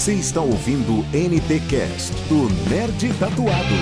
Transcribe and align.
Você 0.00 0.14
está 0.14 0.40
ouvindo 0.40 1.02
NT 1.12 1.60
Cast 1.68 2.14
do 2.26 2.48
Nerd 2.70 3.06
Tatuado. 3.18 3.74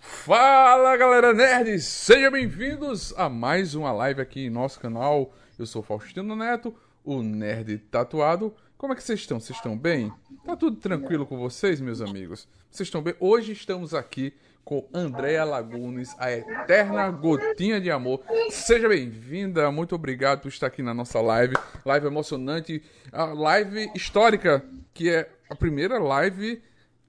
Fala 0.00 0.96
galera 0.96 1.32
nerds, 1.32 1.84
sejam 1.84 2.32
bem-vindos 2.32 3.14
a 3.16 3.28
mais 3.28 3.76
uma 3.76 3.92
live 3.92 4.20
aqui 4.20 4.46
em 4.46 4.50
nosso 4.50 4.80
canal. 4.80 5.32
Eu 5.56 5.64
sou 5.64 5.80
Faustino 5.80 6.34
Neto, 6.34 6.74
o 7.04 7.22
Nerd 7.22 7.78
Tatuado. 7.88 8.52
Como 8.76 8.92
é 8.92 8.96
que 8.96 9.02
vocês 9.04 9.20
estão? 9.20 9.38
Vocês 9.38 9.56
estão 9.56 9.78
bem? 9.78 10.12
Tá 10.44 10.56
tudo 10.56 10.76
tranquilo 10.76 11.24
com 11.24 11.38
vocês, 11.38 11.80
meus 11.80 12.00
amigos? 12.00 12.48
Vocês 12.68 12.88
estão 12.88 13.00
bem? 13.00 13.14
Hoje 13.20 13.52
estamos 13.52 13.94
aqui 13.94 14.34
com 14.68 14.86
Andréa 14.92 15.44
Lagunes, 15.44 16.14
a 16.18 16.30
eterna 16.30 17.10
gotinha 17.10 17.80
de 17.80 17.90
amor. 17.90 18.20
Seja 18.50 18.86
bem-vinda, 18.86 19.72
muito 19.72 19.94
obrigado 19.94 20.42
por 20.42 20.48
estar 20.48 20.66
aqui 20.66 20.82
na 20.82 20.92
nossa 20.92 21.22
live. 21.22 21.54
Live 21.86 22.06
emocionante, 22.06 22.82
a 23.10 23.24
live 23.24 23.90
histórica, 23.94 24.62
que 24.92 25.08
é 25.08 25.26
a 25.48 25.54
primeira 25.54 25.98
live 25.98 26.62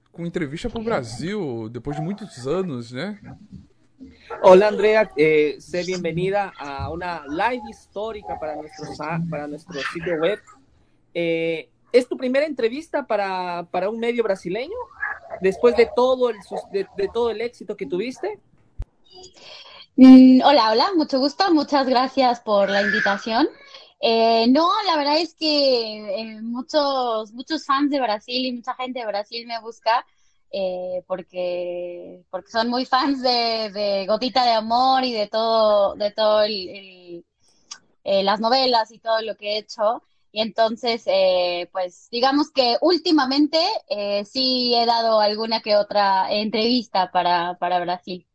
com 0.10 0.26
entrevista 0.26 0.70
para 0.70 0.80
o 0.80 0.84
Brasil, 0.86 1.68
depois 1.68 1.98
de 1.98 2.02
muitos 2.02 2.48
anos, 2.48 2.94
né? 2.94 3.20
Hola 4.42 4.70
Andrea, 4.70 5.12
eh, 5.18 5.58
sé 5.60 5.84
bienvenida 5.84 6.54
a 6.58 6.90
una 6.90 7.26
live 7.28 7.70
histórica 7.70 8.40
para 8.40 8.56
nuestro, 8.56 8.88
para 9.30 9.48
nuestro 9.48 9.82
sitio 9.92 10.16
web. 10.16 10.40
Eh, 11.14 11.68
¿Es 11.92 12.08
tu 12.08 12.16
primera 12.16 12.46
entrevista 12.46 13.06
para, 13.06 13.68
para 13.70 13.90
un 13.90 14.00
medio 14.00 14.24
brasileño? 14.24 14.78
Después 15.42 15.76
de 15.76 15.90
todo 15.96 16.30
el, 16.30 16.38
de, 16.72 16.88
de 16.96 17.08
todo 17.14 17.30
el 17.30 17.42
éxito 17.42 17.76
que 17.76 17.86
tuviste? 17.86 18.40
Mm, 19.96 20.42
hola, 20.46 20.72
hola, 20.72 20.90
mucho 20.96 21.20
gusto, 21.20 21.54
muchas 21.54 21.88
gracias 21.88 22.40
por 22.40 22.70
la 22.70 22.82
invitación. 22.82 23.48
Eh, 24.02 24.48
no, 24.48 24.70
la 24.86 24.96
verdad 24.96 25.18
es 25.18 25.34
que 25.34 26.22
eh, 26.22 26.42
muchos, 26.42 27.34
muchos 27.34 27.66
fans 27.66 27.90
de 27.92 28.00
Brasil 28.00 28.46
y 28.46 28.54
mucha 28.54 28.74
gente 28.76 29.00
de 29.00 29.06
Brasil 29.06 29.46
me 29.46 29.60
busca 29.60 30.06
eh, 30.52 31.04
porque, 31.06 32.24
porque 32.32 32.50
son 32.50 32.70
muy 32.70 32.86
fans 32.86 33.22
de, 33.22 33.72
de, 33.72 34.06
Gotita 34.08 34.46
de 34.46 34.54
Amor 34.54 35.04
y 35.04 35.14
de 35.14 35.28
todo, 35.28 35.96
de 35.96 36.12
todo 36.12 36.44
el, 36.44 36.70
el, 36.70 37.26
eh, 38.04 38.24
las 38.24 38.40
novelas 38.40 38.92
y 38.92 39.00
todo 39.00 39.22
lo 39.22 39.36
que 39.36 39.56
he 39.56 39.58
hecho. 39.60 40.02
Y 40.32 40.42
entonces, 40.42 41.04
eh, 41.08 41.68
pues 41.72 42.08
digamos 42.12 42.52
que 42.52 42.78
últimamente 42.82 43.58
eh, 43.90 44.24
sí 44.26 44.74
he 44.76 44.86
dado 44.86 45.20
alguna 45.20 45.62
que 45.62 45.76
otra 45.76 46.32
entrevista 46.32 47.12
para, 47.12 47.58
para 47.60 47.80
Brasil. 47.80 48.26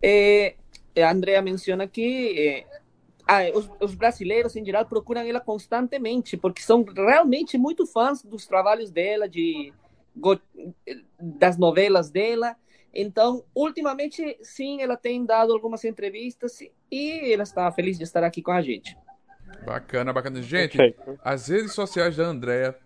Eh, 0.00 0.56
Andrea 0.96 1.42
menciona 1.42 1.86
que 1.86 2.66
ah, 3.26 3.42
os, 3.54 3.70
os, 3.80 3.94
brasileiros 3.94 4.56
em 4.56 4.64
geral 4.64 4.86
procuram 4.86 5.20
ela 5.20 5.40
constantemente, 5.40 6.36
porque 6.36 6.62
são 6.62 6.82
realmente 6.82 7.58
muito 7.58 7.86
fãs 7.86 8.22
dos 8.22 8.46
trabalhos 8.46 8.90
dela, 8.90 9.28
de, 9.28 9.72
das 11.20 11.58
novelas 11.58 12.10
dela. 12.10 12.56
Então, 12.94 13.44
ultimamente, 13.54 14.38
sim, 14.42 14.80
ela 14.80 14.96
tem 14.96 15.24
dado 15.24 15.52
algumas 15.52 15.84
entrevistas 15.84 16.58
e 16.90 17.32
ela 17.32 17.42
está 17.42 17.70
feliz 17.70 17.98
de 17.98 18.04
estar 18.04 18.24
aqui 18.24 18.40
com 18.40 18.50
a 18.50 18.62
gente. 18.62 18.96
Bacana, 19.64 20.12
bacana. 20.12 20.42
Gente, 20.42 20.76
Perfeito. 20.76 21.18
as 21.22 21.48
redes 21.48 21.72
sociais 21.72 22.16
da 22.16 22.24
Andrea 22.24 22.76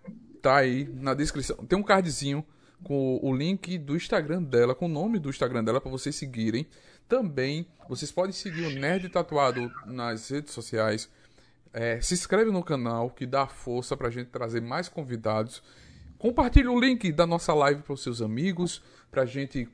tá 0.41 0.57
aí 0.57 0.89
na 0.95 1.15
descrição. 1.15 1.57
Tem 1.67 1.79
um 1.79 1.83
cardzinho 1.83 2.45
com 2.83 3.21
o 3.23 3.35
link 3.35 3.79
do 3.79 3.95
Instagram 3.95 4.43
dela, 4.43 4.75
com 4.75 4.87
o 4.87 4.89
nome 4.89 5.19
do 5.19 5.31
Instagram 5.31 5.63
dela 5.63 5.81
para 5.81 5.91
vocês 5.91 6.17
seguirem. 6.17 6.67
Também 7.09 7.67
vocês 7.89 8.11
podem 8.11 8.33
seguir 8.33 8.67
o 8.67 8.71
Nerd 8.71 9.09
Tatuado 9.09 9.71
nas 9.87 10.29
redes 10.31 10.53
sociais. 10.53 11.09
É, 11.73 12.01
se 12.01 12.15
inscreve 12.15 12.51
no 12.51 12.63
canal 12.63 13.11
que 13.11 13.25
dá 13.25 13.47
força 13.47 13.97
pra 13.97 14.11
gente 14.11 14.29
trazer 14.29 14.61
mais 14.61 14.89
convidados. 14.89 15.63
Compartilhe 16.19 16.69
o 16.69 16.79
link 16.79 17.11
da 17.13 17.27
nossa 17.27 17.55
live 17.55 17.83
para 17.83 17.93
os 17.95 18.03
seus 18.03 18.21
amigos, 18.21 18.83
pra 19.11 19.25
gente 19.25 19.69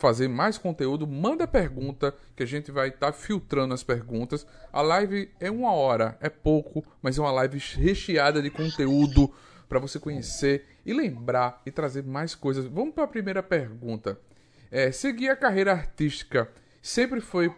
fazer 0.00 0.28
mais 0.28 0.56
conteúdo, 0.56 1.06
manda 1.06 1.46
pergunta 1.46 2.14
que 2.34 2.42
a 2.42 2.46
gente 2.46 2.72
vai 2.72 2.88
estar 2.88 3.08
tá 3.08 3.12
filtrando 3.12 3.74
as 3.74 3.82
perguntas. 3.82 4.46
A 4.72 4.80
live 4.80 5.30
é 5.38 5.50
uma 5.50 5.72
hora, 5.72 6.16
é 6.22 6.30
pouco, 6.30 6.82
mas 7.02 7.18
é 7.18 7.20
uma 7.20 7.30
live 7.30 7.58
recheada 7.76 8.40
de 8.40 8.48
conteúdo 8.50 9.30
para 9.68 9.78
você 9.78 10.00
conhecer 10.00 10.66
e 10.86 10.94
lembrar 10.94 11.60
e 11.66 11.70
trazer 11.70 12.02
mais 12.02 12.34
coisas. 12.34 12.64
Vamos 12.64 12.94
para 12.94 13.04
a 13.04 13.08
primeira 13.08 13.42
pergunta. 13.42 14.18
É, 14.70 14.90
seguir 14.90 15.28
a 15.28 15.36
carreira 15.36 15.72
artística 15.72 16.50
sempre 16.80 17.20
foi 17.20 17.54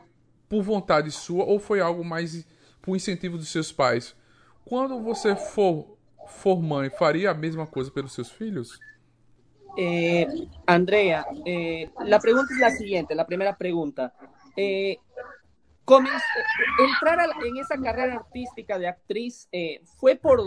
por 0.49 0.63
vontade 0.63 1.13
sua 1.13 1.45
ou 1.45 1.61
foi 1.61 1.81
algo 1.81 2.05
mais 2.05 2.45
por 2.83 2.97
incentivo 2.97 3.39
dos 3.39 3.51
seus 3.51 3.71
pais? 3.71 4.17
Quando 4.65 5.01
você 5.01 5.37
for, 5.37 5.97
for 6.27 6.61
mãe, 6.61 6.91
faria 6.91 7.31
a 7.31 7.35
mesma 7.35 7.69
coisa 7.69 7.89
pelos 7.89 8.13
seus 8.13 8.31
filhos? 8.31 8.81
Eh, 9.77 10.27
Andrea, 10.67 11.27
eh, 11.45 11.91
la 12.05 12.21
pregunta 12.21 12.53
es 12.53 12.61
la 12.61 12.71
siguiente, 12.71 13.15
la 13.15 13.27
primera 13.27 13.57
pregunta. 13.57 14.13
Eh, 14.57 14.99
entrar 16.79 17.21
a, 17.21 17.25
en 17.45 17.57
esa 17.57 17.77
carrera 17.77 18.15
artística 18.15 18.79
de 18.79 18.89
actriz 18.89 19.49
eh, 19.51 19.83
fue 19.99 20.15
por, 20.15 20.41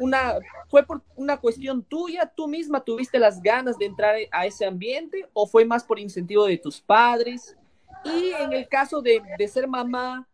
una 0.00 0.34
fue 0.68 0.84
por 0.84 1.02
una 1.14 1.38
cuestión 1.38 1.82
tuya, 1.84 2.30
tú 2.34 2.48
misma 2.48 2.82
tuviste 2.82 3.18
las 3.18 3.40
ganas 3.40 3.78
de 3.78 3.86
entrar 3.86 4.16
a 4.32 4.46
ese 4.46 4.66
ambiente 4.66 5.28
o 5.32 5.46
fue 5.46 5.64
más 5.64 5.84
por 5.84 5.98
incentivo 5.98 6.46
de 6.46 6.58
tus 6.58 6.80
padres? 6.80 7.56
Y 8.04 8.32
en 8.32 8.52
el 8.52 8.68
caso 8.68 9.00
de, 9.00 9.22
de 9.38 9.48
ser 9.48 9.68
mamá, 9.68 10.26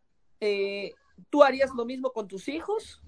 ¿tú 1.30 1.42
harías 1.42 1.70
lo 1.74 1.84
mismo 1.84 2.12
con 2.12 2.26
tus 2.26 2.48
hijos? 2.48 3.02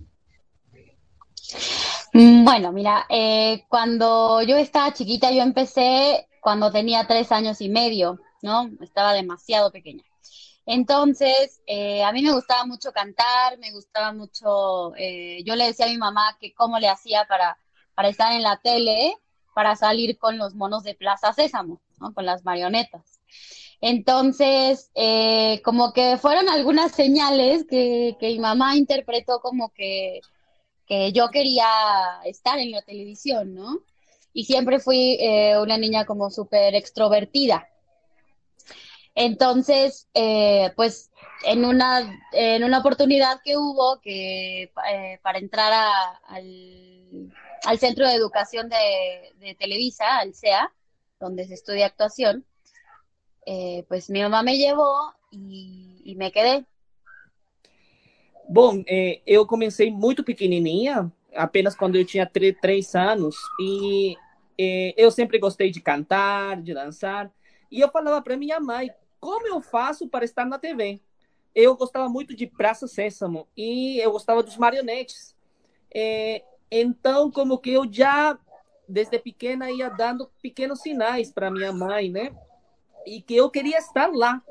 Mm, 2.19 2.45
bueno, 2.45 2.73
mira, 2.73 3.07
eh, 3.09 3.65
cuando 3.69 4.43
yo 4.43 4.57
estaba 4.57 4.93
chiquita, 4.93 5.31
yo 5.31 5.41
empecé 5.43 6.27
cuando 6.41 6.73
tenía 6.73 7.07
tres 7.07 7.31
años 7.31 7.61
y 7.61 7.69
medio, 7.69 8.19
¿no? 8.43 8.69
Estaba 8.81 9.13
demasiado 9.13 9.71
pequeña. 9.71 10.03
Entonces, 10.67 11.63
eh, 11.67 12.03
a 12.03 12.11
mí 12.13 12.23
me 12.23 12.33
gustaba 12.33 12.67
mucho 12.67 12.91
cantar, 12.93 13.57
me 13.59 13.71
gustaba 13.71 14.13
mucho, 14.13 14.97
eh, 14.97 15.45
yo 15.45 15.55
le 15.55 15.67
decía 15.67 15.87
a 15.87 15.91
mi 15.91 15.97
mamá 15.97 16.37
que 16.41 16.53
cómo 16.55 16.81
le 16.81 16.89
hacía 16.89 17.25
para, 17.29 17.57
para 17.95 18.09
estar 18.09 18.33
en 18.33 18.43
la 18.43 18.57
tele, 18.57 19.17
para 19.55 19.77
salir 19.77 20.19
con 20.19 20.39
los 20.39 20.57
monos 20.57 20.83
de 20.83 20.95
Plaza 20.97 21.33
Sésamo, 21.33 21.81
¿no? 22.01 22.13
Con 22.15 22.27
las 22.27 22.45
marionetas. 22.45 23.21
Entonces, 23.81 24.91
como 25.65 25.93
que 25.93 26.17
fueron 26.19 26.49
algunas 26.49 26.91
señales 26.93 27.65
que, 27.71 28.17
que 28.19 28.29
mi 28.31 28.41
mamá 28.41 28.77
interpretó 28.77 29.41
como 29.41 29.69
que 29.71 30.21
que 30.89 31.13
yo 31.13 31.29
quería 31.31 31.69
estar 32.25 32.59
en 32.59 32.71
la 32.71 32.83
televisión, 32.83 33.55
¿no? 33.55 33.81
Y 34.33 34.45
siempre 34.45 34.81
fui 34.81 35.19
eh, 35.21 35.59
una 35.59 35.77
niña 35.77 36.07
como 36.07 36.31
súper 36.31 36.75
extrovertida. 36.75 37.69
Entonces, 39.15 40.09
eh, 40.15 40.73
pues 40.77 41.11
en 41.45 41.65
una, 41.65 42.21
en 42.33 42.65
una 42.65 42.79
oportunidad 42.79 43.41
que 43.45 43.57
hubo 43.57 44.01
que 44.01 44.73
eh, 44.91 45.19
para 45.23 45.39
entrar 45.39 45.73
al, 46.27 47.33
al, 47.65 47.79
Centro 47.79 48.07
de 48.07 48.15
Educación 48.15 48.69
de, 48.69 49.55
Televisa, 49.57 50.19
al 50.19 50.35
CEA, 50.35 50.73
donde 51.21 51.47
se 51.47 51.55
estudia 51.55 51.87
actuación, 51.87 52.47
pues 53.89 54.11
mi 54.11 54.21
mamá 54.21 54.43
me 54.43 54.57
llevó 54.57 55.15
y 55.31 56.15
me 56.17 56.33
quedé. 56.33 56.65
Bom, 58.49 58.83
é, 58.87 59.21
eu 59.27 59.47
comecei 59.47 59.91
muito 59.91 60.25
pequenininha, 60.25 61.13
apenas 61.35 61.77
quando 61.77 61.97
eu 61.97 62.05
tinha 62.05 62.25
três 62.25 62.95
anos, 62.95 63.37
e 63.61 64.17
é, 64.59 64.95
eu 64.97 65.11
sempre 65.11 65.39
gostei 65.39 65.71
de 65.71 65.83
cantar, 65.83 66.63
de 66.63 66.73
dançar, 66.73 67.31
e 67.71 67.81
eu 67.81 67.91
falava 67.91 68.23
para 68.23 68.39
minha 68.39 68.59
mãe, 68.59 68.91
como 69.21 69.47
eu 69.47 69.61
faço 69.61 70.09
para 70.09 70.25
estar 70.25 70.47
na 70.47 70.59
TV? 70.59 70.99
Eu 71.55 71.77
gostava 71.77 72.09
muito 72.09 72.35
de 72.35 72.47
Praça 72.47 72.89
Sésamo, 72.89 73.47
e 73.55 73.99
eu 73.99 74.13
gostava 74.13 74.43
dos 74.43 74.57
marionetes. 74.57 75.37
É, 75.95 76.43
então, 76.71 77.31
como 77.31 77.59
que 77.59 77.71
eu 77.71 77.87
já, 77.91 78.39
desde 78.89 79.19
pequena, 79.19 79.71
ia 79.71 79.91
dando 79.91 80.31
pequenos 80.41 80.81
sinais 80.81 81.31
para 81.31 81.51
minha 81.51 81.73
mãe, 81.73 82.11
né? 82.11 82.35
E 83.05 83.21
que 83.21 83.37
eu 83.37 83.51
queria 83.51 83.77
estar 83.77 84.11
lá. 84.11 84.43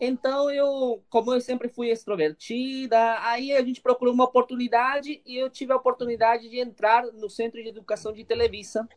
Então, 0.00 0.48
eu, 0.50 1.02
como 1.10 1.34
eu 1.34 1.40
sempre 1.40 1.68
fui 1.68 1.90
extrovertida, 1.90 3.18
aí 3.20 3.52
a 3.52 3.62
gente 3.62 3.80
procurou 3.80 4.14
uma 4.14 4.24
oportunidade 4.24 5.20
e 5.26 5.36
eu 5.36 5.50
tive 5.50 5.72
a 5.72 5.76
oportunidade 5.76 6.48
de 6.48 6.60
entrar 6.60 7.04
no 7.04 7.28
Centro 7.28 7.60
de 7.62 7.68
Educação 7.68 8.12
de 8.12 8.24
Televisa. 8.24 8.88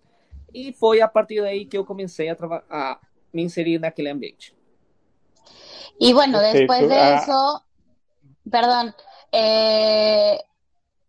E 0.54 0.74
foi 0.74 1.02
a 1.02 1.08
partir 1.08 1.42
daí 1.42 1.66
que 1.66 1.78
eu 1.78 1.86
comecei 1.86 2.30
a, 2.30 2.36
a 2.70 3.00
me 3.34 3.42
inserir 3.42 3.80
naquele 3.80 4.10
ambiente. 4.10 4.54
Y 6.00 6.14
bueno, 6.14 6.40
después 6.40 6.88
de 6.90 6.96
ah. 6.96 7.16
eso, 7.16 7.64
perdón, 8.50 8.96
eh, 9.32 10.40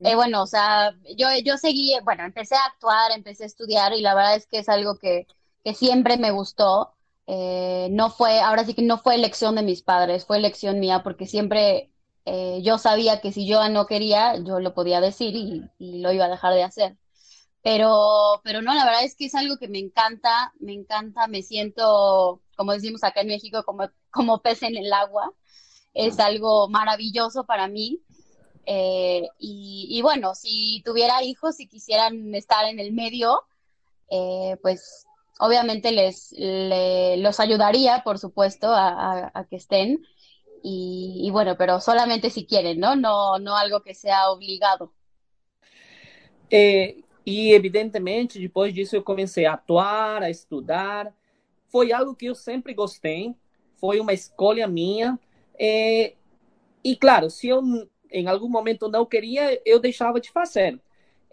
eh, 0.00 0.14
bueno, 0.14 0.42
o 0.42 0.46
sea, 0.46 0.94
yo, 1.16 1.28
yo 1.44 1.56
seguí, 1.56 1.96
bueno, 2.04 2.24
empecé 2.24 2.56
a 2.56 2.64
actuar, 2.66 3.12
empecé 3.12 3.44
a 3.44 3.46
estudiar 3.46 3.92
y 3.92 4.00
la 4.00 4.14
verdad 4.14 4.36
es 4.36 4.46
que 4.46 4.58
es 4.58 4.68
algo 4.68 4.96
que, 4.96 5.26
que 5.64 5.74
siempre 5.74 6.16
me 6.16 6.30
gustó. 6.30 6.92
Eh, 7.34 7.88
no 7.90 8.10
fue, 8.10 8.40
ahora 8.40 8.62
sí 8.66 8.74
que 8.74 8.82
no 8.82 8.98
fue 8.98 9.14
elección 9.14 9.54
de 9.54 9.62
mis 9.62 9.80
padres, 9.80 10.26
fue 10.26 10.36
elección 10.36 10.78
mía 10.80 11.02
porque 11.02 11.26
siempre, 11.26 11.90
eh, 12.26 12.60
yo 12.62 12.76
sabía 12.76 13.22
que 13.22 13.32
si 13.32 13.46
yo 13.46 13.66
no 13.70 13.86
quería, 13.86 14.36
yo 14.36 14.60
lo 14.60 14.74
podía 14.74 15.00
decir 15.00 15.34
y, 15.34 15.62
lo 15.78 16.12
iba 16.12 16.26
a 16.26 16.28
dejar 16.28 16.52
de 16.52 16.62
hacer. 16.62 16.98
Pero, 17.62 18.42
pero 18.44 18.60
no, 18.60 18.74
la 18.74 18.84
verdad 18.84 19.04
es 19.04 19.16
que 19.16 19.26
es 19.26 19.34
algo 19.34 19.56
que 19.56 19.68
me 19.68 19.78
encanta, 19.78 20.52
me 20.60 20.74
encanta, 20.74 21.26
me 21.26 21.40
siento, 21.42 22.42
como 22.54 22.72
decimos 22.72 23.02
acá 23.02 23.22
en 23.22 23.28
México, 23.28 23.62
como, 23.64 23.88
como 24.10 24.42
pez 24.42 24.62
en 24.62 24.76
el 24.76 24.92
agua. 24.92 25.32
Es 25.94 26.18
algo 26.20 26.68
maravilloso 26.68 27.44
para 27.44 27.66
mí. 27.66 28.02
Eh, 28.66 29.26
y, 29.38 30.00
bueno, 30.02 30.34
si 30.34 30.82
tuviera 30.84 31.22
hijos 31.22 31.60
y 31.60 31.68
quisieran 31.68 32.34
estar 32.34 32.66
en 32.66 32.78
el 32.78 32.92
medio, 32.92 33.42
pues 34.60 35.06
obviamente 35.38 35.92
les, 35.92 36.32
le, 36.32 37.16
los 37.18 37.40
ayudaría, 37.40 38.02
por 38.04 38.18
supuesto, 38.18 38.68
a, 38.68 38.88
a, 38.88 39.30
a 39.34 39.44
que 39.46 39.56
estén. 39.56 40.04
Y, 40.62 41.22
y, 41.24 41.30
bueno, 41.30 41.56
pero 41.56 41.80
solamente 41.80 42.30
si 42.30 42.46
quieren, 42.46 42.78
¿no? 42.78 42.94
No, 42.94 43.38
no 43.38 43.56
algo 43.56 43.82
que 43.82 43.94
sea 43.94 44.30
obligado. 44.30 44.92
Eh, 46.50 47.02
e 47.24 47.52
evidentemente, 47.52 48.38
depois 48.38 48.72
disso 48.74 48.94
eu 48.94 49.02
comecei 49.02 49.46
a 49.46 49.54
atuar, 49.54 50.22
a 50.22 50.30
estudar. 50.30 51.12
Foi 51.68 51.92
algo 51.92 52.14
que 52.14 52.26
eu 52.26 52.34
sempre 52.34 52.74
gostei, 52.74 53.34
foi 53.76 53.98
uma 53.98 54.12
escolha 54.12 54.68
minha. 54.68 55.18
É, 55.58 56.14
e 56.84 56.96
claro, 56.96 57.30
se 57.30 57.48
eu 57.48 57.62
em 58.10 58.28
algum 58.28 58.48
momento 58.48 58.88
não 58.88 59.06
queria, 59.06 59.60
eu 59.64 59.80
deixava 59.80 60.20
de 60.20 60.30
fazer. 60.30 60.78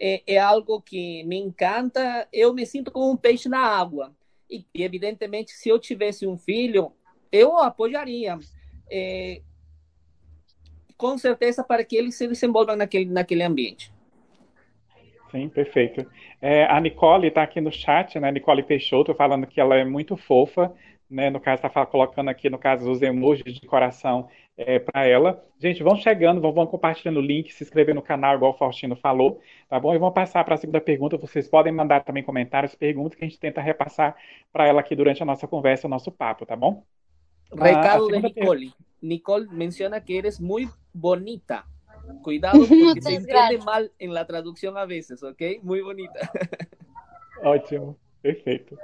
É, 0.02 0.22
é, 0.26 0.38
algo 0.38 0.80
que 0.80 1.22
me 1.24 1.36
encanta, 1.36 2.26
eu 2.32 2.54
me 2.54 2.64
sinto 2.64 2.90
como 2.90 3.10
um 3.12 3.16
peixe 3.16 3.48
na 3.48 3.60
água. 3.60 4.16
E, 4.48 4.64
evidentemente, 4.74 5.52
se 5.52 5.68
eu 5.68 5.78
tivesse 5.78 6.26
um 6.26 6.38
filho, 6.38 6.92
eu 7.30 7.58
apoiaria. 7.58 8.38
É, 8.90 9.42
com 10.96 11.16
certeza 11.16 11.62
para 11.62 11.84
que 11.84 11.96
ele 11.96 12.12
se 12.12 12.26
desenvolva 12.26 12.76
naquele, 12.76 13.06
naquele 13.06 13.42
ambiente. 13.42 13.92
Sim, 15.30 15.48
perfeito. 15.48 16.04
É, 16.42 16.64
a 16.64 16.80
Nicole 16.80 17.28
está 17.28 17.42
aqui 17.42 17.60
no 17.60 17.70
chat, 17.70 18.18
né? 18.18 18.32
Nicole 18.32 18.62
Peixoto, 18.62 19.14
falando 19.14 19.46
que 19.46 19.60
ela 19.60 19.76
é 19.76 19.84
muito 19.84 20.16
fofa, 20.16 20.74
né? 21.10 21.28
No 21.28 21.40
caso, 21.40 21.66
está 21.66 21.84
colocando 21.84 22.28
aqui, 22.28 22.48
no 22.48 22.58
caso, 22.58 22.90
os 22.90 23.02
emojis 23.02 23.54
de 23.54 23.66
coração 23.66 24.28
é, 24.56 24.78
para 24.78 25.06
ela. 25.06 25.44
Gente, 25.58 25.82
vão 25.82 25.96
chegando, 25.96 26.40
vão, 26.40 26.52
vão 26.52 26.66
compartilhando 26.66 27.18
o 27.18 27.22
link, 27.22 27.52
se 27.52 27.64
inscrever 27.64 27.94
no 27.94 28.02
canal, 28.02 28.36
igual 28.36 28.52
o 28.52 28.56
Faustino 28.56 28.94
falou, 28.94 29.40
tá 29.68 29.80
bom? 29.80 29.94
E 29.94 29.98
vamos 29.98 30.14
passar 30.14 30.44
para 30.44 30.54
a 30.54 30.58
segunda 30.58 30.80
pergunta. 30.80 31.16
Vocês 31.16 31.48
podem 31.48 31.72
mandar 31.72 32.04
também 32.04 32.22
comentários, 32.22 32.74
perguntas 32.74 33.18
que 33.18 33.24
a 33.24 33.28
gente 33.28 33.40
tenta 33.40 33.60
repassar 33.60 34.14
para 34.52 34.68
ela 34.68 34.80
aqui 34.80 34.94
durante 34.94 35.22
a 35.22 35.26
nossa 35.26 35.48
conversa, 35.48 35.86
o 35.86 35.90
nosso 35.90 36.12
papo, 36.12 36.46
tá 36.46 36.54
bom? 36.54 36.84
Recado 37.52 38.06
de 38.08 38.20
Nicole. 38.20 38.66
Per... 38.66 38.86
Nicole 39.02 39.48
menciona 39.50 40.00
que 40.00 40.16
eres 40.16 40.38
muy 40.38 40.68
bonita. 40.94 41.64
Cuidado 42.22 42.58
porque 42.66 43.02
se 43.02 43.14
entiende 43.14 43.58
mal 43.58 43.90
en 43.98 44.14
la 44.14 44.26
traducción 44.26 44.76
a 44.76 44.84
veces, 44.84 45.22
¿ok? 45.22 45.42
Muy 45.62 45.80
bonita. 45.80 46.30
Ótimo, 47.42 47.96
perfeito. 48.22 48.76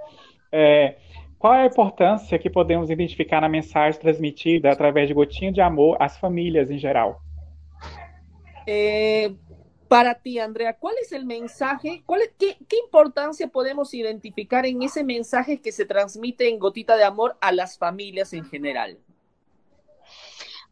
É, 0.51 0.97
qual 1.39 1.55
é 1.55 1.63
a 1.63 1.67
importância 1.67 2.39
que 2.39 2.51
podemos 2.51 2.91
identificar 2.91 3.41
na 3.41 3.49
mensagem 3.49 4.01
transmitida 4.01 4.71
através 4.71 5.09
de 5.09 5.15
gotinha 5.15 5.53
de 5.53 5.61
amor 5.61 5.97
às 6.01 6.17
famílias 6.17 6.71
em 6.71 6.79
geral? 6.79 7.23
Eh, 8.67 9.33
para 9.89 10.15
ti, 10.15 10.39
Andrea, 10.39 10.75
¿cuál 10.75 10.97
es 11.01 11.13
el 11.13 11.25
mensaje? 11.25 12.03
¿Cuál 12.05 12.23
es, 12.23 12.33
qué, 12.39 12.57
¿Qué 12.69 12.77
importancia 12.85 13.47
podemos 13.49 13.95
identificar 13.95 14.67
en 14.67 14.83
ese 14.83 15.05
mensaje 15.05 15.61
que 15.61 15.71
se 15.71 15.85
transmite 15.85 16.49
en 16.49 16.59
Gotita 16.59 16.97
de 16.97 17.05
Amor 17.05 17.37
a 17.41 17.53
las 17.53 17.79
familias 17.79 18.33
en 18.33 18.45
general? 18.45 18.99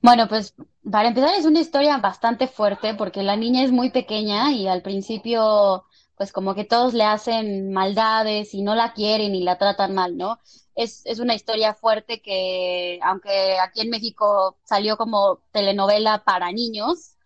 Bueno, 0.02 0.28
pues 0.28 0.54
para 0.90 1.08
empezar 1.08 1.30
es 1.38 1.46
una 1.46 1.60
historia 1.60 1.96
bastante 1.98 2.46
fuerte 2.46 2.94
porque 2.94 3.22
la 3.22 3.36
niña 3.36 3.62
es 3.64 3.72
muy 3.72 3.90
pequeña 3.90 4.52
y 4.52 4.66
al 4.66 4.82
principio 4.82 5.84
pues 6.16 6.32
como 6.32 6.54
que 6.54 6.64
todos 6.64 6.94
le 6.94 7.04
hacen 7.04 7.72
maldades 7.72 8.54
y 8.54 8.62
no 8.62 8.74
la 8.74 8.92
quieren 8.92 9.34
y 9.34 9.42
la 9.42 9.58
tratan 9.58 9.94
mal, 9.94 10.16
¿no? 10.16 10.38
Es, 10.74 11.02
es 11.04 11.18
una 11.18 11.34
historia 11.34 11.74
fuerte 11.74 12.20
que, 12.22 12.98
aunque 13.02 13.58
aquí 13.58 13.80
en 13.80 13.90
México 13.90 14.56
salió 14.64 14.96
como 14.96 15.40
telenovela 15.52 16.24
para 16.24 16.52
niños, 16.52 17.16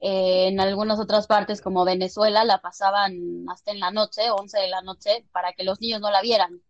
eh, 0.00 0.48
en 0.48 0.60
algunas 0.60 1.00
otras 1.00 1.26
partes 1.26 1.62
como 1.62 1.84
Venezuela 1.84 2.44
la 2.44 2.60
pasaban 2.60 3.46
hasta 3.48 3.72
en 3.72 3.80
la 3.80 3.90
noche, 3.90 4.30
11 4.30 4.58
de 4.58 4.68
la 4.68 4.82
noche, 4.82 5.26
para 5.32 5.52
que 5.54 5.64
los 5.64 5.80
niños 5.80 6.00
no 6.00 6.10
la 6.10 6.20
vieran. 6.20 6.62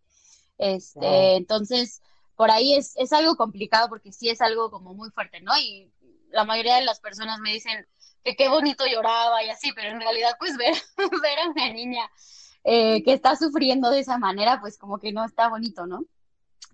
Este, 0.58 1.00
wow. 1.00 1.36
Entonces, 1.36 2.00
por 2.36 2.50
ahí 2.50 2.74
es, 2.74 2.96
es 2.96 3.12
algo 3.12 3.36
complicado 3.36 3.88
porque 3.88 4.12
sí 4.12 4.28
es 4.28 4.40
algo 4.40 4.70
como 4.70 4.94
muy 4.94 5.10
fuerte, 5.10 5.40
¿no? 5.40 5.56
Y 5.58 5.92
la 6.30 6.44
mayoría 6.44 6.76
de 6.76 6.84
las 6.84 7.00
personas 7.00 7.40
me 7.40 7.52
dicen, 7.52 7.86
que 8.24 8.36
qué 8.36 8.48
bonito 8.48 8.84
lloraba 8.86 9.44
y 9.44 9.50
así, 9.50 9.72
pero 9.72 9.90
en 9.90 10.00
realidad 10.00 10.36
pues 10.38 10.56
ver, 10.56 10.74
ver 11.22 11.38
a 11.38 11.50
una 11.50 11.72
niña 11.72 12.10
eh, 12.64 13.02
que 13.04 13.12
está 13.12 13.36
sufriendo 13.36 13.90
de 13.90 14.00
esa 14.00 14.18
manera, 14.18 14.60
pues 14.60 14.78
como 14.78 14.98
que 14.98 15.12
no 15.12 15.24
está 15.24 15.48
bonito, 15.48 15.86
¿no? 15.86 16.04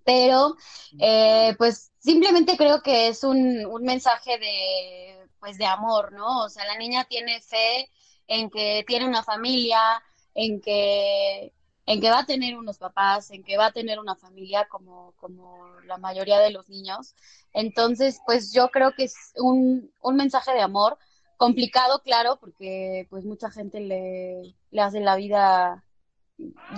Pero 0.03 0.55
eh, 0.99 1.53
pues 1.57 1.91
simplemente 1.99 2.57
creo 2.57 2.81
que 2.81 3.09
es 3.09 3.23
un, 3.23 3.65
un 3.65 3.83
mensaje 3.83 4.39
de, 4.39 5.29
pues 5.39 5.57
de 5.57 5.65
amor, 5.65 6.13
¿no? 6.13 6.45
O 6.45 6.49
sea, 6.49 6.65
la 6.65 6.77
niña 6.77 7.03
tiene 7.05 7.41
fe 7.41 7.89
en 8.27 8.49
que 8.49 8.83
tiene 8.87 9.07
una 9.07 9.23
familia, 9.23 10.01
en 10.33 10.61
que 10.61 11.53
en 11.85 11.99
que 11.99 12.09
va 12.09 12.19
a 12.19 12.25
tener 12.25 12.57
unos 12.57 12.77
papás, 12.77 13.31
en 13.31 13.43
que 13.43 13.57
va 13.57 13.67
a 13.67 13.71
tener 13.71 13.99
una 13.99 14.15
familia 14.15 14.67
como, 14.69 15.13
como 15.17 15.67
la 15.85 15.97
mayoría 15.97 16.39
de 16.39 16.51
los 16.51 16.69
niños. 16.69 17.15
Entonces, 17.53 18.21
pues 18.25 18.53
yo 18.53 18.69
creo 18.69 18.93
que 18.93 19.05
es 19.05 19.33
un, 19.35 19.91
un 20.01 20.15
mensaje 20.15 20.53
de 20.53 20.61
amor, 20.61 20.97
complicado, 21.41 22.03
claro, 22.03 22.37
porque 22.39 23.07
pues 23.09 23.25
mucha 23.25 23.49
gente 23.49 23.79
le, 23.79 24.53
hace 24.79 24.99
la 24.99 25.15
vida 25.15 25.83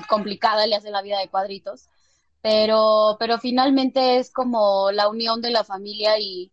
complicada, 0.07 0.65
le 0.67 0.75
hace 0.77 0.89
la 0.89 1.01
vida 1.01 1.19
de 1.19 1.27
cuadritos, 1.27 1.89
pero, 2.41 3.17
pero 3.19 3.39
finalmente 3.39 4.19
es 4.19 4.31
como 4.31 4.89
la 4.91 5.09
unión 5.09 5.41
de 5.41 5.51
la 5.51 5.65
familia 5.65 6.17
y, 6.17 6.49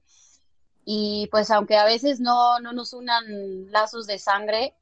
y 0.85 1.29
pues 1.31 1.53
aunque 1.53 1.77
a 1.77 1.85
veces 1.85 2.19
no, 2.19 2.59
no 2.59 2.73
nos 2.73 2.95
unan 2.95 3.71
lazos 3.71 4.09
de 4.09 4.19
sangre, 4.19 4.75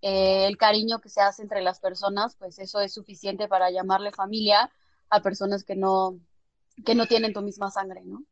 eh, 0.00 0.46
el 0.46 0.56
cariño 0.56 1.00
que 1.00 1.08
se 1.08 1.20
hace 1.20 1.42
entre 1.42 1.62
las 1.62 1.80
personas, 1.80 2.36
pues 2.36 2.60
eso 2.60 2.78
es 2.78 2.94
suficiente 2.94 3.48
para 3.48 3.72
llamarle 3.72 4.12
familia 4.12 4.70
a 5.10 5.22
personas 5.22 5.64
que 5.64 5.74
no, 5.74 6.20
que 6.84 6.94
no 6.94 7.06
tienen 7.06 7.32
tu 7.32 7.42
misma 7.42 7.68
sangre, 7.68 8.02
¿no? 8.04 8.22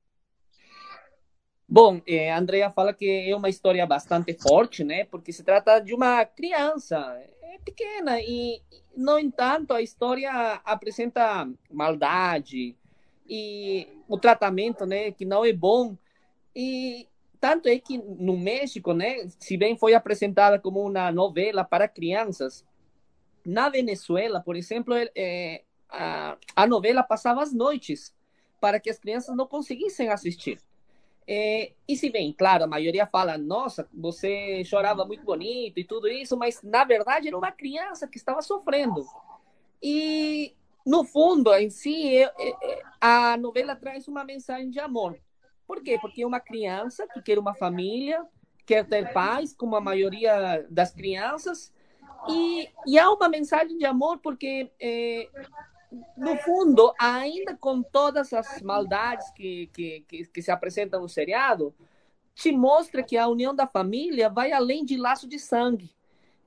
Bom, 1.67 2.01
eh, 2.07 2.31
Andrea 2.31 2.71
fala 2.71 2.93
que 2.93 3.31
é 3.31 3.35
uma 3.35 3.49
história 3.49 3.87
bastante 3.87 4.35
forte, 4.35 4.85
né? 4.85 5.05
Porque 5.05 5.33
se 5.33 5.43
trata 5.43 5.81
de 5.81 5.95
uma 5.95 6.25
criança, 6.25 6.97
é 7.43 7.59
pequena 7.65 8.21
e, 8.21 8.61
no 8.97 9.19
entanto, 9.19 9.73
a 9.73 9.81
história 9.81 10.31
apresenta 10.65 11.49
maldade 11.71 12.77
e 13.29 13.89
o 14.07 14.19
tratamento, 14.19 14.85
né? 14.85 15.11
Que 15.11 15.25
não 15.25 15.45
é 15.45 15.53
bom. 15.53 15.97
E 16.55 17.09
tanto 17.41 17.69
é 17.69 17.79
que 17.79 17.97
no 17.99 18.37
México, 18.37 18.93
né? 18.93 19.27
Se 19.39 19.57
bem 19.57 19.77
foi 19.77 19.95
apresentada 19.95 20.59
como 20.59 20.87
uma 20.87 21.11
novela 21.11 21.65
para 21.65 21.89
crianças, 21.89 22.65
na 23.45 23.71
Venezuela, 23.71 24.41
por 24.41 24.55
exemplo, 24.55 24.95
é, 25.17 25.63
a, 25.89 26.37
a 26.55 26.67
novela 26.67 27.03
passava 27.03 27.43
às 27.43 27.53
noites 27.55 28.15
para 28.61 28.79
que 28.79 28.91
as 28.91 28.99
crianças 28.99 29.35
não 29.35 29.47
conseguissem 29.47 30.09
assistir. 30.09 30.61
É, 31.27 31.73
e 31.89 31.97
se 31.97 32.11
bem, 32.11 32.33
claro, 32.33 32.65
a 32.65 32.67
maioria 32.67 33.07
fala, 33.07 33.39
nossa, 33.39 33.89
você 33.93 34.63
chorava 34.65 35.05
muito 35.05 35.25
bonito 35.25 35.79
e 35.79 35.85
tudo 35.85 36.07
isso, 36.07 36.37
mas 36.37 36.63
na 36.63 36.85
verdade 36.85 37.29
era 37.29 37.39
uma 37.39 37.51
criança 37.51 38.07
que 38.07 38.19
estava 38.19 38.43
sofrendo. 38.43 39.05
E 39.83 40.55
no 40.85 41.05
fundo, 41.05 41.53
em 41.55 41.71
si, 41.71 42.19
a 43.01 43.37
novela 43.39 43.75
traz 43.75 44.07
uma 44.07 44.23
mensagem 44.25 44.71
de 44.71 44.79
amor. 44.79 45.19
Por 45.67 45.83
quê? 45.83 45.99
Porque 45.99 46.23
é 46.23 46.27
uma 46.27 46.41
criança 46.41 47.07
que 47.07 47.23
quer 47.23 47.39
uma 47.39 47.55
família, 47.55 48.23
quer 48.67 48.87
ter 48.87 49.13
paz, 49.13 49.55
como 49.55 49.77
a 49.77 49.81
maioria 49.81 50.67
das 50.69 50.93
crianças, 50.93 51.73
e, 52.29 52.69
e 52.87 52.99
há 52.99 53.11
uma 53.11 53.29
mensagem 53.29 53.77
de 53.77 53.85
amor 53.85 54.19
porque 54.19 54.71
é, 54.81 55.29
no 56.17 56.37
fundo, 56.39 56.93
ainda 56.99 57.57
com 57.57 57.83
todas 57.83 58.33
as 58.33 58.61
maldades 58.63 59.31
que, 59.31 59.69
que, 59.73 60.05
que, 60.09 60.27
que, 60.27 60.43
se 60.43 60.51
apresentam 60.51 61.01
no 61.01 61.09
seriado, 61.09 61.75
te 62.35 62.53
mostra 62.53 63.03
que 63.03 63.17
a 63.17 63.29
união 63.29 63.55
da 63.55 63.67
família 63.67 64.29
vai 64.29 64.53
além 64.53 64.85
de 64.85 64.97
laço 64.97 65.29
de 65.29 65.39
sangue. 65.39 65.91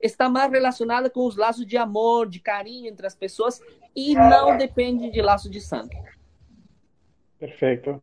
Está 0.00 0.28
mais 0.28 0.50
relacionada 0.50 1.10
com 1.10 1.26
os 1.26 1.36
laços 1.36 1.66
de 1.66 1.76
amor, 1.76 2.28
de 2.28 2.40
carinho 2.40 2.88
entre 2.88 3.06
as 3.06 3.14
pessoas 3.14 3.60
e 3.94 4.14
não 4.14 4.56
depende 4.56 5.10
de 5.10 5.20
laço 5.20 5.50
de 5.50 5.60
sangue. 5.60 5.96
Perfeito. 7.38 8.02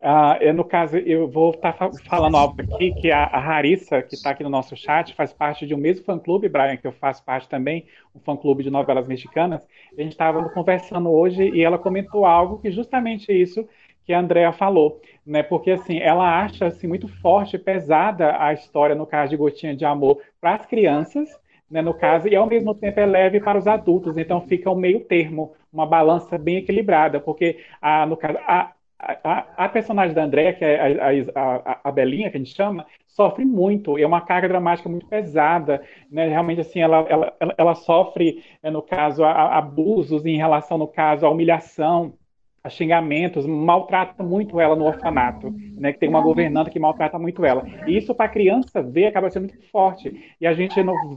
Uh, 0.00 0.52
no 0.52 0.62
caso, 0.62 0.98
eu 0.98 1.26
vou 1.26 1.50
estar 1.50 1.72
tá 1.72 1.90
falando 2.04 2.36
algo 2.36 2.54
aqui, 2.60 2.92
que 2.92 3.10
a, 3.10 3.24
a 3.24 3.38
Harissa, 3.38 4.02
que 4.02 4.14
está 4.14 4.30
aqui 4.30 4.42
no 4.42 4.50
nosso 4.50 4.76
chat, 4.76 5.14
faz 5.14 5.32
parte 5.32 5.66
de 5.66 5.74
um 5.74 5.78
mesmo 5.78 6.04
fã-clube, 6.04 6.48
Brian, 6.48 6.76
que 6.76 6.86
eu 6.86 6.92
faço 6.92 7.24
parte 7.24 7.48
também, 7.48 7.86
um 8.14 8.20
fã-clube 8.20 8.62
de 8.62 8.70
novelas 8.70 9.06
mexicanas. 9.06 9.66
A 9.96 10.02
gente 10.02 10.12
estava 10.12 10.46
conversando 10.50 11.10
hoje 11.10 11.48
e 11.48 11.62
ela 11.62 11.78
comentou 11.78 12.26
algo 12.26 12.58
que 12.58 12.70
justamente 12.70 13.32
isso, 13.32 13.66
que 14.04 14.12
a 14.12 14.20
Andrea 14.20 14.52
falou, 14.52 15.00
né? 15.26 15.42
Porque 15.42 15.72
assim, 15.72 15.98
ela 15.98 16.42
acha 16.42 16.66
assim 16.66 16.86
muito 16.86 17.08
forte, 17.08 17.58
pesada 17.58 18.40
a 18.40 18.52
história 18.52 18.94
no 18.94 19.06
caso 19.06 19.30
de 19.30 19.36
Gotinha 19.36 19.74
de 19.74 19.84
Amor 19.84 20.20
para 20.40 20.54
as 20.54 20.66
crianças, 20.66 21.28
né, 21.68 21.82
no 21.82 21.92
caso, 21.92 22.28
e 22.28 22.36
ao 22.36 22.46
mesmo 22.46 22.74
tempo 22.74 23.00
é 23.00 23.06
leve 23.06 23.40
para 23.40 23.58
os 23.58 23.66
adultos, 23.66 24.16
então 24.16 24.40
fica 24.42 24.70
um 24.70 24.76
meio 24.76 25.00
termo, 25.00 25.52
uma 25.72 25.84
balança 25.84 26.38
bem 26.38 26.58
equilibrada, 26.58 27.18
porque 27.18 27.58
a, 27.82 28.06
no 28.06 28.16
caso, 28.16 28.38
a, 28.46 28.70
a, 28.98 29.64
a 29.64 29.68
personagem 29.68 30.14
da 30.14 30.24
Andrea, 30.24 30.52
que 30.54 30.64
é 30.64 30.98
a, 31.34 31.40
a, 31.40 31.80
a, 31.84 31.92
Belinha, 31.92 32.30
que 32.30 32.36
a 32.36 32.40
gente 32.40 32.54
chama, 32.54 32.86
sofre 33.06 33.44
muito, 33.44 33.98
é 33.98 34.06
uma 34.06 34.20
carga 34.20 34.48
dramática 34.48 34.88
muito 34.88 35.06
pesada, 35.06 35.82
né? 36.10 36.28
Realmente, 36.28 36.60
assim, 36.60 36.80
ela, 36.80 36.98
ela, 37.08 37.36
ela 37.58 37.74
sofre, 37.74 38.42
é, 38.62 38.70
no 38.70 38.82
caso, 38.82 39.24
abusos 39.24 40.24
em 40.24 40.36
relação, 40.36 40.78
no 40.78 40.88
caso, 40.88 41.26
à 41.26 41.30
humilhação, 41.30 42.14
xingamentos, 42.68 43.46
maltrata 43.46 44.22
muito 44.22 44.60
ela 44.60 44.74
no 44.74 44.84
orfanato, 44.84 45.54
né? 45.76 45.92
Que 45.92 45.98
tem 45.98 46.08
uma 46.08 46.20
governanta 46.20 46.70
que 46.70 46.78
maltrata 46.78 47.18
muito 47.18 47.44
ela. 47.44 47.66
E 47.86 47.96
isso 47.96 48.14
para 48.14 48.26
a 48.26 48.28
criança 48.28 48.82
ver 48.82 49.06
acaba 49.06 49.30
sendo 49.30 49.48
muito 49.48 49.70
forte. 49.70 50.34
E 50.40 50.46
a 50.46 50.52
gente 50.52 50.74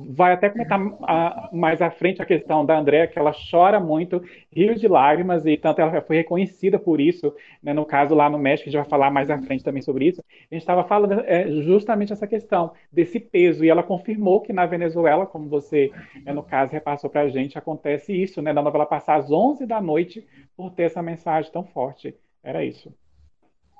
vai 0.09 0.33
até 0.33 0.49
comentar 0.49 0.79
a, 1.03 1.49
mais 1.51 1.81
à 1.81 1.89
frente 1.89 2.21
a 2.21 2.25
questão 2.25 2.65
da 2.65 2.77
Andréa, 2.77 3.07
que 3.07 3.17
ela 3.17 3.31
chora 3.49 3.79
muito, 3.79 4.21
rio 4.51 4.75
de 4.75 4.87
lágrimas, 4.87 5.45
e 5.45 5.57
tanto 5.57 5.81
ela 5.81 6.01
foi 6.01 6.17
reconhecida 6.17 6.77
por 6.77 6.99
isso, 6.99 7.33
né? 7.61 7.73
no 7.73 7.85
caso 7.85 8.15
lá 8.15 8.29
no 8.29 8.37
México, 8.37 8.69
a 8.69 8.71
gente 8.71 8.81
vai 8.81 8.89
falar 8.89 9.11
mais 9.11 9.29
à 9.29 9.37
frente 9.37 9.63
também 9.63 9.81
sobre 9.81 10.07
isso. 10.07 10.21
A 10.21 10.53
gente 10.53 10.61
estava 10.61 10.83
falando 10.83 11.21
é, 11.25 11.49
justamente 11.61 12.13
essa 12.13 12.27
questão 12.27 12.71
desse 12.91 13.19
peso, 13.19 13.63
e 13.63 13.69
ela 13.69 13.83
confirmou 13.83 14.41
que 14.41 14.53
na 14.53 14.65
Venezuela, 14.65 15.25
como 15.25 15.47
você, 15.47 15.91
é, 16.25 16.33
no 16.33 16.43
caso, 16.43 16.71
repassou 16.71 17.09
para 17.09 17.21
a 17.21 17.29
gente, 17.29 17.57
acontece 17.57 18.13
isso, 18.13 18.41
né? 18.41 18.53
Da 18.53 18.61
novela 18.61 18.85
passar 18.85 19.15
às 19.15 19.31
11 19.31 19.65
da 19.65 19.81
noite 19.81 20.25
por 20.55 20.71
ter 20.71 20.83
essa 20.83 21.01
mensagem 21.01 21.38
tão 21.47 21.63
forte. 21.63 22.15
Era 22.43 22.65
isso. 22.65 22.93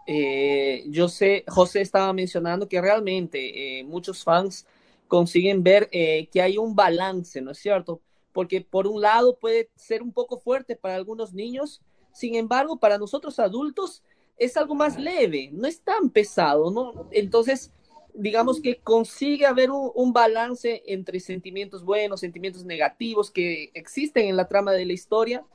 Eh, 0.07 0.85
yo 0.87 1.07
sé, 1.07 1.43
José 1.47 1.81
estaba 1.81 2.11
mencionando 2.13 2.67
que 2.67 2.81
realmente 2.81 3.79
eh, 3.79 3.83
muchos 3.83 4.23
fans 4.23 4.65
consiguen 5.07 5.61
ver 5.63 5.87
eh, 5.91 6.27
que 6.31 6.41
hay 6.41 6.57
un 6.57 6.75
balance, 6.75 7.41
¿no 7.41 7.51
es 7.51 7.59
cierto? 7.59 8.01
Porque 8.33 8.61
por 8.61 8.87
un 8.87 9.01
lado 9.01 9.37
puede 9.37 9.69
ser 9.75 10.01
un 10.01 10.11
poco 10.11 10.39
fuerte 10.39 10.75
para 10.75 10.95
algunos 10.95 11.33
niños, 11.33 11.81
sin 12.11 12.35
embargo, 12.35 12.77
para 12.77 12.97
nosotros 12.97 13.39
adultos 13.39 14.03
es 14.37 14.55
algo 14.57 14.73
más 14.73 14.97
leve, 14.97 15.49
no 15.51 15.67
es 15.67 15.81
tan 15.81 16.09
pesado, 16.09 16.71
¿no? 16.71 17.07
Entonces, 17.11 17.71
digamos 18.19 18.61
que 18.61 18.77
consigue 18.77 19.45
haber 19.45 19.71
un, 19.71 19.91
un, 19.95 20.11
balance 20.11 20.83
entre 20.85 21.19
sentimientos 21.19 21.83
buenos, 21.83 22.19
sentimientos 22.19 22.65
negativos 22.65 23.31
que 23.31 23.71
existen 23.73 24.27
en 24.27 24.35
la 24.35 24.47
trama 24.47 24.73
de 24.73 24.85
la 24.85 24.93
historia, 24.93 25.45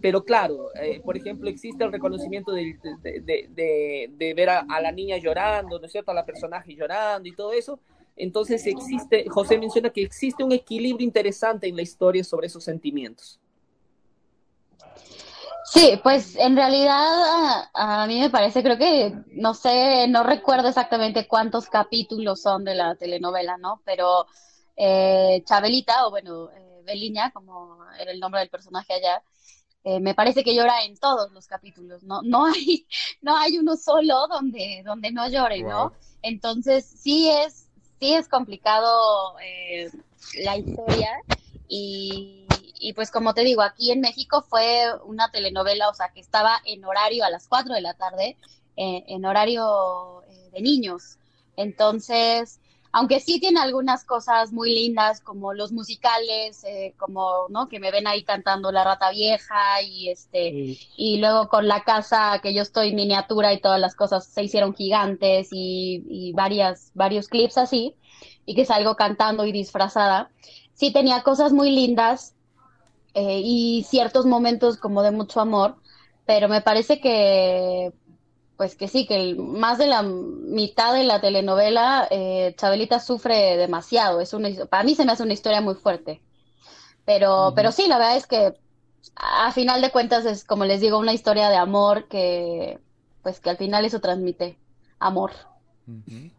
pero 0.00 0.24
claro, 0.24 0.68
eh, 0.80 1.00
por 1.04 1.16
ejemplo, 1.16 1.50
existe 1.50 1.82
el 1.82 1.90
reconocimiento 1.90 2.52
de, 2.52 2.78
de, 3.02 3.48
de, 3.50 4.10
de 4.16 4.34
ver 4.34 4.50
a, 4.50 4.60
a, 4.68 4.80
la 4.80 4.92
niña 4.92 5.16
llorando, 5.16 5.80
¿no 5.80 5.86
es 5.86 5.92
cierto?, 5.92 6.12
a 6.12 6.14
la 6.14 6.24
personaje 6.24 6.74
llorando 6.74 7.28
y 7.28 7.34
todo 7.34 7.52
eso. 7.52 7.80
Entonces 8.16 8.64
existe, 8.66 9.28
José 9.28 9.58
menciona 9.58 9.90
que 9.90 10.02
existe 10.02 10.44
un 10.44 10.52
equilibrio 10.52 11.04
interesante 11.04 11.66
en 11.66 11.74
la 11.74 11.82
historia 11.82 12.22
sobre 12.22 12.46
esos 12.46 12.62
sentimientos. 12.62 13.40
Sí, 15.72 15.98
pues 16.02 16.36
en 16.36 16.54
realidad 16.54 17.70
a, 17.72 18.02
a, 18.02 18.06
mí 18.06 18.20
me 18.20 18.28
parece, 18.28 18.62
creo 18.62 18.76
que, 18.76 19.14
no 19.28 19.54
sé, 19.54 20.06
no 20.06 20.22
recuerdo 20.22 20.68
exactamente 20.68 21.26
cuántos 21.26 21.70
capítulos 21.70 22.42
son 22.42 22.62
de 22.64 22.74
la 22.74 22.94
telenovela, 22.94 23.56
¿no? 23.56 23.80
Pero 23.82 24.26
eh, 24.76 25.42
Chabelita, 25.46 26.06
o 26.06 26.10
bueno, 26.10 26.50
eh, 26.50 26.82
Beliña, 26.84 27.30
como 27.30 27.78
era 27.98 28.12
el 28.12 28.20
nombre 28.20 28.40
del 28.40 28.50
personaje 28.50 28.92
allá, 28.92 29.22
eh, 29.84 29.98
me 29.98 30.14
parece 30.14 30.44
que 30.44 30.54
llora 30.54 30.84
en 30.84 30.98
todos 30.98 31.32
los 31.32 31.46
capítulos, 31.46 32.02
¿no? 32.02 32.20
No 32.22 32.44
hay, 32.44 32.86
no 33.22 33.34
hay 33.34 33.56
uno 33.56 33.74
solo 33.76 34.28
donde, 34.28 34.82
donde 34.84 35.10
no 35.10 35.26
llore, 35.30 35.62
¿no? 35.62 35.88
Wow. 35.88 35.92
Entonces 36.20 36.84
sí 36.84 37.30
es, 37.30 37.70
sí 37.98 38.12
es 38.12 38.28
complicado 38.28 39.38
eh, 39.40 39.90
la 40.44 40.58
historia 40.58 41.12
y 41.66 42.46
y 42.78 42.92
pues 42.92 43.10
como 43.10 43.34
te 43.34 43.42
digo, 43.42 43.62
aquí 43.62 43.90
en 43.90 44.00
México 44.00 44.44
fue 44.48 44.86
una 45.04 45.30
telenovela, 45.30 45.88
o 45.88 45.94
sea, 45.94 46.10
que 46.12 46.20
estaba 46.20 46.60
en 46.64 46.84
horario 46.84 47.24
a 47.24 47.30
las 47.30 47.48
4 47.48 47.74
de 47.74 47.80
la 47.80 47.94
tarde, 47.94 48.36
eh, 48.76 49.04
en 49.08 49.24
horario 49.24 50.22
eh, 50.28 50.50
de 50.52 50.60
niños. 50.62 51.18
Entonces, 51.56 52.60
aunque 52.92 53.20
sí 53.20 53.40
tiene 53.40 53.58
algunas 53.58 54.04
cosas 54.04 54.52
muy 54.52 54.74
lindas, 54.74 55.20
como 55.20 55.54
los 55.54 55.72
musicales, 55.72 56.62
eh, 56.64 56.94
como, 56.98 57.46
¿no? 57.48 57.68
Que 57.68 57.80
me 57.80 57.90
ven 57.90 58.06
ahí 58.06 58.22
cantando 58.22 58.70
La 58.70 58.84
Rata 58.84 59.10
Vieja 59.10 59.82
y 59.82 60.10
este, 60.10 60.50
sí. 60.50 60.88
y 60.96 61.18
luego 61.18 61.48
con 61.48 61.68
la 61.68 61.84
casa 61.84 62.38
que 62.42 62.52
yo 62.52 62.62
estoy 62.62 62.94
miniatura 62.94 63.52
y 63.52 63.60
todas 63.60 63.80
las 63.80 63.94
cosas 63.94 64.26
se 64.26 64.42
hicieron 64.42 64.74
gigantes 64.74 65.48
y, 65.52 66.04
y 66.08 66.32
varias, 66.32 66.92
varios 66.94 67.28
clips 67.28 67.56
así, 67.56 67.96
y 68.44 68.54
que 68.54 68.66
salgo 68.66 68.94
cantando 68.94 69.46
y 69.46 69.52
disfrazada. 69.52 70.30
Sí 70.74 70.92
tenía 70.92 71.22
cosas 71.22 71.52
muy 71.52 71.70
lindas, 71.70 72.34
eh, 73.14 73.40
y 73.44 73.84
ciertos 73.88 74.26
momentos 74.26 74.76
como 74.76 75.02
de 75.02 75.10
mucho 75.10 75.40
amor, 75.40 75.76
pero 76.24 76.48
me 76.48 76.60
parece 76.60 77.00
que, 77.00 77.92
pues 78.56 78.74
que 78.76 78.88
sí, 78.88 79.06
que 79.06 79.16
el, 79.16 79.36
más 79.36 79.78
de 79.78 79.86
la 79.86 80.02
mitad 80.02 80.94
de 80.94 81.04
la 81.04 81.20
telenovela, 81.20 82.06
eh, 82.10 82.54
Chabelita 82.56 83.00
sufre 83.00 83.56
demasiado. 83.56 84.20
Es 84.20 84.32
una, 84.32 84.48
para 84.66 84.84
mí 84.84 84.94
se 84.94 85.04
me 85.04 85.12
hace 85.12 85.22
una 85.24 85.34
historia 85.34 85.60
muy 85.60 85.74
fuerte. 85.74 86.22
Pero, 87.04 87.48
uh 87.48 87.50
-huh. 87.50 87.54
pero 87.54 87.72
sí, 87.72 87.86
la 87.88 87.98
verdad 87.98 88.16
es 88.16 88.26
que 88.26 88.54
a 89.16 89.52
final 89.52 89.82
de 89.82 89.90
cuentas 89.90 90.24
es, 90.24 90.44
como 90.44 90.64
les 90.64 90.80
digo, 90.80 90.98
una 90.98 91.12
historia 91.12 91.48
de 91.48 91.56
amor 91.56 92.08
que, 92.08 92.78
pues 93.22 93.40
que 93.40 93.50
al 93.50 93.56
final 93.56 93.84
eso 93.84 94.00
transmite 94.00 94.58
amor. 94.98 95.32
Uh 95.86 95.92
-huh. 95.92 96.30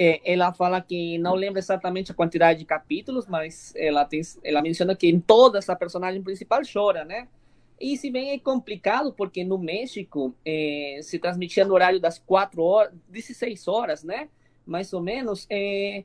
É, 0.00 0.20
ela 0.32 0.52
fala 0.52 0.80
que 0.80 1.18
não 1.18 1.34
lembra 1.34 1.58
exatamente 1.58 2.12
a 2.12 2.14
quantidade 2.14 2.60
de 2.60 2.64
capítulos, 2.64 3.26
mas 3.26 3.74
ela, 3.74 4.04
tem, 4.04 4.20
ela 4.44 4.62
menciona 4.62 4.94
que 4.94 5.08
em 5.08 5.18
todas 5.18 5.68
a 5.68 5.74
personagem 5.74 6.22
principal 6.22 6.60
chora, 6.72 7.04
né? 7.04 7.26
E 7.80 7.96
se 7.96 8.08
bem 8.08 8.30
é 8.30 8.38
complicado, 8.38 9.12
porque 9.12 9.44
no 9.44 9.58
México 9.58 10.32
é, 10.46 11.00
se 11.02 11.18
transmitia 11.18 11.64
no 11.64 11.74
horário 11.74 11.98
das 11.98 12.16
4 12.20 12.62
horas, 12.62 12.92
16 13.08 13.66
horas, 13.66 14.04
né? 14.04 14.28
Mais 14.64 14.92
ou 14.92 15.02
menos. 15.02 15.48
É, 15.50 16.04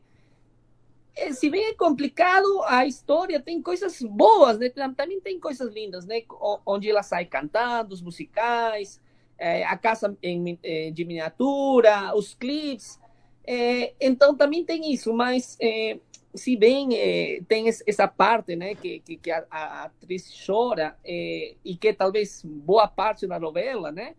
é, 1.15 1.31
se 1.31 1.47
bem 1.47 1.65
é 1.65 1.73
complicado, 1.75 2.63
a 2.63 2.88
história 2.88 3.39
tem 3.39 3.62
coisas 3.62 4.01
boas, 4.01 4.57
né? 4.57 4.69
Também 4.69 5.21
tem 5.21 5.39
coisas 5.39 5.71
lindas, 5.71 6.07
né? 6.07 6.23
Onde 6.65 6.89
ela 6.89 7.03
sai 7.03 7.25
cantando, 7.25 7.93
os 7.93 8.01
musicais, 8.01 9.00
é, 9.38 9.63
a 9.65 9.77
casa 9.77 10.17
em, 10.23 10.57
é, 10.63 10.89
de 10.89 11.05
miniatura, 11.05 12.15
os 12.15 12.33
clipes. 12.33 13.00
É, 13.45 13.93
então 14.00 14.35
também 14.35 14.63
tem 14.63 14.93
isso, 14.93 15.13
mas 15.13 15.57
é, 15.62 15.97
se 16.33 16.55
bem 16.55 16.95
é, 16.95 17.41
tem 17.47 17.67
essa 17.67 18.07
parte, 18.07 18.55
né, 18.55 18.73
que, 18.75 19.00
que, 19.00 19.17
que 19.17 19.31
a, 19.31 19.45
a, 19.51 19.83
atriz 19.83 20.31
chora 20.45 20.95
é, 21.03 21.55
e 21.63 21.75
que 21.75 21.93
talvez 21.93 22.41
boa 22.43 22.88
parte 22.88 23.27
da 23.27 23.39
novela, 23.39 23.91
né, 23.91 24.15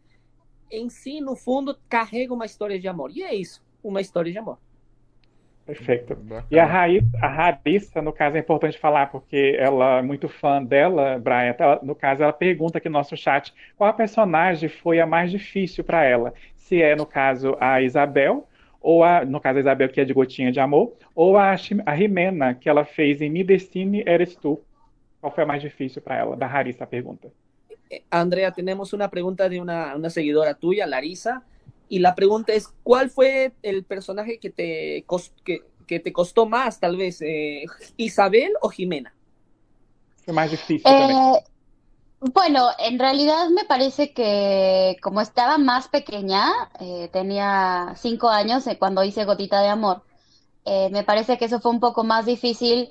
em 0.71 0.88
si 0.90 1.21
no 1.21 1.37
fundo 1.37 1.78
carrega 1.88 2.35
uma 2.35 2.47
história 2.47 2.78
de 2.78 2.87
amor 2.87 3.11
e 3.11 3.23
é 3.23 3.35
isso, 3.35 3.64
uma 3.83 4.00
história 4.00 4.31
de 4.31 4.38
amor. 4.38 4.59
Perfeito. 5.66 6.14
E 6.50 6.59
a 6.59 6.66
Raíssa, 6.66 7.09
a 7.23 7.28
Raíssa, 7.28 8.02
no 8.02 8.12
caso, 8.12 8.37
é 8.37 8.40
importante 8.40 8.78
falar, 8.78 9.07
porque 9.07 9.57
ela 9.59 9.99
é 9.99 10.02
muito 10.02 10.28
fã 10.28 10.62
dela, 10.62 11.19
Brian. 11.19 11.54
Ela, 11.59 11.81
no 11.83 11.95
caso, 11.95 12.23
ela 12.23 12.35
pergunta 12.35 12.76
aqui 12.76 12.88
no 12.88 12.99
nosso 12.99 13.16
chat 13.16 13.52
qual 13.75 13.88
a 13.88 13.95
personagem 13.95 14.69
foi 14.69 15.00
a 15.00 15.07
mais 15.07 15.31
difícil 15.31 15.83
para 15.83 16.04
ela. 16.04 16.35
Se 16.54 16.83
é, 16.83 16.95
no 16.95 17.07
caso, 17.07 17.57
a 17.59 17.81
Isabel, 17.81 18.47
ou 18.85 19.03
a, 19.03 19.25
no 19.25 19.41
caso 19.41 19.57
a 19.57 19.61
Isabel, 19.61 19.88
que 19.88 19.99
é 19.99 20.05
de 20.05 20.12
Gotinha 20.12 20.53
de 20.53 20.61
Amor, 20.61 20.93
ou 21.14 21.38
a, 21.38 21.53
a 21.53 21.97
Jimena, 21.97 22.55
que 22.55 22.69
ela 22.69 22.85
fez 22.85 23.23
em 23.23 23.31
Mi 23.31 23.43
Destiny 23.43 24.05
Eres 24.07 24.37
Tu. 24.37 24.61
Qual 25.23 25.33
foi 25.35 25.45
a 25.45 25.47
mais 25.47 25.62
difícil 25.62 26.03
para 26.03 26.19
ela? 26.19 26.37
Da 26.37 26.47
Larissa 26.47 26.85
a 26.85 26.87
pergunta. 26.87 27.33
Andrea, 28.11 28.53
tenemos 28.53 28.93
una 28.93 29.09
pregunta 29.09 29.49
de 29.49 29.59
una, 29.59 29.97
una 29.97 30.11
seguidora 30.11 30.53
tuya, 30.53 30.87
Larisa, 30.87 31.43
y 31.88 32.00
la 32.00 32.14
pregunta 32.14 32.53
es, 32.53 32.69
¿cuál 32.83 33.09
fue 33.09 33.53
el 33.62 33.85
personaje 33.85 34.38
que 34.38 34.50
te, 34.50 35.07
que, 35.45 35.62
que 35.87 36.00
te 36.00 36.12
costó 36.12 36.45
más, 36.45 36.79
tal 36.79 36.99
vez, 36.99 37.23
eh, 37.23 37.64
Isabel 37.97 38.53
o 38.61 38.69
Jimena? 38.69 39.14
Fue 40.26 40.35
más 40.35 40.50
difícil 40.50 40.81
eh... 40.81 40.83
también. 40.85 41.53
Bueno, 42.33 42.71
en 42.78 42.99
realidad 42.99 43.50
me 43.50 43.66
parece 43.66 44.14
que 44.14 44.97
como 45.02 45.21
estaba 45.21 45.59
más 45.59 45.88
pequeña, 45.88 46.50
eh, 46.81 47.11
tenía 47.12 47.95
cinco 47.99 48.31
años 48.31 48.66
eh, 48.66 48.78
cuando 48.78 49.04
hice 49.04 49.26
Gotita 49.26 49.61
de 49.61 49.69
Amor, 49.69 50.02
eh, 50.64 50.88
me 50.90 51.04
parece 51.04 51.37
que 51.37 51.45
eso 51.45 51.61
fue 51.61 51.71
un 51.73 51.81
poco 51.81 52.02
más 52.02 52.25
difícil, 52.25 52.88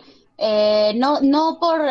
no, 0.96 1.22
no 1.22 1.58
por, 1.60 1.82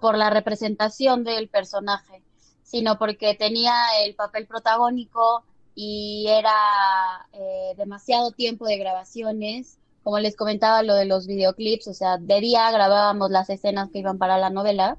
por 0.00 0.18
la 0.18 0.28
representación 0.30 1.24
del 1.24 1.48
personaje, 1.48 2.22
sino 2.64 2.98
porque 2.98 3.34
tenía 3.34 3.74
el 4.04 4.14
papel 4.14 4.46
protagónico 4.46 5.42
y 5.74 6.26
era 6.28 7.28
demasiado 7.76 8.32
tiempo 8.32 8.66
de 8.66 8.78
grabaciones. 8.78 9.78
Como 10.02 10.18
les 10.18 10.36
comentaba 10.36 10.82
lo 10.82 10.94
de 10.94 11.06
los 11.06 11.26
videoclips, 11.26 11.88
o 11.88 11.94
sea, 11.94 12.18
de 12.18 12.40
día 12.40 12.70
grabábamos 12.70 13.30
las 13.30 13.48
escenas 13.48 13.90
que 13.90 14.00
iban 14.00 14.18
para 14.18 14.36
la 14.38 14.50
novela 14.50 14.98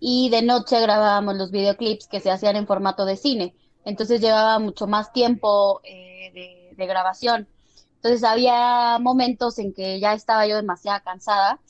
y 0.00 0.30
de 0.30 0.42
noche 0.42 0.80
grabábamos 0.80 1.36
los 1.36 1.50
videoclips 1.50 2.08
que 2.08 2.20
se 2.20 2.30
hacían 2.30 2.56
en 2.56 2.66
formato 2.66 3.04
de 3.04 3.16
cine. 3.16 3.54
entonces 3.84 4.20
llevaba 4.20 4.58
mucho 4.58 4.86
más 4.86 5.12
tiempo 5.12 5.80
de, 5.84 6.72
de 6.76 6.86
grabación. 6.86 7.48
Entonces 7.96 8.24
había 8.24 8.98
momentos 8.98 9.58
en 9.58 9.74
que 9.74 10.00
ya 10.00 10.14
estaba 10.14 10.46
yo 10.46 10.56
demasiado 10.56 11.00
cansada 11.04 11.60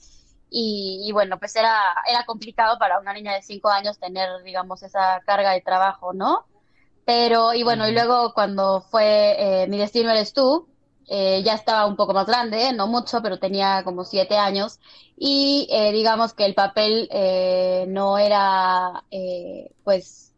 y, 0.51 1.11
bueno, 1.13 1.39
pues 1.39 1.55
era, 1.55 1.81
era 2.09 2.25
complicado 2.25 2.77
para 2.79 2.99
una 2.99 3.13
niña 3.13 3.35
de 3.35 3.43
cinco 3.43 3.69
años 3.69 3.99
tener, 3.99 4.29
digamos, 4.43 4.83
esa 4.83 5.21
carga 5.25 5.53
de 5.53 5.61
trabajo, 5.61 6.13
¿no? 6.13 6.45
Pero, 7.05 7.55
y 7.55 7.63
bueno, 7.63 7.89
y 7.89 7.93
luego 7.93 8.35
cuando 8.35 8.81
fue 8.83 9.63
eh, 9.63 9.69
Mi 9.69 9.79
Destino 9.79 10.11
Eres 10.11 10.33
Tú, 10.33 10.69
eh, 11.11 11.43
ya 11.45 11.55
estaba 11.55 11.87
un 11.87 11.97
poco 11.97 12.15
más 12.15 12.27
grande, 12.27 12.73
no 12.73 12.87
mucho, 12.87 13.21
pero 13.23 13.39
tenía 13.39 13.83
como 13.85 14.05
siete 14.05 14.39
años, 14.39 14.81
y 15.17 15.69
eh, 15.71 15.93
digamos 15.93 16.33
que 16.33 16.47
el 16.47 16.55
papel 16.55 17.09
no 17.93 18.17
era, 18.19 19.05
pues, 19.85 20.35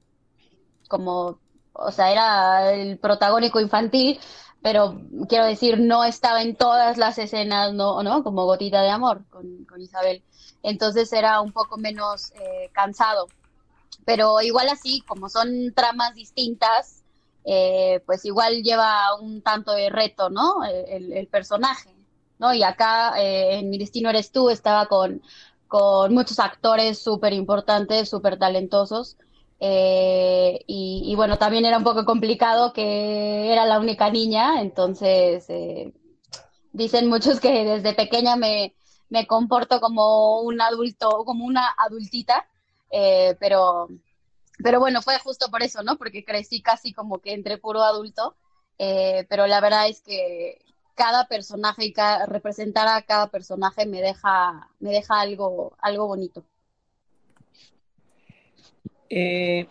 como, 0.88 1.38
o 1.72 1.92
sea, 1.92 2.10
era 2.10 2.72
el 2.72 2.98
protagónico 2.98 3.60
infantil, 3.60 4.18
pero 4.62 5.00
quiero 5.28 5.44
decir, 5.44 5.78
no 5.80 6.04
estaba 6.04 6.42
en 6.42 6.56
todas 6.56 6.96
las 6.96 7.18
escenas, 7.18 7.72
¿no? 7.74 8.02
¿no? 8.02 8.22
Como 8.22 8.44
Gotita 8.44 8.82
de 8.82 8.90
Amor 8.90 9.24
con, 9.28 9.64
con 9.64 9.80
Isabel. 9.80 10.22
Entonces 10.62 11.12
era 11.12 11.40
un 11.40 11.52
poco 11.52 11.76
menos 11.78 12.32
eh, 12.34 12.70
cansado. 12.72 13.26
Pero 14.04 14.40
igual 14.40 14.68
así, 14.68 15.02
como 15.06 15.28
son 15.28 15.72
tramas 15.74 16.14
distintas, 16.14 17.01
eh, 17.44 18.02
pues 18.06 18.24
igual 18.24 18.62
lleva 18.62 19.14
un 19.20 19.42
tanto 19.42 19.72
de 19.72 19.90
reto, 19.90 20.30
¿no? 20.30 20.64
El, 20.64 21.12
el 21.12 21.26
personaje, 21.28 21.94
¿no? 22.38 22.54
Y 22.54 22.62
acá 22.62 23.20
eh, 23.20 23.58
en 23.58 23.70
Mi 23.70 23.78
Destino 23.78 24.10
Eres 24.10 24.32
Tú 24.32 24.50
estaba 24.50 24.86
con, 24.86 25.22
con 25.68 26.12
muchos 26.12 26.38
actores 26.38 26.98
súper 27.02 27.32
importantes, 27.32 28.10
súper 28.10 28.38
talentosos. 28.38 29.16
Eh, 29.64 30.64
y, 30.66 31.14
bueno, 31.16 31.38
también 31.38 31.64
era 31.64 31.78
un 31.78 31.84
poco 31.84 32.04
complicado 32.04 32.72
que 32.72 33.52
era 33.52 33.64
la 33.64 33.78
única 33.78 34.10
niña, 34.10 34.60
entonces 34.60 35.46
eh, 35.48 35.94
dicen 36.72 37.08
muchos 37.08 37.38
que 37.40 37.64
desde 37.64 37.94
pequeña 37.94 38.34
me, 38.34 38.74
me, 39.08 39.26
comporto 39.28 39.80
como 39.80 40.40
un 40.40 40.60
adulto, 40.60 41.24
como 41.24 41.44
una 41.44 41.68
adultita, 41.78 42.44
eh, 42.90 43.36
pero, 43.38 43.88
pero 44.62 44.80
bueno, 44.80 45.02
fue 45.02 45.18
justo 45.18 45.50
por 45.50 45.62
eso, 45.62 45.82
¿no? 45.82 45.96
Porque 45.96 46.24
crecí 46.24 46.62
casi 46.62 46.92
como 46.92 47.18
que 47.18 47.32
entre 47.32 47.58
puro 47.58 47.82
adulto, 47.82 48.36
pero 49.28 49.46
la 49.46 49.60
verdad 49.60 49.88
es 49.88 50.00
que 50.00 50.58
cada 50.94 51.26
personaje 51.26 51.86
y 51.86 51.92
cada, 51.92 52.26
representar 52.26 52.88
a 52.88 53.02
cada 53.02 53.28
personaje 53.28 53.86
me 53.86 54.00
deja, 54.00 54.68
me 54.80 54.90
deja 54.90 55.20
algo, 55.20 55.74
algo 55.78 56.06
bonito. 56.06 56.44
É, 59.10 59.66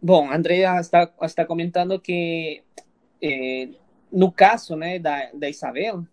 bom, 0.00 0.30
Andrea 0.30 0.78
está, 0.78 1.12
está 1.22 1.44
comentando 1.44 2.00
que 2.00 2.62
é, 3.20 3.68
no 4.12 4.30
caso 4.30 4.76
né, 4.76 4.98
da, 4.98 5.48
Isabel, 5.48 6.06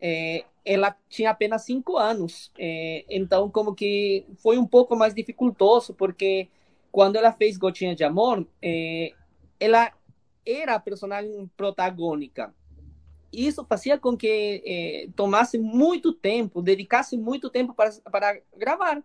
é, 0.00 0.44
ela 0.64 0.96
tinha 1.08 1.30
apenas 1.30 1.64
cinco 1.64 1.96
anos, 1.96 2.52
então 3.08 3.48
como 3.48 3.74
que 3.74 4.26
foi 4.36 4.58
um 4.58 4.66
pouco 4.66 4.94
mais 4.94 5.14
dificultoso, 5.14 5.94
porque 5.94 6.48
quando 6.98 7.14
ela 7.14 7.30
fez 7.30 7.56
Gotinha 7.56 7.94
de 7.94 8.02
Amor, 8.02 8.44
é, 8.60 9.12
ela 9.60 9.92
era 10.44 10.74
a 10.74 10.80
personagem 10.80 11.48
protagônica. 11.56 12.52
Isso 13.32 13.64
fazia 13.64 13.96
com 13.96 14.16
que 14.16 14.60
é, 14.66 15.08
tomasse 15.14 15.58
muito 15.58 16.12
tempo, 16.12 16.60
dedicasse 16.60 17.16
muito 17.16 17.50
tempo 17.50 17.72
para, 17.72 17.92
para 18.10 18.40
gravar. 18.56 19.00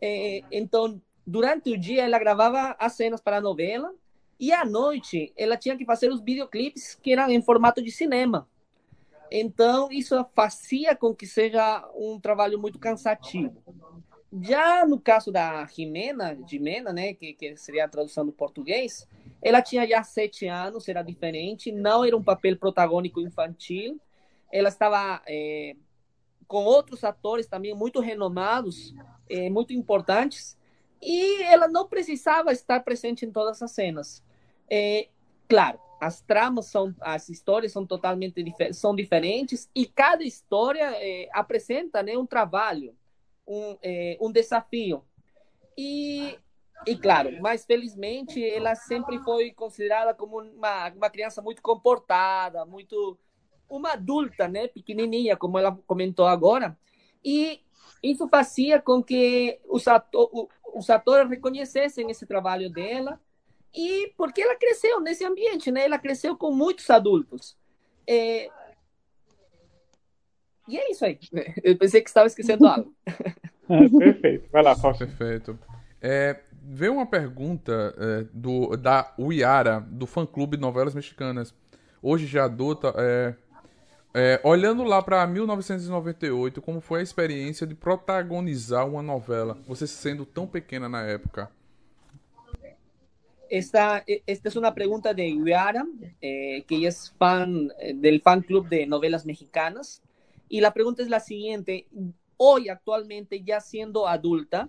É, 0.00 0.42
então, 0.50 0.98
durante 1.26 1.70
o 1.70 1.78
dia 1.78 2.04
ela 2.04 2.18
gravava 2.18 2.74
as 2.78 2.94
cenas 2.94 3.20
para 3.20 3.36
a 3.36 3.40
novela 3.42 3.94
e 4.38 4.50
à 4.50 4.64
noite 4.64 5.30
ela 5.36 5.58
tinha 5.58 5.76
que 5.76 5.84
fazer 5.84 6.10
os 6.10 6.22
videoclipes 6.22 6.94
que 6.94 7.12
eram 7.12 7.28
em 7.28 7.42
formato 7.42 7.82
de 7.82 7.90
cinema. 7.90 8.48
Então 9.30 9.92
isso 9.92 10.24
fazia 10.34 10.96
com 10.96 11.14
que 11.14 11.26
seja 11.26 11.86
um 11.94 12.18
trabalho 12.18 12.58
muito 12.58 12.78
cansativo. 12.78 13.62
Já 14.32 14.86
no 14.86 15.00
caso 15.00 15.32
da 15.32 15.66
Jimena, 15.66 16.38
Jimena, 16.46 16.92
né, 16.92 17.14
que, 17.14 17.32
que 17.32 17.56
seria 17.56 17.84
a 17.84 17.88
tradução 17.88 18.24
do 18.24 18.32
português, 18.32 19.08
ela 19.42 19.60
tinha 19.60 19.86
já 19.86 20.02
sete 20.04 20.46
anos, 20.46 20.88
era 20.88 21.02
diferente, 21.02 21.72
não 21.72 22.04
era 22.04 22.16
um 22.16 22.22
papel 22.22 22.56
protagônico 22.56 23.20
infantil. 23.20 24.00
Ela 24.52 24.68
estava 24.68 25.20
é, 25.26 25.74
com 26.46 26.64
outros 26.64 27.02
atores 27.02 27.46
também 27.46 27.74
muito 27.74 28.00
renomados, 28.00 28.94
é, 29.28 29.50
muito 29.50 29.72
importantes, 29.72 30.56
e 31.02 31.42
ela 31.42 31.66
não 31.66 31.88
precisava 31.88 32.52
estar 32.52 32.80
presente 32.80 33.24
em 33.24 33.32
todas 33.32 33.60
as 33.60 33.72
cenas. 33.72 34.22
É, 34.70 35.08
claro, 35.48 35.80
as 36.00 36.20
tramas 36.20 36.66
são, 36.66 36.94
as 37.00 37.28
histórias 37.28 37.72
são 37.72 37.84
totalmente 37.84 38.44
são 38.72 38.94
diferentes 38.94 39.68
e 39.74 39.86
cada 39.86 40.22
história 40.22 40.92
apresenta 41.32 42.02
né, 42.02 42.16
um 42.16 42.26
trabalho, 42.26 42.94
um, 43.50 43.76
é, 43.82 44.16
um 44.20 44.30
desafio. 44.30 45.04
E, 45.76 46.38
e 46.86 46.96
claro, 46.96 47.30
mas 47.40 47.66
felizmente 47.66 48.42
ela 48.48 48.76
sempre 48.76 49.18
foi 49.18 49.50
considerada 49.50 50.14
como 50.14 50.40
uma, 50.40 50.88
uma 50.90 51.10
criança 51.10 51.42
muito 51.42 51.60
comportada, 51.60 52.64
muito 52.64 53.18
uma 53.68 53.92
adulta, 53.92 54.48
né, 54.48 54.68
pequenininha, 54.68 55.36
como 55.36 55.58
ela 55.58 55.76
comentou 55.86 56.26
agora. 56.26 56.78
E 57.24 57.60
isso 58.02 58.28
fazia 58.28 58.80
com 58.80 59.02
que 59.02 59.60
os, 59.68 59.86
ator, 59.88 60.48
os 60.74 60.88
atores 60.88 61.28
reconhecessem 61.28 62.10
esse 62.10 62.26
trabalho 62.26 62.70
dela 62.70 63.20
e 63.74 64.12
porque 64.16 64.42
ela 64.42 64.56
cresceu 64.56 65.00
nesse 65.00 65.24
ambiente, 65.24 65.70
né? 65.70 65.84
Ela 65.84 65.98
cresceu 65.98 66.36
com 66.36 66.52
muitos 66.52 66.88
adultos. 66.90 67.56
É... 68.06 68.50
E 70.70 70.78
é 70.78 70.90
isso 70.92 71.04
aí. 71.04 71.18
Eu 71.64 71.76
pensei 71.76 72.00
que 72.00 72.08
estava 72.08 72.28
esquecendo 72.28 72.66
algo. 72.66 72.94
perfeito. 73.98 74.48
Vai 74.52 74.62
lá, 74.62 74.76
Fausto. 74.76 75.04
Perfeito. 75.04 75.58
É, 76.00 76.40
veio 76.62 76.92
uma 76.92 77.06
pergunta 77.06 77.94
é, 77.98 78.26
do, 78.32 78.76
da 78.76 79.12
Uiara, 79.18 79.80
do 79.80 80.06
fã-clube 80.06 80.56
Novelas 80.56 80.94
Mexicanas. 80.94 81.52
Hoje 82.00 82.26
já 82.26 82.44
adulta, 82.44 82.94
é, 82.96 83.34
é, 84.14 84.40
olhando 84.44 84.84
lá 84.84 85.02
para 85.02 85.26
1998, 85.26 86.62
como 86.62 86.80
foi 86.80 87.00
a 87.00 87.02
experiência 87.02 87.66
de 87.66 87.74
protagonizar 87.74 88.88
uma 88.88 89.02
novela, 89.02 89.58
você 89.66 89.86
sendo 89.86 90.24
tão 90.24 90.46
pequena 90.46 90.88
na 90.88 91.02
época? 91.02 91.50
Esta, 93.50 94.04
esta 94.06 94.48
es 94.48 94.54
una 94.54 94.72
pregunta 94.72 95.12
de 95.12 95.28
Yara, 95.44 95.84
eh, 96.20 96.62
que 96.68 96.76
ella 96.76 96.88
es 96.88 97.12
fan 97.18 97.72
eh, 97.80 97.94
del 97.96 98.20
fan 98.20 98.42
club 98.42 98.68
de 98.68 98.86
novelas 98.86 99.26
mexicanas. 99.26 100.00
Y 100.50 100.60
la 100.60 100.74
pregunta 100.74 101.02
es 101.02 101.08
la 101.08 101.20
siguiente. 101.20 101.86
Hoy, 102.36 102.68
actualmente, 102.68 103.42
ya 103.42 103.60
siendo 103.60 104.06
adulta, 104.06 104.68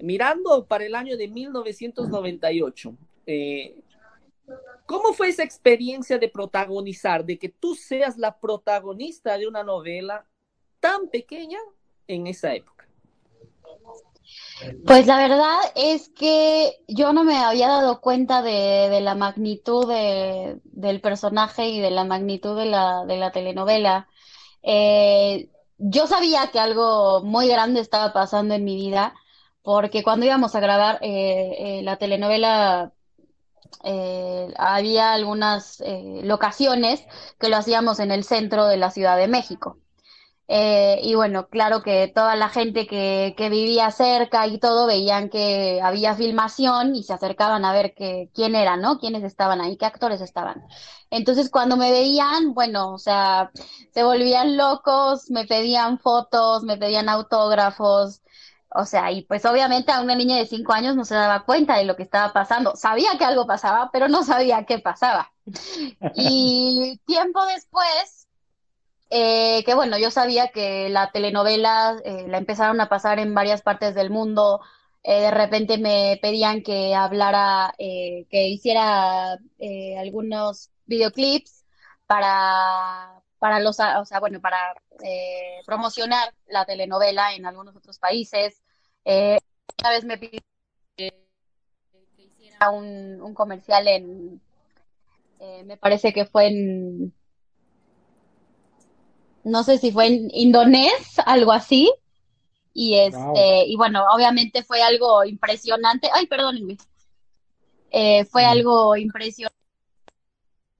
mirando 0.00 0.66
para 0.66 0.84
el 0.84 0.94
año 0.94 1.16
de 1.16 1.26
1998, 1.26 2.96
eh, 3.26 3.82
¿Cómo 4.86 5.12
fue 5.12 5.28
esa 5.28 5.42
experiencia 5.42 6.18
de 6.18 6.30
protagonizar, 6.30 7.22
de 7.22 7.38
que 7.38 7.50
tú 7.50 7.74
seas 7.74 8.16
la 8.16 8.38
protagonista 8.38 9.36
de 9.36 9.46
una 9.46 9.62
novela 9.62 10.24
tan 10.80 11.08
pequeña 11.08 11.58
en 12.06 12.26
esa 12.26 12.54
época? 12.54 12.88
Pues 14.86 15.06
la 15.06 15.18
verdad 15.18 15.58
es 15.74 16.08
que 16.08 16.72
yo 16.88 17.12
no 17.12 17.22
me 17.22 17.36
había 17.36 17.68
dado 17.68 18.00
cuenta 18.00 18.40
de, 18.40 18.98
la 19.02 19.14
magnitud 19.14 19.86
del 20.64 21.00
personaje 21.02 21.68
y 21.68 21.80
de 21.80 21.90
la 21.90 22.04
magnitud 22.04 22.56
de 22.58 22.66
la, 22.66 23.30
telenovela. 23.32 24.08
Eh, 24.62 25.50
yo 25.78 26.06
sabía 26.06 26.48
que 26.50 26.60
algo 26.60 27.22
muy 27.22 27.48
grande 27.48 27.80
estaba 27.80 28.12
pasando 28.12 28.54
en 28.54 28.64
mi 28.64 28.76
vida, 28.76 29.14
porque 29.62 30.02
cuando 30.02 30.26
íbamos 30.26 30.54
a 30.54 30.60
grabar 30.60 30.98
eh, 31.02 31.78
eh, 31.80 31.82
la 31.82 31.96
telenovela 31.96 32.92
eh, 33.84 34.52
había 34.56 35.12
algunas 35.12 35.80
eh, 35.80 36.20
locaciones 36.24 37.06
que 37.38 37.48
lo 37.48 37.56
hacíamos 37.56 38.00
en 38.00 38.10
el 38.10 38.24
centro 38.24 38.66
de 38.66 38.76
la 38.76 38.90
Ciudad 38.90 39.16
de 39.16 39.28
México. 39.28 39.78
Eh, 40.50 41.00
y 41.02 41.14
bueno, 41.14 41.48
claro 41.48 41.82
que 41.82 42.10
toda 42.14 42.34
la 42.34 42.48
gente 42.48 42.86
que, 42.86 43.34
que, 43.36 43.50
vivía 43.50 43.90
cerca 43.90 44.46
y 44.46 44.58
todo 44.58 44.86
veían 44.86 45.28
que 45.28 45.80
había 45.82 46.14
filmación 46.14 46.96
y 46.96 47.02
se 47.02 47.12
acercaban 47.12 47.66
a 47.66 47.72
ver 47.74 47.92
que, 47.94 48.30
quién 48.34 48.54
era, 48.54 48.78
¿no? 48.78 48.98
Quiénes 48.98 49.24
estaban 49.24 49.60
ahí, 49.60 49.76
qué 49.76 49.84
actores 49.84 50.22
estaban. 50.22 50.64
Entonces 51.10 51.50
cuando 51.50 51.76
me 51.76 51.90
veían, 51.90 52.54
bueno, 52.54 52.94
o 52.94 52.98
sea, 52.98 53.50
se 53.92 54.02
volvían 54.04 54.56
locos, 54.56 55.30
me 55.30 55.46
pedían 55.46 55.98
fotos, 55.98 56.62
me 56.62 56.78
pedían 56.78 57.10
autógrafos, 57.10 58.22
o 58.70 58.84
sea, 58.84 59.10
y 59.12 59.22
pues 59.22 59.44
obviamente 59.46 59.92
a 59.92 60.00
una 60.02 60.14
niña 60.14 60.36
de 60.36 60.46
cinco 60.46 60.72
años 60.72 60.94
no 60.94 61.04
se 61.04 61.14
daba 61.14 61.44
cuenta 61.44 61.76
de 61.76 61.84
lo 61.84 61.96
que 61.96 62.02
estaba 62.02 62.32
pasando. 62.32 62.76
Sabía 62.76 63.10
que 63.18 63.24
algo 63.24 63.46
pasaba, 63.46 63.90
pero 63.92 64.08
no 64.08 64.24
sabía 64.24 64.64
qué 64.66 64.78
pasaba. 64.78 65.32
Y 66.14 67.00
tiempo 67.06 67.44
después, 67.46 68.17
eh, 69.10 69.62
que 69.64 69.74
bueno, 69.74 69.98
yo 69.98 70.10
sabía 70.10 70.48
que 70.48 70.88
la 70.88 71.10
telenovela 71.12 72.00
eh, 72.04 72.26
la 72.28 72.38
empezaron 72.38 72.80
a 72.80 72.88
pasar 72.88 73.18
en 73.18 73.34
varias 73.34 73.62
partes 73.62 73.94
del 73.94 74.10
mundo, 74.10 74.60
eh, 75.02 75.22
de 75.22 75.30
repente 75.30 75.78
me 75.78 76.18
pedían 76.20 76.62
que 76.62 76.94
hablara, 76.94 77.74
eh, 77.78 78.26
que 78.30 78.48
hiciera 78.48 79.38
eh, 79.58 79.96
algunos 79.98 80.70
videoclips 80.86 81.64
para, 82.06 83.22
para 83.38 83.60
los, 83.60 83.78
o 83.80 84.04
sea, 84.04 84.20
bueno, 84.20 84.40
para 84.40 84.58
promocionar 85.66 86.34
la 86.48 86.64
telenovela 86.66 87.34
en 87.34 87.46
algunos 87.46 87.76
otros 87.76 87.98
países. 87.98 88.62
una 89.04 89.90
vez 89.90 90.04
me 90.04 90.18
pidieron 90.18 90.46
que, 90.96 91.12
hiciera 92.18 92.70
un, 92.70 93.20
un 93.22 93.34
comercial 93.34 93.88
en, 93.88 94.40
me 95.64 95.76
parece 95.78 96.12
que 96.12 96.26
fue 96.26 96.48
en, 96.48 97.14
no 99.48 99.62
sé 99.64 99.78
si 99.78 99.92
fue 99.92 100.06
en 100.06 100.30
indonés, 100.32 101.18
algo 101.26 101.52
así. 101.52 101.92
Y 102.74 102.94
este, 102.94 103.66
y 103.66 103.76
bueno, 103.76 104.04
obviamente 104.14 104.62
fue 104.62 104.82
algo 104.82 105.24
impresionante. 105.24 106.08
Ay, 106.12 106.26
perdónenme. 106.26 106.76
Eh, 107.90 108.24
fue 108.26 108.44
mm. 108.44 108.48
algo 108.48 108.96
impresionante 108.96 109.58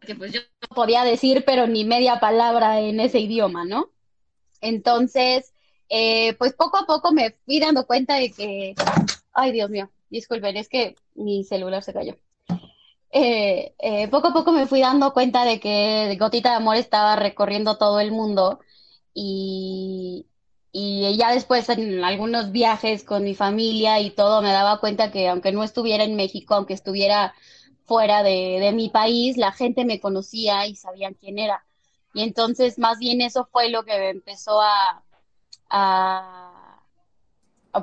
que 0.09 0.15
pues 0.15 0.33
yo 0.33 0.41
no 0.63 0.75
podía 0.75 1.05
decir, 1.05 1.45
pero 1.45 1.67
ni 1.67 1.85
media 1.85 2.19
palabra 2.19 2.81
en 2.81 2.99
ese 2.99 3.21
idioma, 3.21 3.67
¿no? 3.67 3.91
Entonces, 4.63 5.53
eh, 5.91 6.35
pues 6.39 6.55
poco 6.55 6.79
a 6.79 6.87
poco 6.87 7.13
me 7.13 7.33
fui 7.45 7.61
dando 7.61 7.87
cuenta 7.87 8.15
de 8.15 8.33
que, 8.33 8.75
ay 9.33 9.53
Dios 9.53 9.69
mío, 9.69 9.91
disculpen, 10.09 10.57
es 10.57 10.69
que 10.69 10.97
mi 11.15 11.45
celular 11.45 11.83
se 11.83 11.93
cayó. 11.93 12.17
Eh, 13.11 14.09
poco 14.11 14.29
a 14.29 14.33
poco 14.33 14.53
me 14.53 14.67
fui 14.67 14.81
dando 14.81 15.13
cuenta 15.15 15.45
de 15.45 15.61
que 15.61 16.17
Gotita 16.19 16.51
de 16.51 16.57
Amor 16.57 16.77
estaba 16.77 17.17
recorriendo 17.17 17.79
todo 17.79 18.01
el 18.01 18.13
mundo 18.13 18.61
y, 19.15 20.27
y 20.73 21.17
ya 21.17 21.33
después 21.33 21.69
en 21.71 22.05
algunos 22.05 22.53
viajes 22.53 23.05
con 23.05 23.25
mi 23.25 23.35
familia 23.35 24.01
y 24.01 24.11
todo 24.11 24.43
me 24.43 24.53
daba 24.53 24.79
cuenta 24.81 25.11
que 25.11 25.29
aunque 25.29 25.53
no 25.53 25.65
estuviera 25.65 26.05
en 26.05 26.17
México, 26.17 26.55
aunque 26.55 26.75
estuviera 26.75 27.35
fuera 27.87 28.23
de, 28.23 28.59
de 28.61 28.73
mi 28.73 28.91
país, 28.91 29.37
la 29.39 29.53
gente 29.53 29.85
me 29.87 30.01
conocía 30.01 30.67
y 30.67 30.77
sabían 30.77 31.15
quién 31.15 31.39
era. 31.39 31.65
Y 32.13 32.23
entonces 32.23 32.79
más 32.79 32.99
bien 32.99 33.21
eso 33.23 33.49
fue 33.53 33.71
lo 33.71 33.85
que 33.85 33.99
me 33.99 34.11
empezó 34.11 34.61
a, 34.61 35.03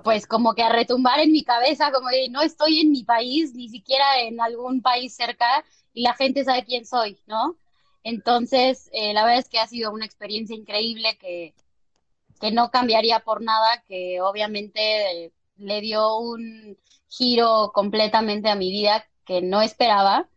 pues 0.04 0.28
como 0.28 0.54
que 0.56 0.64
a 0.64 0.70
retumbar 0.70 1.20
en 1.20 1.32
mi 1.32 1.44
cabeza, 1.44 1.92
como 1.92 2.10
de 2.10 2.30
no 2.30 2.42
estoy 2.42 2.80
en 2.80 2.92
mi 2.92 3.04
país, 3.04 3.54
ni 3.54 3.70
siquiera 3.70 4.22
en 4.22 4.42
algún 4.42 4.82
país 4.82 5.16
cerca 5.16 5.46
y 5.94 6.02
la 6.04 6.14
gente 6.14 6.44
sabe 6.44 6.66
quién 6.66 6.86
soy, 6.86 7.20
¿no? 7.28 7.56
Entonces, 8.04 8.90
eh, 8.94 9.14
la 9.14 9.24
verdad 9.24 9.40
es 9.40 9.50
que 9.50 9.60
ha 9.60 9.68
sido 9.68 9.92
una 9.92 10.06
experiencia 10.06 10.56
increíble 10.56 11.18
que, 11.20 11.56
que 12.40 12.52
no 12.52 12.70
cambiaría 12.72 13.20
por 13.22 13.42
nada, 13.42 13.84
que 13.88 14.22
obviamente 14.22 15.32
le 15.58 15.82
dio 15.82 16.18
un 16.20 16.78
giro 17.10 17.72
completamente 17.74 18.50
a 18.50 18.56
mi 18.56 18.70
vida 18.70 19.08
que 19.26 19.42
no 19.42 19.62
esperaba, 19.62 20.30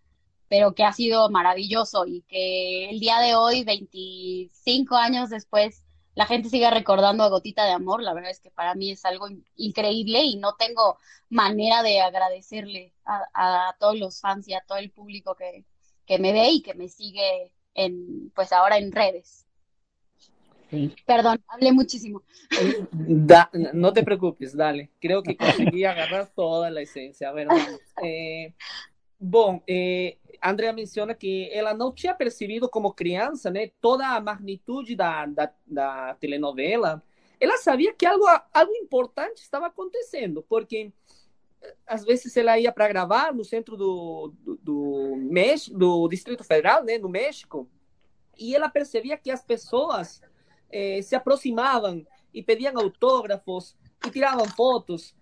pero 0.48 0.74
que 0.74 0.84
ha 0.84 0.92
sido 0.92 1.28
maravilloso 1.30 2.06
y 2.06 2.22
que 2.22 2.88
el 2.90 3.00
día 3.00 3.18
de 3.20 3.34
hoy, 3.34 3.64
25 3.64 4.96
años 4.96 5.28
después, 5.30 5.84
la 6.18 6.26
gente 6.26 6.48
sigue 6.48 6.68
recordando 6.68 7.22
a 7.22 7.28
Gotita 7.28 7.64
de 7.64 7.70
Amor. 7.70 8.02
La 8.02 8.12
verdad 8.12 8.33
es 8.33 8.40
que 8.40 8.50
para 8.50 8.74
mí 8.74 8.90
es 8.90 9.04
algo 9.04 9.28
increíble 9.54 10.24
y 10.24 10.35
no 10.35 10.57
tengo 10.57 10.98
manera 11.28 11.85
de 11.85 12.00
agradecerle 12.00 12.92
a, 13.04 13.76
todos 13.78 13.96
los 13.96 14.20
fans 14.20 14.48
y 14.48 14.52
a 14.52 14.64
todo 14.66 14.78
el 14.78 14.90
público 14.90 15.37
que, 15.37 15.64
que 16.07 16.18
me 16.18 16.33
ve 16.33 16.50
y 16.50 16.62
que 16.62 16.74
me 16.74 16.88
sigue 16.88 17.52
en, 17.72 18.33
pues 18.35 18.52
ahora 18.52 18.78
en 18.78 18.90
redes. 18.90 19.46
Perdón, 21.07 21.40
hablé 21.46 21.70
muchísimo. 21.70 22.24
no 23.72 23.92
te 23.92 24.02
preocupes, 24.02 24.57
dale. 24.57 24.90
Creo 25.00 25.22
que 25.22 25.37
conseguí 25.37 25.85
agarrar 25.85 26.33
toda 26.35 26.68
la 26.68 26.81
esencia, 26.81 27.31
¿verdad? 27.31 27.57
Eh, 28.02 28.54
bom, 29.20 29.62
eh, 29.68 30.18
Andrea 30.42 30.72
menciona 30.72 31.14
que 31.14 31.48
ela 31.53 31.74
não 31.74 31.92
tinha 31.92 32.14
percebido 32.14 32.68
como 32.68 32.92
criança, 32.92 33.51
né, 33.51 33.70
toda 33.81 34.07
a 34.07 34.20
magnitude 34.20 34.94
da, 34.94 35.27
da, 35.27 35.53
da 35.66 36.14
telenovela. 36.14 37.03
Ela 37.40 37.57
sabia 37.59 37.92
que 37.92 38.07
algo, 38.07 38.24
algo 38.53 38.72
importante 38.77 39.38
estava 39.38 39.66
acontecendo, 39.66 40.44
porque 40.48 40.92
eh, 41.62 41.74
às 41.87 42.05
vezes 42.05 42.37
ela 42.37 42.59
ia 42.59 42.72
para 42.72 42.88
gravar 42.88 43.33
no 43.33 43.44
centro 43.44 43.77
do, 43.77 44.33
do, 44.62 45.16
México, 45.16 45.77
do 45.77 46.09
Distrito 46.09 46.44
Federal, 46.44 46.85
né, 46.85 46.98
no 46.98 47.09
México, 47.09 47.68
e 48.37 48.55
ela 48.55 48.68
percebia 48.68 49.16
que 49.16 49.31
as 49.31 49.42
pessoas 49.42 50.20
eh, 50.70 51.01
se 51.03 51.16
aproximavam 51.16 52.07
e 52.33 52.42
pediam 52.42 52.77
autógrafos 52.79 53.77
e 54.07 54.11
tiravam 54.11 54.46
fotos. 54.48 55.14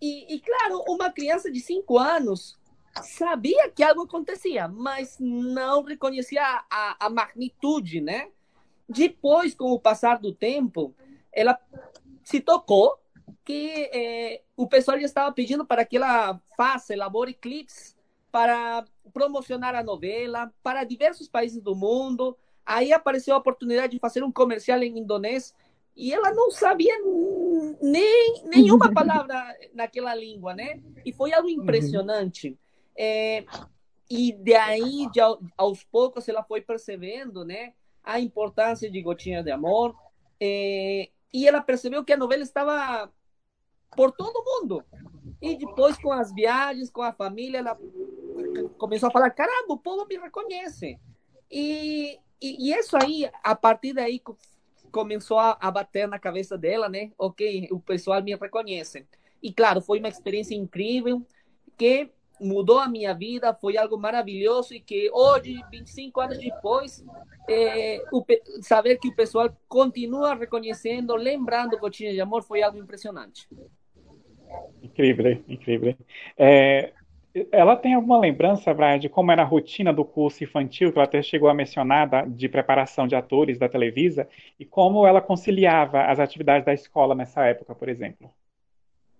E, 0.00 0.34
e, 0.34 0.40
claro, 0.40 0.84
uma 0.88 1.10
criança 1.10 1.50
de 1.50 1.60
cinco 1.60 1.98
anos 1.98 2.57
sabia 3.02 3.70
que 3.70 3.82
algo 3.82 4.02
acontecia, 4.02 4.68
mas 4.68 5.16
não 5.18 5.82
reconhecia 5.82 6.42
a, 6.70 7.06
a 7.06 7.10
magnitude, 7.10 8.00
né? 8.00 8.28
Depois, 8.88 9.54
com 9.54 9.72
o 9.72 9.80
passar 9.80 10.18
do 10.18 10.32
tempo, 10.32 10.94
ela 11.32 11.58
se 12.24 12.40
tocou 12.40 12.98
que 13.44 13.90
eh, 13.92 14.42
o 14.56 14.66
pessoal 14.66 14.98
já 14.98 15.06
estava 15.06 15.32
pedindo 15.32 15.64
para 15.64 15.84
que 15.84 15.96
ela 15.96 16.40
faça, 16.56 16.92
elabore 16.92 17.34
clips 17.34 17.96
para 18.30 18.84
promocionar 19.12 19.74
a 19.74 19.82
novela 19.82 20.52
para 20.62 20.84
diversos 20.84 21.28
países 21.28 21.62
do 21.62 21.74
mundo. 21.74 22.36
Aí 22.64 22.92
apareceu 22.92 23.34
a 23.34 23.38
oportunidade 23.38 23.92
de 23.92 23.98
fazer 23.98 24.22
um 24.22 24.32
comercial 24.32 24.82
em 24.82 24.98
indonês 24.98 25.54
e 25.96 26.12
ela 26.12 26.32
não 26.32 26.50
sabia 26.50 26.94
nem 27.80 28.44
nenhuma 28.44 28.92
palavra 28.94 29.42
naquela 29.74 30.14
língua, 30.14 30.54
né? 30.54 30.80
E 31.04 31.12
foi 31.12 31.32
algo 31.32 31.48
impressionante. 31.48 32.50
Uhum. 32.50 32.56
É, 32.98 33.44
e 34.10 34.32
daí, 34.32 35.08
de, 35.12 35.20
aos 35.56 35.84
poucos, 35.84 36.28
ela 36.28 36.42
foi 36.42 36.60
percebendo, 36.60 37.44
né, 37.44 37.74
a 38.02 38.18
importância 38.18 38.90
de 38.90 39.00
Gotinha 39.00 39.42
de 39.42 39.52
Amor. 39.52 39.94
É, 40.40 41.08
e 41.32 41.46
ela 41.46 41.60
percebeu 41.60 42.04
que 42.04 42.12
a 42.12 42.16
novela 42.16 42.42
estava 42.42 43.12
por 43.94 44.10
todo 44.10 44.44
mundo. 44.44 44.84
E 45.40 45.56
depois, 45.56 45.96
com 45.98 46.10
as 46.10 46.34
viagens, 46.34 46.90
com 46.90 47.02
a 47.02 47.12
família, 47.12 47.58
ela 47.58 47.78
começou 48.76 49.08
a 49.08 49.12
falar: 49.12 49.30
caramba, 49.30 49.74
o 49.74 49.78
povo 49.78 50.04
me 50.06 50.16
reconhece. 50.16 50.98
E, 51.50 52.18
e, 52.40 52.70
e 52.70 52.74
isso 52.74 52.96
aí, 52.96 53.30
a 53.44 53.54
partir 53.54 53.92
daí, 53.92 54.20
começou 54.90 55.38
a, 55.38 55.56
a, 55.60 55.70
bater 55.70 56.08
na 56.08 56.18
cabeça 56.18 56.58
dela, 56.58 56.88
né? 56.88 57.12
Ok, 57.16 57.68
o 57.70 57.78
pessoal 57.78 58.22
me 58.22 58.34
reconhece. 58.34 59.06
E 59.40 59.52
claro, 59.52 59.80
foi 59.80 60.00
uma 60.00 60.08
experiência 60.08 60.54
incrível 60.54 61.24
que 61.76 62.10
mudou 62.40 62.78
a 62.78 62.88
minha 62.88 63.14
vida, 63.14 63.54
foi 63.54 63.76
algo 63.76 63.98
maravilhoso 63.98 64.74
e 64.74 64.80
que 64.80 65.10
hoje, 65.12 65.60
25 65.70 66.20
anos 66.20 66.38
depois, 66.38 67.04
é, 67.48 68.02
o, 68.12 68.24
saber 68.62 68.96
que 68.96 69.08
o 69.08 69.14
pessoal 69.14 69.50
continua 69.68 70.34
reconhecendo, 70.34 71.14
lembrando 71.14 71.78
Gotinha 71.78 72.12
de 72.12 72.20
Amor, 72.20 72.42
foi 72.42 72.62
algo 72.62 72.78
impressionante. 72.78 73.48
Incrível, 74.82 75.42
incrível. 75.48 75.94
É, 76.36 76.92
ela 77.52 77.76
tem 77.76 77.94
alguma 77.94 78.18
lembrança, 78.18 78.72
Brian, 78.72 78.98
de 78.98 79.08
como 79.08 79.30
era 79.30 79.42
a 79.42 79.44
rotina 79.44 79.92
do 79.92 80.04
curso 80.04 80.42
infantil, 80.42 80.92
que 80.92 80.98
ela 80.98 81.04
até 81.04 81.22
chegou 81.22 81.48
a 81.48 81.54
mencionar, 81.54 82.08
da, 82.08 82.24
de 82.24 82.48
preparação 82.48 83.06
de 83.06 83.14
atores 83.14 83.58
da 83.58 83.68
Televisa, 83.68 84.28
e 84.58 84.64
como 84.64 85.06
ela 85.06 85.20
conciliava 85.20 86.04
as 86.04 86.18
atividades 86.18 86.64
da 86.64 86.72
escola 86.72 87.14
nessa 87.14 87.44
época, 87.44 87.74
por 87.74 87.88
exemplo? 87.88 88.30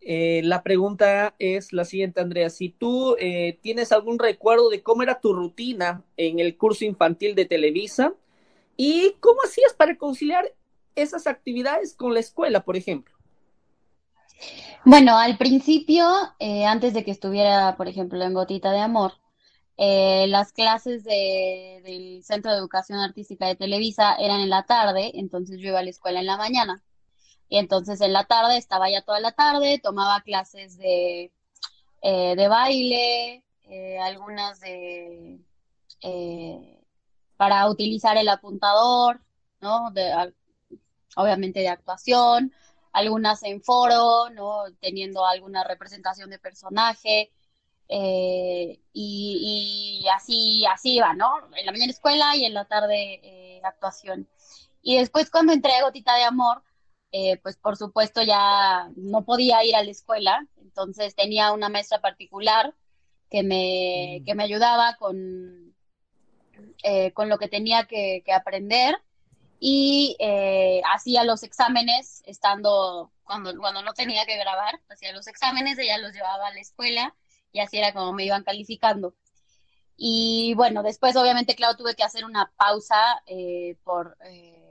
Eh, 0.00 0.42
la 0.44 0.62
pregunta 0.62 1.34
es 1.38 1.72
la 1.72 1.84
siguiente, 1.84 2.20
Andrea. 2.20 2.50
Si 2.50 2.70
tú 2.70 3.16
eh, 3.18 3.58
tienes 3.62 3.92
algún 3.92 4.18
recuerdo 4.18 4.70
de 4.70 4.82
cómo 4.82 5.02
era 5.02 5.20
tu 5.20 5.32
rutina 5.32 6.04
en 6.16 6.38
el 6.38 6.56
curso 6.56 6.84
infantil 6.84 7.34
de 7.34 7.44
Televisa 7.44 8.14
y 8.76 9.14
cómo 9.20 9.40
hacías 9.44 9.74
para 9.74 9.96
conciliar 9.96 10.52
esas 10.94 11.26
actividades 11.26 11.94
con 11.94 12.14
la 12.14 12.20
escuela, 12.20 12.64
por 12.64 12.76
ejemplo. 12.76 13.14
Bueno, 14.84 15.18
al 15.18 15.36
principio, 15.36 16.06
eh, 16.38 16.64
antes 16.64 16.94
de 16.94 17.04
que 17.04 17.10
estuviera, 17.10 17.76
por 17.76 17.88
ejemplo, 17.88 18.22
en 18.22 18.34
Gotita 18.34 18.70
de 18.70 18.80
Amor, 18.80 19.12
eh, 19.76 20.26
las 20.28 20.52
clases 20.52 21.04
de, 21.04 21.80
del 21.84 22.24
Centro 22.24 22.50
de 22.50 22.58
Educación 22.58 22.98
Artística 22.98 23.46
de 23.46 23.56
Televisa 23.56 24.14
eran 24.16 24.40
en 24.40 24.50
la 24.50 24.64
tarde, 24.64 25.12
entonces 25.14 25.60
yo 25.60 25.68
iba 25.68 25.80
a 25.80 25.82
la 25.82 25.90
escuela 25.90 26.20
en 26.20 26.26
la 26.26 26.36
mañana. 26.36 26.82
Y 27.48 27.58
entonces 27.58 28.00
en 28.00 28.12
la 28.12 28.24
tarde 28.24 28.58
estaba 28.58 28.90
ya 28.90 29.02
toda 29.02 29.20
la 29.20 29.32
tarde, 29.32 29.80
tomaba 29.82 30.20
clases 30.22 30.76
de, 30.78 31.32
eh, 32.02 32.36
de 32.36 32.48
baile, 32.48 33.44
algunas 34.00 34.60
de 34.60 35.40
para 37.38 37.68
utilizar 37.68 38.16
el 38.18 38.28
apuntador, 38.28 39.22
¿no? 39.60 39.92
Obviamente 41.16 41.60
de 41.60 41.68
actuación, 41.68 42.52
algunas 42.92 43.42
en 43.44 43.62
foro, 43.62 44.28
¿no? 44.30 44.64
Teniendo 44.80 45.24
alguna 45.24 45.64
representación 45.64 46.30
de 46.30 46.38
personaje. 46.38 47.32
Eh, 47.88 48.80
y, 48.92 50.04
así, 50.14 50.66
así 50.66 50.96
iba, 50.96 51.14
¿no? 51.14 51.32
En 51.56 51.64
la 51.64 51.72
mañana 51.72 51.92
escuela 51.92 52.36
y 52.36 52.44
en 52.44 52.54
la 52.54 52.66
tarde 52.66 53.20
eh, 53.22 53.60
actuación. 53.64 54.28
Y 54.82 54.96
después 54.96 55.30
cuando 55.30 55.52
entré 55.52 55.74
a 55.74 55.84
Gotita 55.84 56.16
de 56.16 56.24
Amor, 56.24 56.62
eh, 57.12 57.38
pues 57.38 57.56
por 57.56 57.76
supuesto 57.76 58.22
ya 58.22 58.90
no 58.96 59.24
podía 59.24 59.64
ir 59.64 59.76
a 59.76 59.82
la 59.82 59.90
escuela, 59.90 60.46
Entonces 60.60 61.14
tenía 61.14 61.52
una 61.52 61.68
maestra 61.68 62.00
particular 62.00 62.74
que 63.30 63.42
me, 63.42 64.20
mm. 64.20 64.24
que 64.24 64.34
me 64.34 64.44
ayudaba 64.44 64.96
con, 64.96 65.74
eh, 66.82 67.12
con 67.12 67.28
lo 67.28 67.38
que 67.38 67.48
tenía 67.48 67.84
que, 67.84 68.22
aprender 68.32 68.96
y 69.60 70.16
eh, 70.20 70.82
hacía 70.92 71.24
los 71.24 71.42
exámenes 71.42 72.22
estando 72.26 73.10
cuando, 73.24 73.56
cuando 73.58 73.82
no 73.82 73.92
tenía 73.92 74.24
que 74.24 74.36
grabar, 74.36 74.80
hacía 74.88 75.12
los 75.12 75.26
exámenes, 75.26 75.78
ella 75.78 75.98
los 75.98 76.12
llevaba 76.12 76.46
a 76.48 76.54
la 76.54 76.60
escuela 76.60 77.14
y 77.52 77.60
así 77.60 77.78
era 77.78 77.92
como 77.92 78.12
me 78.12 78.24
iban 78.24 78.44
calificando. 78.44 79.14
Y 79.96 80.54
bueno, 80.54 80.82
después 80.84 81.16
obviamente, 81.16 81.56
claro, 81.56 81.76
tuve 81.76 81.96
que 81.96 82.04
hacer 82.04 82.24
una 82.24 82.52
pausa 82.56 83.20
eh, 83.26 83.76
por, 83.82 84.16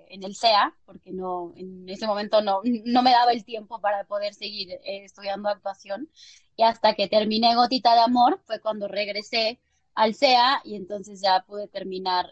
en 0.10 0.24
el 0.24 0.36
CEA, 0.36 0.76
porque 0.86 1.12
no, 1.12 1.54
en 1.56 1.88
ese 1.89 2.08
momento 2.08 2.41
no, 2.41 2.62
no 2.63 3.04
me 3.04 3.12
daba 3.12 3.32
el 3.32 3.46
tiempo 3.46 3.80
para 3.80 4.04
poder 4.06 4.34
seguir 4.34 4.72
eh, 4.72 5.04
estudiando 5.04 5.50
actuación. 5.50 6.10
Y 6.56 6.63
hasta 6.63 6.93
que 6.96 7.08
terminé 7.08 7.56
Gotita 7.56 7.93
de 7.93 8.02
Amor 8.02 8.39
fue 8.46 8.60
cuando 8.60 8.88
regresé 8.88 9.60
al 9.93 10.15
CEA 10.15 10.62
y 10.63 10.76
entonces 10.76 11.22
ya 11.22 11.43
pude 11.48 11.67
terminar, 11.67 12.28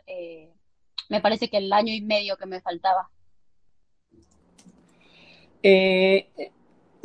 me 1.09 1.21
parece 1.21 1.49
que 1.49 1.57
el 1.57 1.71
año 1.73 1.93
y 1.93 2.01
medio 2.01 2.37
que 2.37 2.45
me 2.45 2.61
faltaba. 2.61 3.09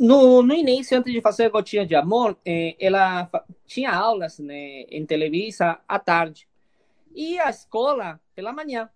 No, 0.01 0.41
no 0.41 0.55
início, 0.55 0.97
antes 0.97 1.13
de 1.13 1.21
fazer 1.21 1.51
Gotinha 1.51 1.85
de 1.85 1.95
Amor, 1.95 2.35
é, 2.43 2.75
ela 2.79 3.29
tinha 3.67 3.91
aulas 3.93 4.39
né, 4.39 4.81
em 4.89 5.05
Televisa 5.05 5.79
à 5.87 5.99
tarde 5.99 6.47
e 7.13 7.37
a 7.37 7.51
escola 7.51 8.19
pela 8.33 8.51
manhã. 8.51 8.89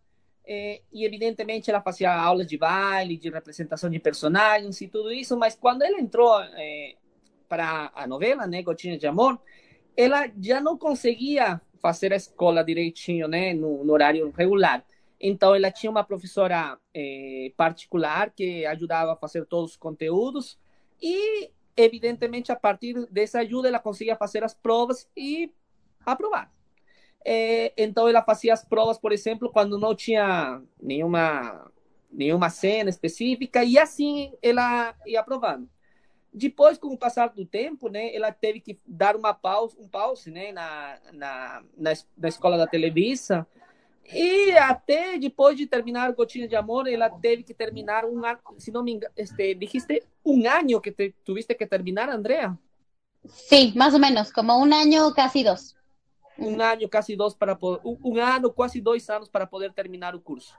É, 0.48 0.82
e 0.94 1.04
evidentemente 1.04 1.72
ela 1.72 1.82
fazia 1.82 2.14
aulas 2.14 2.46
de 2.46 2.58
baile, 2.58 3.18
de 3.18 3.30
representação 3.30 3.90
de 3.90 3.98
personagens 3.98 4.80
e 4.80 4.88
tudo 4.88 5.12
isso, 5.12 5.36
mas 5.36 5.56
quando 5.56 5.82
ela 5.82 6.00
entrou 6.00 6.40
é, 6.40 6.96
para 7.50 7.92
a 7.96 8.06
novela, 8.06 8.46
né, 8.46 8.62
Gotinha 8.62 8.98
de 8.98 9.08
Amor, 9.08 9.40
ela 9.98 10.30
já 10.40 10.62
não 10.62 10.78
conseguia 10.78 11.60
fazer 11.82 12.14
a 12.14 12.16
escola 12.16 12.64
direitinho, 12.64 13.28
né, 13.28 13.54
no, 13.54 13.84
no 13.84 13.94
horário 13.94 14.32
regular. 14.38 14.86
Então 15.20 15.56
ela 15.56 15.72
tinha 15.72 15.90
uma 15.90 16.04
professora 16.04 16.78
é, 16.94 17.52
particular 17.58 18.30
que 18.30 18.66
ajudava 18.66 19.14
a 19.14 19.16
fazer 19.16 19.46
todos 19.46 19.72
os 19.72 19.78
conteúdos 19.78 20.60
e, 21.02 21.52
evidentemente, 21.76 22.52
a 22.52 22.56
partir 22.56 23.08
dessa 23.10 23.40
ajuda, 23.40 23.68
ela 23.68 23.80
conseguia 23.80 24.16
fazer 24.16 24.44
as 24.44 24.54
provas 24.54 25.10
e 25.16 25.52
aprovar. 26.06 26.55
É, 27.28 27.74
então, 27.76 28.08
ela 28.08 28.22
fazia 28.22 28.54
as 28.54 28.64
provas, 28.64 29.00
por 29.00 29.12
exemplo, 29.12 29.50
quando 29.50 29.80
não 29.80 29.96
tinha 29.96 30.62
nenhuma, 30.80 31.72
nenhuma 32.12 32.52
cena 32.52 32.88
específica, 32.90 33.64
e 33.64 33.80
assim 33.80 34.32
ela 34.44 34.94
ia 35.08 35.22
aprovando. 35.22 35.68
Depois, 36.32 36.78
com 36.78 36.90
o 36.90 36.98
passar 36.98 37.30
do 37.30 37.46
tempo, 37.46 37.90
né, 37.90 38.14
ela 38.14 38.32
teve 38.32 38.60
que 38.60 38.80
dar 38.86 39.16
uma 39.16 39.34
pausa, 39.34 39.76
um 39.80 39.88
pause 39.88 40.30
né, 40.30 40.52
na, 40.52 41.00
na, 41.14 41.64
na, 41.76 41.94
na 42.16 42.28
escola 42.28 42.58
da 42.58 42.68
Televisa, 42.68 43.48
e 44.14 44.52
até 44.52 45.18
depois 45.18 45.58
de 45.58 45.66
terminar 45.66 46.12
Gotinha 46.14 46.48
de 46.48 46.56
Amor, 46.56 46.88
ela 46.88 47.10
teve 47.10 47.42
que 47.42 47.56
terminar 47.56 48.06
um 48.06 48.24
ano, 48.24 48.40
se 48.60 48.72
não 48.72 48.84
me 48.84 48.92
engano, 48.94 49.12
este, 49.18 49.56
dijiste 49.56 50.04
um 50.24 50.48
ano 50.48 50.80
que 50.80 50.92
te, 50.92 51.16
tuviste 51.24 51.56
que 51.56 51.66
terminar, 51.66 52.10
Andrea? 52.10 52.56
Sí, 53.28 53.74
más 53.76 53.96
o 53.96 54.00
menos, 54.00 54.32
como 54.32 54.60
un 54.60 54.72
año, 54.74 55.12
casi 55.16 55.44
dos. 55.44 55.75
Um 56.38 56.62
ano, 56.62 56.89
casi 56.89 57.15
dos, 57.15 57.34
para 57.34 57.56
poder, 57.56 57.82
um, 57.86 57.98
um 58.04 58.17
ano, 58.17 58.52
quase 58.52 58.82
dois 58.82 59.10
anos 59.10 59.30
para 59.30 59.48
poder 59.48 59.71
terminar 59.74 60.15
o 60.15 60.19
curso. 60.19 60.58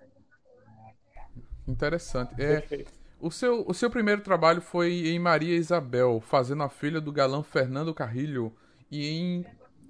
Interessante. 1.67 2.35
É, 2.41 2.85
o, 3.21 3.31
seu, 3.31 3.65
o 3.67 3.75
seu 3.75 3.91
primeiro 3.91 4.23
trabalho 4.23 4.61
foi 4.61 5.09
em 5.09 5.19
Maria 5.19 5.55
Isabel, 5.55 6.21
fazendo 6.21 6.63
a 6.63 6.69
filha 6.69 7.01
do 7.01 7.13
galã 7.13 7.43
Fernando 7.43 7.93
Carrilho, 7.93 8.53
e 8.91 9.07
em 9.07 9.47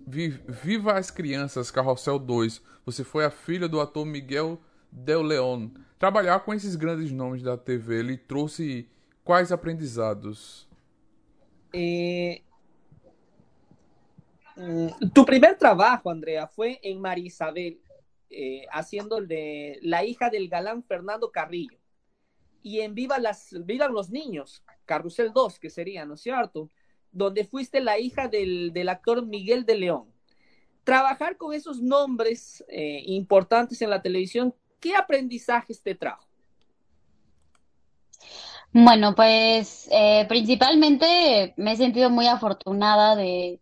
Viva 0.06 0.92
as 0.92 1.10
Crianças, 1.10 1.70
Carrossel 1.70 2.18
2. 2.18 2.62
Você 2.84 3.02
foi 3.02 3.24
a 3.24 3.30
filha 3.30 3.68
do 3.68 3.80
ator 3.80 4.06
Miguel 4.06 4.60
Del 4.90 5.22
Leon. 5.22 5.68
Trabalhar 5.98 6.40
com 6.40 6.54
esses 6.54 6.76
grandes 6.76 7.10
nomes 7.10 7.42
da 7.42 7.56
TV, 7.56 7.98
ele 7.98 8.16
trouxe 8.16 8.88
quais 9.24 9.50
aprendizados? 9.50 10.68
Eh, 11.74 12.40
tu 15.12 15.24
primer 15.24 15.56
trabajo, 15.58 16.10
Andrea, 16.10 16.46
fue 16.46 16.78
en 16.82 17.00
María 17.00 17.26
Isabel, 17.26 17.80
eh, 18.30 18.66
haciendo 18.72 19.20
de 19.20 19.78
la 19.82 20.04
hija 20.04 20.30
del 20.30 20.48
galán 20.48 20.82
Fernando 20.82 21.30
Carrillo. 21.30 21.78
Y 22.62 22.80
en 22.80 22.94
Viva, 22.94 23.18
las, 23.18 23.54
Viva 23.64 23.88
los 23.88 24.10
Niños, 24.10 24.64
Carrusel 24.84 25.32
2, 25.32 25.58
que 25.58 25.70
sería, 25.70 26.04
¿no 26.04 26.14
es 26.14 26.20
cierto? 26.20 26.70
donde 27.16 27.44
fuiste 27.44 27.80
la 27.80 27.98
hija 27.98 28.28
del, 28.28 28.72
del 28.72 28.88
actor 28.88 29.24
Miguel 29.24 29.64
de 29.64 29.76
León. 29.76 30.04
Trabajar 30.84 31.36
con 31.36 31.54
esos 31.54 31.80
nombres 31.80 32.64
eh, 32.68 33.02
importantes 33.06 33.80
en 33.82 33.90
la 33.90 34.02
televisión, 34.02 34.54
¿qué 34.80 34.94
aprendizajes 34.94 35.82
te 35.82 35.94
trajo? 35.94 36.28
Bueno, 38.72 39.14
pues 39.14 39.88
eh, 39.90 40.26
principalmente 40.28 41.54
me 41.56 41.72
he 41.72 41.76
sentido 41.76 42.10
muy 42.10 42.26
afortunada 42.26 43.16
de, 43.16 43.60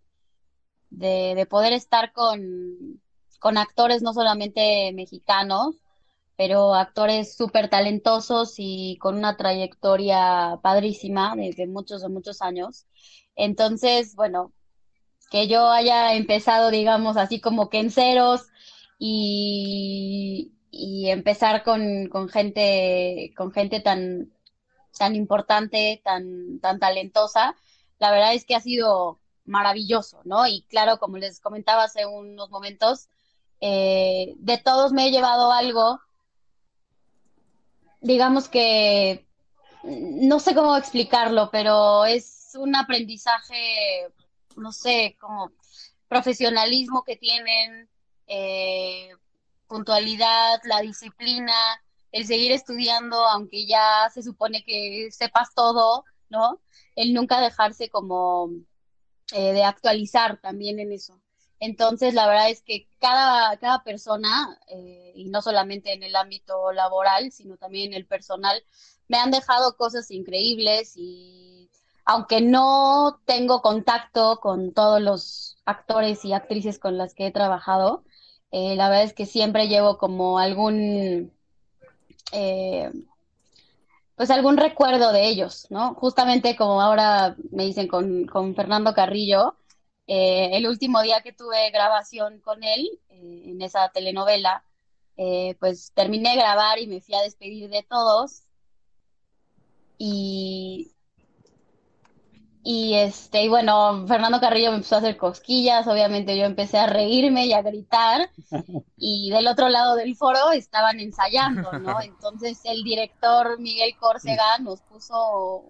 de, 0.99 1.35
de 1.35 1.47
poder 1.47 1.73
estar 1.73 2.13
con, 2.13 3.01
con, 3.41 3.59
actores 3.59 4.03
no 4.03 4.13
solamente 4.13 4.93
mexicanos, 4.95 5.77
pero 6.37 6.75
actores 6.75 7.37
súper 7.37 7.69
talentosos 7.69 8.55
y 8.59 8.97
con 9.01 9.17
una 9.17 9.37
trayectoria 9.37 10.59
padrísima 10.63 11.35
desde 11.37 11.67
muchos, 11.67 12.09
muchos 12.09 12.43
años. 12.43 12.87
Entonces, 13.37 14.15
bueno, 14.17 14.53
que 15.31 15.49
yo 15.49 15.69
haya 15.69 16.15
empezado, 16.15 16.71
digamos, 16.71 17.17
así 17.17 17.41
como 17.41 17.69
que 17.69 17.79
en 17.81 17.91
ceros 17.91 18.47
y, 18.99 20.53
y 20.71 21.11
empezar 21.11 21.63
con, 21.65 22.09
con, 22.09 22.29
gente, 22.29 23.33
con 23.37 23.53
gente 23.53 23.81
tan, 23.81 24.33
tan 24.99 25.15
importante, 25.17 26.01
tan, 26.05 26.61
tan 26.61 26.79
talentosa, 26.79 27.57
la 27.99 28.11
verdad 28.11 28.35
es 28.35 28.45
que 28.45 28.55
ha 28.55 28.61
sido 28.61 29.21
maravilloso, 29.45 30.21
¿no? 30.25 30.47
Y 30.47 30.63
claro, 30.69 30.99
como 30.99 31.19
les 31.19 31.41
comentaba 31.41 31.85
hace 31.85 32.07
unos 32.07 32.51
momentos, 32.51 33.09
eh, 33.61 34.35
de 34.39 34.59
todos 34.59 34.93
me 34.93 35.07
he 35.07 35.11
llevado 35.11 35.53
algo, 35.53 36.01
digamos 38.01 38.49
que, 38.49 39.27
no 39.85 40.41
sé 40.41 40.55
cómo 40.55 40.77
explicarlo, 40.77 41.51
pero 41.51 42.05
es 42.05 42.53
un 42.55 42.77
aprendizaje, 42.77 44.09
no 44.57 44.73
sé, 44.73 45.17
como 45.21 45.51
profesionalismo 46.09 47.05
que 47.05 47.17
tienen, 47.17 47.89
eh, 48.27 49.11
puntualidad, 49.67 50.61
la 50.65 50.81
disciplina, 50.81 51.55
el 52.13 52.27
seguir 52.27 52.53
estudiando, 52.53 53.17
aunque 53.27 53.67
ya 53.67 54.09
se 54.13 54.23
supone 54.23 54.63
que 54.65 55.09
sepas 55.11 55.55
todo, 55.55 56.05
¿no? 56.29 56.61
El 56.95 57.13
nunca 57.13 57.41
dejarse 57.41 57.89
como 57.89 58.51
eh, 59.33 59.53
de 59.53 59.65
actualizar 59.65 60.41
también 60.41 60.79
en 60.81 60.93
eso. 60.93 61.21
Entonces, 61.61 62.15
la 62.15 62.27
verdad 62.27 62.51
es 62.51 62.63
que 62.63 62.89
cada, 62.99 63.57
cada 63.59 63.83
persona, 63.85 64.59
eh, 64.69 65.13
y 65.15 65.27
no 65.27 65.41
solamente 65.41 65.93
en 65.93 66.03
el 66.03 66.15
ámbito 66.17 66.73
laboral, 66.73 67.33
sino 67.33 67.57
también 67.57 67.93
en 67.93 67.97
el 67.97 68.07
personal, 68.07 68.63
me 69.09 69.19
han 69.19 69.31
dejado 69.31 69.77
cosas 69.77 70.11
increíbles 70.11 70.95
y 70.97 71.71
aunque 72.05 72.41
no 72.41 73.21
tengo 73.25 73.63
contacto 73.63 74.41
con 74.41 74.75
todos 74.75 75.01
los 75.01 75.57
actores 75.65 76.25
y 76.25 76.33
actrices 76.33 76.79
con 76.79 76.99
las 76.99 77.15
que 77.15 77.27
he 77.27 77.33
trabajado, 77.33 78.05
eh, 78.51 78.77
la 78.77 78.89
verdad 78.89 79.05
es 79.05 79.15
que 79.15 79.27
siempre 79.27 79.69
llevo 79.69 79.99
como 79.99 80.39
algún, 80.39 81.33
eh, 82.33 82.93
pues 84.17 84.31
algún 84.31 84.57
recuerdo 84.57 85.13
de 85.13 85.27
ellos, 85.29 85.67
¿no? 85.71 85.95
Justamente 85.95 86.57
como 86.57 86.81
ahora 86.81 87.37
me 87.51 87.65
dicen 87.65 87.89
con, 87.89 88.27
con 88.27 88.55
Fernando 88.55 88.95
Carrillo, 88.95 89.57
eh, 90.07 90.51
el 90.53 90.67
último 90.67 91.03
día 91.03 91.23
que 91.23 91.33
tuve 91.33 91.71
grabación 91.71 92.41
con 92.41 92.63
él 92.63 92.89
en 93.09 93.61
esa 93.63 93.89
telenovela, 93.91 94.65
pues 95.61 95.93
terminé 95.95 96.31
de 96.31 96.37
grabar 96.37 96.79
y 96.79 96.87
me 96.87 97.01
fui 97.01 97.15
a 97.15 97.23
despedir 97.23 97.71
de 97.71 97.83
todos. 97.83 98.43
Y 99.99 100.94
y 102.67 102.95
este, 102.95 103.43
y 103.43 103.49
bueno, 103.49 104.07
Fernando 104.09 104.41
Carrillo 104.41 104.71
me 104.71 104.77
empezó 104.77 104.95
a 104.95 104.99
hacer 104.99 105.19
cosquillas, 105.19 105.87
obviamente 105.87 106.35
yo 106.39 106.47
empecé 106.47 106.79
a 106.79 106.87
reírme 106.87 107.45
y 107.45 107.53
a 107.53 107.61
gritar, 107.61 108.31
y 108.97 109.31
del 109.31 109.49
otro 109.49 109.69
lado 109.69 109.97
del 109.97 110.17
foro 110.17 110.51
estaban 110.51 110.99
ensayando, 110.99 111.71
¿no? 111.73 112.01
Entonces 112.03 112.63
el 112.65 112.83
director 112.83 113.61
Miguel 113.61 113.95
Córcega 114.01 114.59
nos 114.61 114.81
puso 114.81 115.67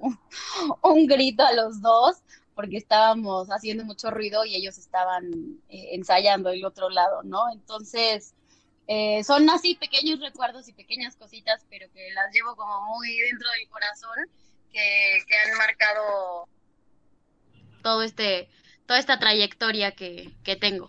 un, 0.83 1.07
grito 1.09 1.45
a 1.45 1.53
los 1.53 1.83
dos, 1.83 2.19
porque 2.55 2.77
estábamos 2.77 3.49
haciendo 3.49 3.85
mucho 3.85 4.13
ruido 4.13 4.45
y 4.45 4.55
ellos 4.55 4.79
estaban 4.79 5.25
eh, 5.69 5.97
ensayando 5.97 6.51
del 6.51 6.65
otro 6.65 6.91
lado, 6.91 7.25
¿no? 7.25 7.51
Entonces, 7.53 8.37
eh, 8.87 9.25
son 9.25 9.51
así 9.51 9.75
pequeños 9.75 10.21
recuerdos 10.21 10.69
y 10.69 10.73
pequeñas 10.73 11.17
cositas, 11.17 11.67
pero 11.69 11.91
que 11.93 12.13
las 12.13 12.33
llevo 12.33 12.55
como 12.55 12.95
muy 12.95 13.19
dentro 13.19 13.49
del 13.51 13.69
corazón, 13.69 14.31
que, 14.71 15.19
que 15.27 15.37
han 15.39 15.59
marcado 15.59 16.49
todo 17.85 18.03
este, 18.03 18.49
toda 18.87 18.99
esta 18.99 19.19
trayectoria 19.19 19.93
que, 19.93 20.35
que 20.43 20.57
tengo. 20.57 20.89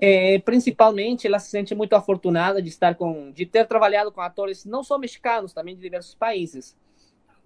É, 0.00 0.38
principalmente, 0.38 1.26
ela 1.26 1.38
se 1.38 1.50
sente 1.50 1.74
muito 1.74 1.94
afortunada 1.94 2.62
de 2.62 2.70
estar 2.70 2.94
com, 2.94 3.30
de 3.30 3.44
ter 3.44 3.66
trabalhado 3.66 4.10
com 4.10 4.22
atores 4.22 4.64
não 4.64 4.82
só 4.82 4.96
mexicanos, 4.96 5.52
também 5.52 5.74
de 5.76 5.82
diversos 5.82 6.14
países, 6.14 6.74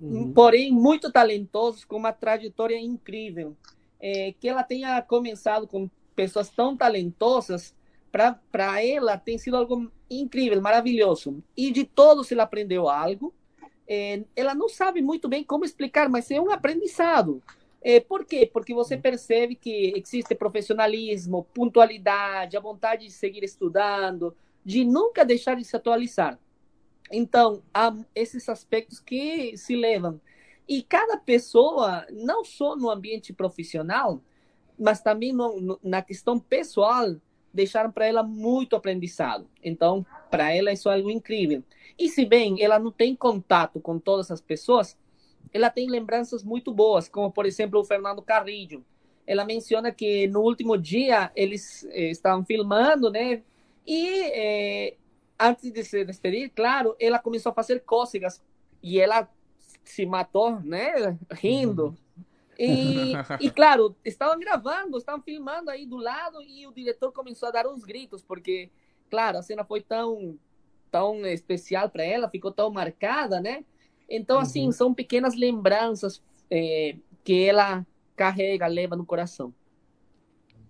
uhum. 0.01 0.33
porém 0.33 0.71
muito 0.71 1.11
talentosos, 1.11 1.85
com 1.85 1.97
uma 1.97 2.13
trajetória 2.13 2.79
incrível. 2.79 3.57
É, 4.05 4.35
que 4.39 4.49
ela 4.49 4.63
tenha 4.65 5.01
começado 5.03 5.67
com 5.67 5.89
pessoas 6.15 6.49
tão 6.51 6.77
talentosas, 6.77 7.75
para 8.11 8.85
ela 8.85 9.17
tem 9.17 9.39
sido 9.39 9.57
algo 9.57 9.91
incrível, 10.11 10.61
maravilhoso. 10.61 11.43
E 11.57 11.73
de 11.73 11.85
todos 11.85 12.31
ela 12.31 12.43
aprendeu 12.43 12.89
algo. 12.89 13.33
É, 13.89 14.23
ela 14.37 14.55
não 14.55 14.69
sabe 14.69 15.03
muito 15.03 15.29
bem 15.29 15.43
como 15.45 15.65
explicar, 15.65 16.09
mas 16.09 16.31
é 16.31 16.41
um 16.41 16.51
aprendizado. 16.51 17.43
É, 17.83 17.99
por 17.99 18.25
quê? 18.25 18.49
Porque 18.51 18.73
você 18.73 18.97
percebe 18.97 19.57
que 19.57 19.93
existe 19.97 20.35
profissionalismo, 20.35 21.47
pontualidade, 21.53 22.57
a 22.57 22.61
vontade 22.61 23.07
de 23.07 23.13
seguir 23.13 23.43
estudando, 23.43 24.35
de 24.65 24.85
nunca 24.85 25.25
deixar 25.25 25.57
de 25.57 25.65
se 25.65 25.75
atualizar. 25.77 26.39
Então, 27.11 27.63
há 27.75 27.95
esses 28.15 28.49
aspectos 28.49 29.01
que 29.01 29.57
se 29.57 29.75
levam. 29.75 30.21
E 30.69 30.83
cada 30.83 31.17
pessoa, 31.17 32.07
não 32.11 32.45
só 32.45 32.77
no 32.77 32.89
ambiente 32.89 33.33
profissional, 33.33 34.23
mas 34.79 35.03
também 35.03 35.33
no, 35.33 35.61
no, 35.61 35.81
na 35.83 36.01
questão 36.01 36.39
pessoal, 36.39 37.17
deixaram 37.53 37.91
para 37.91 38.07
ela 38.07 38.23
muito 38.23 38.75
aprendizado. 38.75 39.47
Então, 39.63 40.05
para 40.31 40.55
ela 40.55 40.73
isso 40.73 40.89
é 40.89 40.95
algo 40.95 41.11
incrível. 41.11 41.63
E 41.99 42.09
se 42.09 42.25
bem 42.25 42.63
ela 42.63 42.79
não 42.79 42.91
tem 42.91 43.15
contato 43.15 43.81
com 43.81 43.99
todas 43.99 44.31
as 44.31 44.41
pessoas, 44.41 44.97
ela 45.53 45.69
tem 45.71 45.89
lembranças 45.89 46.43
muito 46.43 46.73
boas, 46.73 47.09
como 47.09 47.31
por 47.31 47.47
exemplo 47.47 47.81
o 47.81 47.85
Fernando 47.85 48.23
Carrillo. 48.23 48.85
Ela 49.27 49.45
menciona 49.45 49.93
que 49.93 50.27
no 50.27 50.41
último 50.41 50.77
dia 50.77 51.31
eles 51.37 51.85
eh, 51.91 52.11
estavam 52.11 52.45
filmando, 52.45 53.11
né? 53.11 53.43
E 53.87 54.23
eh, 54.25 54.95
antes 55.39 55.71
de 55.71 55.85
se 55.85 56.05
despedir, 56.05 56.51
claro, 56.55 56.97
ela 56.99 57.19
começou 57.19 57.51
a 57.51 57.55
fazer 57.55 57.81
cócegas 57.81 58.43
e 58.83 58.99
ela 58.99 59.29
se 59.85 60.07
matou, 60.07 60.61
né? 60.61 61.17
Rindo. 61.31 61.97
E, 62.65 63.13
e 63.41 63.51
claro, 63.51 63.97
estavam 64.05 64.39
gravando, 64.39 64.97
estavam 64.97 65.21
filmando 65.21 65.69
aí 65.69 65.85
do 65.85 65.97
lado 65.97 66.41
e 66.43 66.65
o 66.65 66.73
diretor 66.73 67.11
começou 67.11 67.49
a 67.49 67.53
dar 67.53 67.67
uns 67.67 67.83
gritos, 67.83 68.23
porque, 68.23 68.71
claro, 69.11 69.39
a 69.39 69.43
cena 69.43 69.65
foi 69.65 69.81
tão, 69.81 70.39
tão 70.89 71.27
especial 71.27 71.91
para 71.91 72.05
ela, 72.05 72.31
ficou 72.31 72.53
tão 72.53 72.71
marcada, 72.71 73.41
né? 73.41 73.65
Então, 74.09 74.39
assim, 74.39 74.67
uhum. 74.67 74.73
são 74.73 74.95
pequenas 74.95 75.35
lembranças 75.35 76.23
é, 76.49 76.95
que 77.25 77.49
ela 77.49 77.85
carrega, 78.15 78.69
leva 78.69 78.95
no 78.95 79.05
coração. 79.05 79.53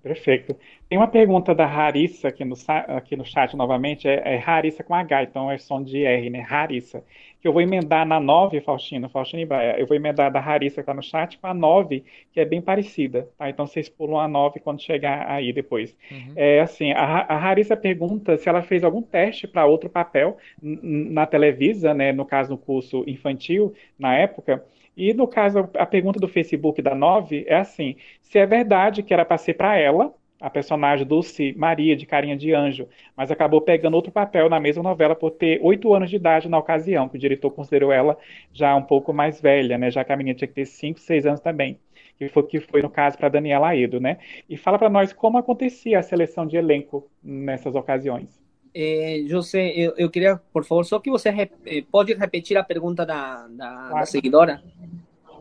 Perfeito. 0.02 0.56
Tem 0.88 0.98
uma 0.98 1.08
pergunta 1.08 1.54
da 1.54 1.66
Harissa 1.66 2.28
aqui 2.28 2.44
no, 2.44 2.56
aqui 2.88 3.16
no 3.16 3.24
chat 3.24 3.54
novamente, 3.54 4.08
é, 4.08 4.34
é 4.34 4.42
Harissa 4.42 4.82
com 4.82 4.94
H, 4.94 5.24
então 5.24 5.50
é 5.50 5.58
som 5.58 5.82
de 5.82 6.04
R, 6.04 6.30
né? 6.30 6.44
Harissa. 6.48 7.04
Que 7.42 7.48
eu 7.48 7.52
vou 7.52 7.60
emendar 7.60 8.06
na 8.06 8.20
9, 8.20 8.60
Faustino, 8.60 9.08
Faustino 9.08 9.42
e 9.42 9.44
Baia, 9.44 9.78
eu 9.78 9.86
vou 9.86 9.96
emendar 9.96 10.30
da 10.30 10.40
Harissa 10.40 10.76
que 10.76 10.80
está 10.82 10.94
no 10.94 11.02
chat 11.02 11.36
com 11.38 11.46
a 11.48 11.52
9, 11.52 12.04
que 12.32 12.38
é 12.38 12.44
bem 12.44 12.62
parecida, 12.62 13.28
tá? 13.36 13.50
Então 13.50 13.66
vocês 13.66 13.88
pulam 13.88 14.20
a 14.20 14.28
9 14.28 14.60
quando 14.60 14.80
chegar 14.80 15.28
aí 15.28 15.52
depois. 15.52 15.94
Uhum. 16.10 16.32
É 16.36 16.60
assim, 16.60 16.92
a, 16.92 17.02
a 17.02 17.36
Harissa 17.36 17.76
pergunta 17.76 18.38
se 18.38 18.48
ela 18.48 18.62
fez 18.62 18.84
algum 18.84 19.02
teste 19.02 19.48
para 19.48 19.66
outro 19.66 19.90
papel 19.90 20.38
na 20.62 21.26
Televisa, 21.26 21.92
né? 21.92 22.12
No 22.12 22.24
caso, 22.24 22.52
no 22.52 22.58
curso 22.58 23.04
infantil, 23.08 23.74
na 23.98 24.14
época, 24.14 24.64
e 24.96 25.14
no 25.14 25.26
caso, 25.26 25.70
a 25.74 25.86
pergunta 25.86 26.20
do 26.20 26.28
Facebook 26.28 26.80
da 26.82 26.94
9 26.94 27.44
é 27.48 27.56
assim: 27.56 27.96
se 28.20 28.38
é 28.38 28.46
verdade 28.46 29.02
que 29.02 29.12
era 29.12 29.24
para 29.24 29.38
ser 29.38 29.54
para 29.54 29.76
ela, 29.76 30.14
a 30.42 30.50
personagem 30.50 31.06
Dulce 31.06 31.54
Maria, 31.56 31.94
de 31.94 32.04
Carinha 32.04 32.36
de 32.36 32.52
Anjo, 32.52 32.88
mas 33.16 33.30
acabou 33.30 33.60
pegando 33.60 33.94
outro 33.94 34.10
papel 34.10 34.48
na 34.50 34.58
mesma 34.58 34.82
novela 34.82 35.14
por 35.14 35.30
ter 35.30 35.60
oito 35.62 35.94
anos 35.94 36.10
de 36.10 36.16
idade 36.16 36.48
na 36.48 36.58
ocasião, 36.58 37.08
que 37.08 37.16
o 37.16 37.20
diretor 37.20 37.52
considerou 37.52 37.92
ela 37.92 38.18
já 38.52 38.74
um 38.74 38.82
pouco 38.82 39.12
mais 39.12 39.40
velha, 39.40 39.78
né? 39.78 39.88
Já 39.88 40.02
que 40.02 40.12
a 40.12 40.16
menina 40.16 40.36
tinha 40.36 40.48
que 40.48 40.54
ter 40.54 40.66
cinco, 40.66 40.98
seis 40.98 41.24
anos 41.24 41.40
também. 41.40 41.78
Que 42.18 42.28
foi, 42.28 42.42
que 42.42 42.60
foi 42.60 42.82
no 42.82 42.90
caso 42.90 43.16
para 43.16 43.28
Daniela 43.28 43.68
Aedo, 43.68 44.00
né? 44.00 44.18
E 44.50 44.56
fala 44.56 44.78
para 44.78 44.90
nós 44.90 45.12
como 45.12 45.38
acontecia 45.38 46.00
a 46.00 46.02
seleção 46.02 46.44
de 46.44 46.56
elenco 46.56 47.08
nessas 47.22 47.76
ocasiões. 47.76 48.42
É, 48.74 49.22
José, 49.26 49.72
eu, 49.76 49.94
eu, 49.96 50.10
queria, 50.10 50.40
por 50.52 50.64
favor, 50.64 50.84
só 50.84 50.98
que 50.98 51.10
você 51.10 51.30
rep, 51.30 51.52
eh, 51.66 51.84
pode 51.88 52.14
repetir 52.14 52.56
a 52.56 52.64
pergunta 52.64 53.06
da, 53.06 53.46
da, 53.46 53.90
da 53.90 54.06
seguidora? 54.06 54.62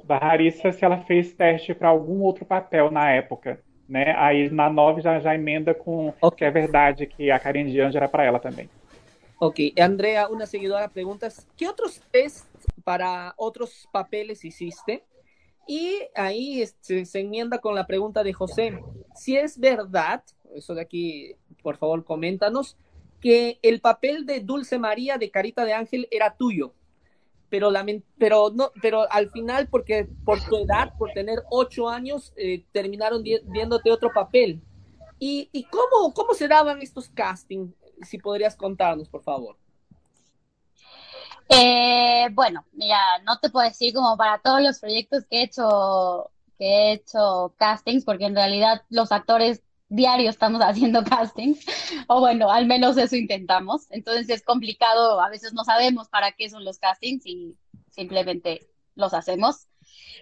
Da 0.04 0.20
Larissa, 0.20 0.72
se 0.72 0.86
ela 0.86 0.98
fez 0.98 1.34
teste 1.34 1.74
para 1.74 1.88
algum 1.88 2.22
outro 2.22 2.46
papel 2.46 2.92
na 2.92 3.10
época. 3.10 3.60
Né? 3.92 4.16
Aí 4.18 4.50
na 4.50 4.70
9 4.70 5.02
já, 5.02 5.20
já 5.20 5.36
emenda 5.36 5.74
com 5.74 6.14
okay. 6.22 6.38
que 6.38 6.46
é 6.46 6.50
verdade 6.50 7.06
que 7.06 7.30
a 7.30 7.38
Karine 7.38 7.74
de 7.74 7.82
Anjo 7.82 7.98
era 7.98 8.08
para 8.08 8.24
ela 8.24 8.40
também. 8.40 8.70
Ok. 9.38 9.74
Andrea, 9.78 10.30
uma 10.30 10.46
seguidora 10.46 10.88
pergunta: 10.88 11.28
que 11.58 11.68
outros 11.68 12.00
testes 12.10 12.48
para 12.86 13.34
outros 13.36 13.90
papeles 13.92 14.46
existe? 14.46 15.04
E 15.68 16.10
aí 16.16 16.66
se, 16.80 17.06
se 17.06 17.20
enmienda 17.20 17.60
con 17.60 17.76
la 17.76 17.86
pregunta 17.86 18.24
de 18.24 18.32
José: 18.32 18.80
si 19.14 19.36
es 19.36 19.60
verdad, 19.60 20.24
eso 20.56 20.74
de 20.74 20.80
aquí, 20.80 21.36
por 21.62 21.76
favor, 21.76 22.06
coméntanos, 22.06 22.78
que 23.20 23.60
el 23.62 23.82
papel 23.82 24.26
de 24.26 24.40
Dulce 24.40 24.80
María 24.80 25.18
de 25.18 25.30
Carita 25.30 25.66
de 25.66 25.74
Ángel 25.74 26.08
era 26.12 26.34
tuyo, 26.34 26.74
pero, 27.52 27.70
pero, 28.18 28.50
no, 28.50 28.72
pero 28.82 29.12
al 29.12 29.30
final, 29.30 29.68
porque 29.68 30.08
por 30.26 30.42
tu 30.42 30.56
edad, 30.56 30.94
por 30.98 31.12
tener 31.12 31.44
ocho 31.52 31.90
años, 31.90 32.34
eh, 32.38 32.66
terminaron 32.72 33.22
viéndote 33.22 33.92
otro 33.92 34.10
papel. 34.12 34.62
¿Y, 35.20 35.50
y 35.52 35.66
cómo, 35.66 36.14
cómo 36.14 36.34
se 36.34 36.48
daban 36.48 36.82
estos 36.82 37.10
castings? 37.10 37.76
Si 38.10 38.18
podrías 38.18 38.56
contarnos, 38.56 39.10
por 39.10 39.22
favor. 39.22 39.58
Eh, 41.50 42.30
bueno, 42.32 42.66
mira, 42.72 42.98
no 43.26 43.38
te 43.38 43.50
puedo 43.50 43.68
decir 43.68 43.94
como 43.94 44.16
para 44.16 44.40
todos 44.40 44.62
los 44.62 44.80
proyectos 44.80 45.26
que 45.30 45.42
he 45.42 45.44
hecho 45.44 46.32
que 46.58 46.66
he 46.66 46.94
hecho 46.94 47.54
castings, 47.58 48.06
porque 48.06 48.26
en 48.26 48.36
realidad 48.36 48.84
los 48.90 49.12
actores 49.12 49.62
diario 49.92 50.30
estamos 50.30 50.62
haciendo 50.66 51.04
castings, 51.04 51.64
o 52.08 52.20
bueno, 52.20 52.50
al 52.50 52.66
menos 52.66 52.98
eso 52.98 53.16
intentamos. 53.16 53.86
Entonces 53.92 54.30
es 54.30 54.44
complicado, 54.44 55.22
a 55.22 55.30
veces 55.30 55.54
no 55.54 55.64
sabemos 55.64 56.10
para 56.10 56.32
qué 56.32 56.50
son 56.50 56.66
los 56.66 56.80
castings 56.80 57.26
y 57.26 57.56
simplemente 57.92 58.68
los 58.96 59.14
hacemos. 59.14 59.68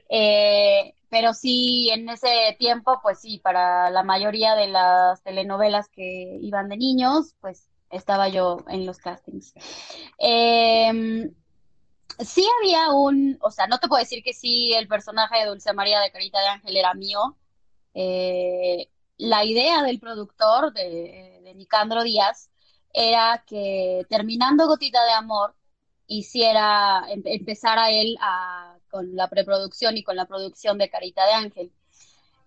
Eh, 0.10 0.93
pero 1.10 1.34
sí, 1.34 1.89
en 1.91 2.10
ese 2.10 2.55
tiempo, 2.60 2.99
pues 3.01 3.19
sí, 3.19 3.39
para 3.39 3.89
la 3.89 4.03
mayoría 4.03 4.55
de 4.55 4.67
las 4.67 5.21
telenovelas 5.23 5.88
que 5.89 6.38
iban 6.41 6.69
de 6.69 6.77
niños, 6.77 7.36
pues 7.39 7.69
estaba 7.89 8.27
yo 8.29 8.58
en 8.67 8.86
los 8.86 8.97
castings. 8.97 9.53
Em, 10.17 11.34
sí 12.19 12.45
había 12.60 12.91
un, 12.91 13.38
o 13.41 13.51
sea, 13.51 13.67
no 13.67 13.79
te 13.79 13.88
puedo 13.88 13.99
decir 13.99 14.23
que 14.23 14.34
sí, 14.34 14.73
el 14.73 14.88
personaje 14.88 15.39
de 15.39 15.45
Dulce 15.47 15.73
María 15.73 15.99
de 15.99 16.12
Carita 16.12 16.39
de 16.41 16.47
Ángel 16.47 16.77
era 16.77 16.93
mío. 16.93 17.38
Eh, 17.93 18.88
la 19.19 19.45
idea 19.45 19.84
del 19.84 19.99
productor, 19.99 20.73
de, 20.73 21.53
Nicandro 21.55 22.03
Díaz, 22.03 22.49
era 22.93 23.43
que 23.45 24.05
terminando 24.10 24.67
Gotita 24.67 25.03
de 25.05 25.12
Amor, 25.12 25.55
hiciera, 26.08 27.03
em, 27.10 27.21
empezara 27.25 27.91
él 27.91 28.17
con 28.89 29.15
la 29.15 29.29
preproducción 29.29 29.97
y 29.97 30.03
con 30.03 30.15
la 30.15 30.25
producción 30.25 30.77
de 30.79 30.89
Carita 30.89 31.25
de 31.25 31.34
Ángel. 31.34 31.71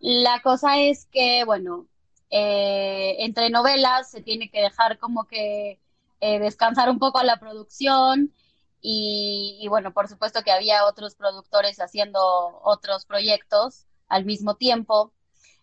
La 0.01 0.43
cosa 0.43 0.81
es 0.81 1.07
que, 1.07 1.45
bueno, 1.45 1.89
eh, 2.31 3.17
entre 3.21 3.51
novelas 3.51 4.11
se 4.11 4.23
tiene 4.23 4.51
que 4.51 4.61
dejar 4.63 4.99
como 4.99 5.27
que 5.27 5.81
eh, 6.21 6.39
descansar 6.41 6.91
un 6.91 6.99
poco 6.99 7.19
a 7.19 7.25
la 7.25 7.39
producción 7.39 8.33
y, 8.81 9.67
bueno, 9.69 9.93
por 9.93 10.09
supuesto 10.09 10.43
que 10.43 10.51
había 10.53 10.87
otros 10.87 11.15
productores 11.15 11.79
haciendo 11.81 12.21
otros 12.65 13.07
proyectos 13.07 13.87
al 14.09 14.25
mismo 14.25 14.57
tiempo. 14.57 15.13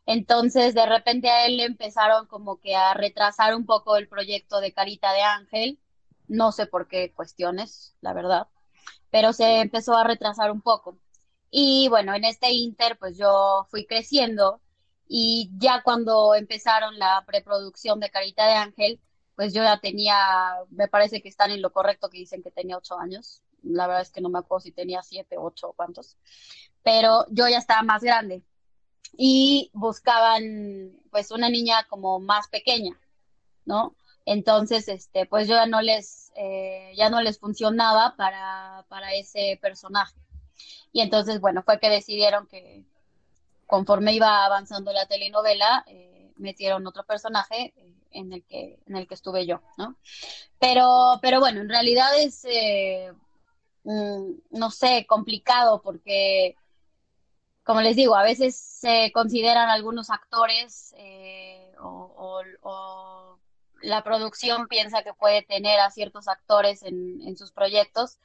Entonces, 0.10 0.74
de 0.74 0.88
repente 0.88 1.30
a 1.30 1.45
él 1.45 1.57
le 1.57 1.66
empezaron 1.66 2.26
como 2.26 2.60
que 2.60 2.76
a 2.76 2.95
retrasar 2.95 3.55
un 3.55 3.68
poco 3.68 3.95
el 3.95 4.07
proyecto 4.07 4.60
de 4.60 4.74
Carita 4.74 5.14
de 5.14 5.22
Ángel. 5.22 5.80
No 6.28 6.51
sé 6.51 6.66
por 6.66 6.88
qué 6.88 7.14
cuestiones, 7.14 7.95
la 8.01 8.14
verdad, 8.14 8.47
pero 9.12 9.34
se 9.34 9.60
empezó 9.62 9.95
a 9.95 10.03
retrasar 10.03 10.51
un 10.51 10.62
poco. 10.62 10.97
Y 11.51 11.89
bueno, 11.89 12.16
en 12.16 12.26
este 12.26 12.51
inter, 12.51 12.97
pues 12.97 13.20
yo 13.20 13.68
fui 13.70 13.86
creciendo 13.86 14.62
y 15.07 15.51
ya 15.60 15.84
cuando 15.84 16.34
empezaron 16.34 16.97
la 16.97 17.24
preproducción 17.28 17.99
de 17.99 18.10
Carita 18.10 18.47
de 18.47 18.53
Ángel, 18.53 18.99
pues 19.36 19.53
yo 19.53 19.62
ya 19.64 19.80
tenía, 19.80 20.16
me 20.72 20.88
parece 20.88 21.22
que 21.22 21.30
están 21.30 21.51
en 21.51 21.62
lo 21.62 21.72
correcto 21.72 22.10
que 22.10 22.18
dicen 22.18 22.41
que 22.41 22.49
tenía 22.49 22.78
ocho 22.78 22.97
años. 22.97 23.43
La 23.62 23.86
verdad 23.86 24.01
es 24.01 24.10
que 24.12 24.22
no 24.22 24.30
me 24.30 24.39
acuerdo 24.39 24.62
si 24.62 24.72
tenía 24.72 25.03
siete, 25.03 25.36
ocho 25.38 25.70
o 25.70 25.74
cuántos. 25.74 26.18
Pero 26.82 27.28
yo 27.30 27.47
ya 27.47 27.60
estaba 27.60 27.84
más 27.84 28.01
grande 28.03 28.43
y 29.18 29.70
buscaban 29.74 30.93
pues 31.12 31.32
una 31.32 31.50
niña 31.50 31.86
como 31.89 32.20
más 32.20 32.47
pequeña, 32.47 32.97
¿no? 33.66 33.95
Entonces, 34.26 34.88
este, 34.88 35.26
pues 35.26 35.47
yo 35.47 35.56
ya 35.56 35.66
no 35.66 35.82
les, 35.82 36.32
eh, 36.36 36.93
ya 36.95 37.10
no 37.10 37.20
les 37.22 37.39
funcionaba 37.39 38.16
para, 38.16 38.86
para 38.88 39.14
ese 39.16 39.58
personaje. 39.62 40.16
Y 40.91 41.02
entonces, 41.02 41.39
bueno, 41.39 41.64
fue 41.64 41.80
que 41.80 41.89
decidieron 41.89 42.47
que 42.47 42.86
conforme 43.66 44.14
iba 44.14 44.45
avanzando 44.45 44.93
la 44.93 45.08
telenovela, 45.08 45.84
eh, 45.88 46.32
metieron 46.38 46.86
otro 46.86 47.04
personaje 47.06 47.74
eh, 47.76 47.93
en 48.12 48.32
el 48.32 48.43
que 48.43 48.80
en 48.88 48.95
el 48.97 49.08
que 49.08 49.16
estuve 49.16 49.45
yo, 49.45 49.62
¿no? 49.78 49.95
Pero, 50.60 51.20
pero 51.22 51.39
bueno, 51.39 51.62
en 51.62 51.70
realidad 51.70 52.10
es, 52.20 52.45
no 53.84 54.72
sé, 54.72 55.06
complicado 55.08 55.82
porque, 55.82 56.56
como 57.70 57.82
les 57.82 57.96
digo, 57.96 58.16
a 58.16 58.24
veces 58.24 58.56
se 58.56 59.12
consideran 59.14 59.70
algunos 59.70 60.10
actores 60.10 60.96
o, 61.80 63.38
la 63.84 64.04
producción 64.04 64.68
piensa 64.68 65.04
que 65.04 65.14
puede 65.14 65.44
tener 65.44 65.80
a 65.80 65.92
ciertos 65.92 66.28
actores 66.28 66.82
en, 66.82 67.22
en 67.22 67.38
sus 67.38 67.52
proyectos 67.52 68.18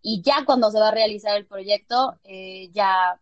y 0.00 0.22
ya 0.22 0.46
cuando 0.46 0.70
se 0.70 0.80
va 0.80 0.88
a 0.88 0.92
realizar 0.92 1.36
el 1.36 1.44
proyecto, 1.44 2.16
eh, 2.24 2.70
ya 2.72 3.20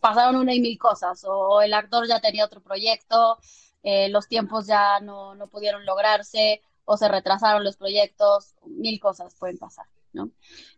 pasaron 0.00 0.34
una 0.34 0.52
y 0.52 0.60
mil 0.60 0.76
cosas, 0.80 1.24
o 1.24 1.62
el 1.62 1.72
actor 1.72 2.08
ya 2.08 2.20
tenía 2.20 2.44
otro 2.44 2.60
proyecto, 2.60 3.38
eh, 3.84 4.08
los 4.08 4.26
tiempos 4.26 4.66
ya 4.66 4.98
no, 4.98 5.36
no, 5.36 5.46
pudieron 5.46 5.86
lograrse, 5.86 6.60
o 6.84 6.96
se 6.96 7.06
retrasaron 7.06 7.62
los 7.62 7.76
proyectos, 7.76 8.56
mil 8.64 8.98
cosas 8.98 9.36
pueden 9.36 9.58
pasar, 9.58 9.86
¿no? 10.12 10.30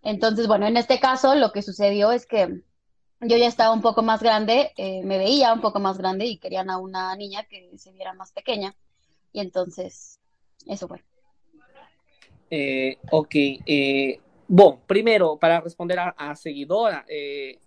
Entonces, 0.02 0.46
bueno, 0.46 0.66
en 0.66 0.76
este 0.76 1.00
caso 1.00 1.34
lo 1.34 1.52
que 1.52 1.62
sucedió 1.62 2.12
es 2.12 2.26
que 2.26 2.67
yo 3.20 3.36
ya 3.36 3.46
estaba 3.46 3.74
un 3.74 3.82
poco 3.82 4.02
más 4.02 4.22
grande, 4.22 4.72
eh, 4.76 5.02
me 5.04 5.18
veía 5.18 5.52
un 5.52 5.60
poco 5.60 5.80
más 5.80 5.98
grande 5.98 6.26
y 6.26 6.38
querían 6.38 6.70
a 6.70 6.78
una 6.78 7.14
niña 7.16 7.44
que 7.44 7.70
se 7.76 7.92
viera 7.92 8.12
más 8.14 8.32
pequeña, 8.32 8.74
y 9.32 9.40
entonces, 9.40 10.20
eso 10.66 10.88
fue. 10.88 11.02
Eh, 12.50 12.98
ok, 13.10 13.34
eh, 13.34 14.20
Bom, 14.50 14.78
primeiro, 14.86 15.36
para 15.36 15.60
responder 15.60 15.98
a, 15.98 16.14
a 16.16 16.34
seguidora, 16.34 17.04
é, 17.06 17.58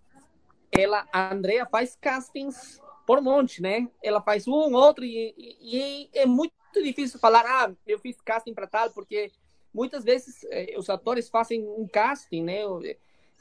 ela, 0.72 1.08
Andrea 1.14 1.64
faz 1.68 1.96
castings 1.96 2.82
por 3.06 3.22
monte, 3.22 3.62
né? 3.62 3.88
Ela 4.02 4.20
faz 4.20 4.48
um, 4.48 4.74
outro, 4.74 5.06
e, 5.06 5.32
e, 5.38 5.58
e 5.62 6.10
é 6.12 6.26
muito 6.26 6.56
difícil 6.82 7.20
falar, 7.20 7.46
ah, 7.46 7.72
eu 7.86 8.00
fiz 8.00 8.20
casting 8.20 8.56
para 8.56 8.66
tal, 8.66 8.90
porque 8.90 9.32
muitas 9.72 10.04
vezes 10.04 10.44
eh, 10.50 10.74
os 10.76 10.90
atores 10.90 11.30
fazem 11.30 11.68
um 11.68 11.88
casting, 11.88 12.42
né? 12.42 12.62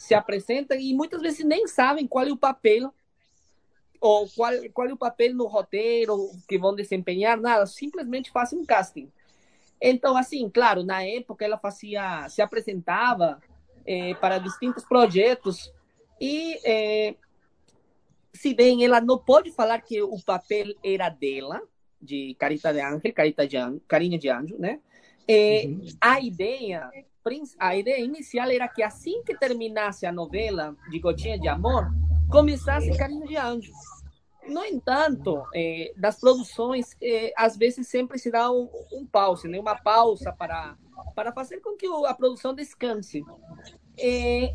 Se 0.01 0.15
apresentam 0.15 0.79
e 0.79 0.95
muitas 0.95 1.21
vezes 1.21 1.45
nem 1.45 1.67
sabem 1.67 2.07
qual 2.07 2.27
é 2.27 2.33
o 2.33 2.37
papel 2.37 2.91
ou 4.01 4.27
qual, 4.31 4.51
qual 4.73 4.89
é 4.89 4.93
o 4.95 4.97
papel 4.97 5.35
no 5.35 5.47
roteiro 5.47 6.31
que 6.49 6.57
vão 6.57 6.75
desempenhar, 6.75 7.39
nada, 7.39 7.67
simplesmente 7.67 8.31
fazem 8.31 8.59
um 8.59 8.65
casting. 8.65 9.13
Então, 9.79 10.17
assim, 10.17 10.49
claro, 10.49 10.83
na 10.83 11.05
época 11.05 11.45
ela 11.45 11.59
fazia, 11.59 12.27
se 12.31 12.41
apresentava 12.41 13.43
é, 13.85 14.15
para 14.15 14.39
distintos 14.39 14.87
projetos 14.87 15.71
e, 16.19 16.59
é, 16.65 17.15
se 18.33 18.55
bem 18.55 18.83
ela 18.83 19.03
não 19.03 19.19
pode 19.19 19.53
falar 19.53 19.83
que 19.83 20.01
o 20.01 20.19
papel 20.25 20.75
era 20.83 21.11
dela, 21.11 21.61
de 22.01 22.35
Carita 22.39 22.73
de 22.73 22.81
Ángel, 22.81 23.13
Carita 23.13 23.47
de 23.47 23.59
Anjo, 23.59 23.83
Carinha 23.87 24.19
de 24.19 24.31
Anjo, 24.31 24.57
né? 24.59 24.81
É, 25.29 25.65
uhum. 25.67 25.85
A 26.01 26.21
ideia, 26.21 26.91
a 27.59 27.77
ideia 27.77 28.01
inicial 28.03 28.51
era 28.51 28.69
que 28.69 28.83
assim 28.83 29.23
que 29.23 29.37
terminasse 29.37 30.07
a 30.07 30.13
novela 30.13 30.77
de 30.91 30.99
Gotinha 30.99 31.39
de 31.39 31.49
Amor, 31.49 31.91
começasse 32.31 32.97
Carinha 32.97 33.27
de 33.27 33.37
Anjo. 33.37 33.73
No 34.49 34.65
entanto, 34.65 35.45
eh, 35.55 35.93
das 35.97 36.19
produções, 36.19 36.97
eh, 37.01 37.33
às 37.37 37.57
vezes 37.57 37.87
sempre 37.87 38.19
se 38.19 38.31
dá 38.31 38.51
um, 38.51 38.69
um 38.93 39.07
pause, 39.07 39.47
né? 39.47 39.61
uma 39.61 39.77
pausa 39.77 40.33
para, 40.33 40.77
para 41.15 41.33
fazer 41.33 41.61
com 41.61 41.77
que 41.77 41.87
a 42.07 42.15
produção 42.15 42.55
descanse. 42.55 43.23
Eh, 43.99 44.55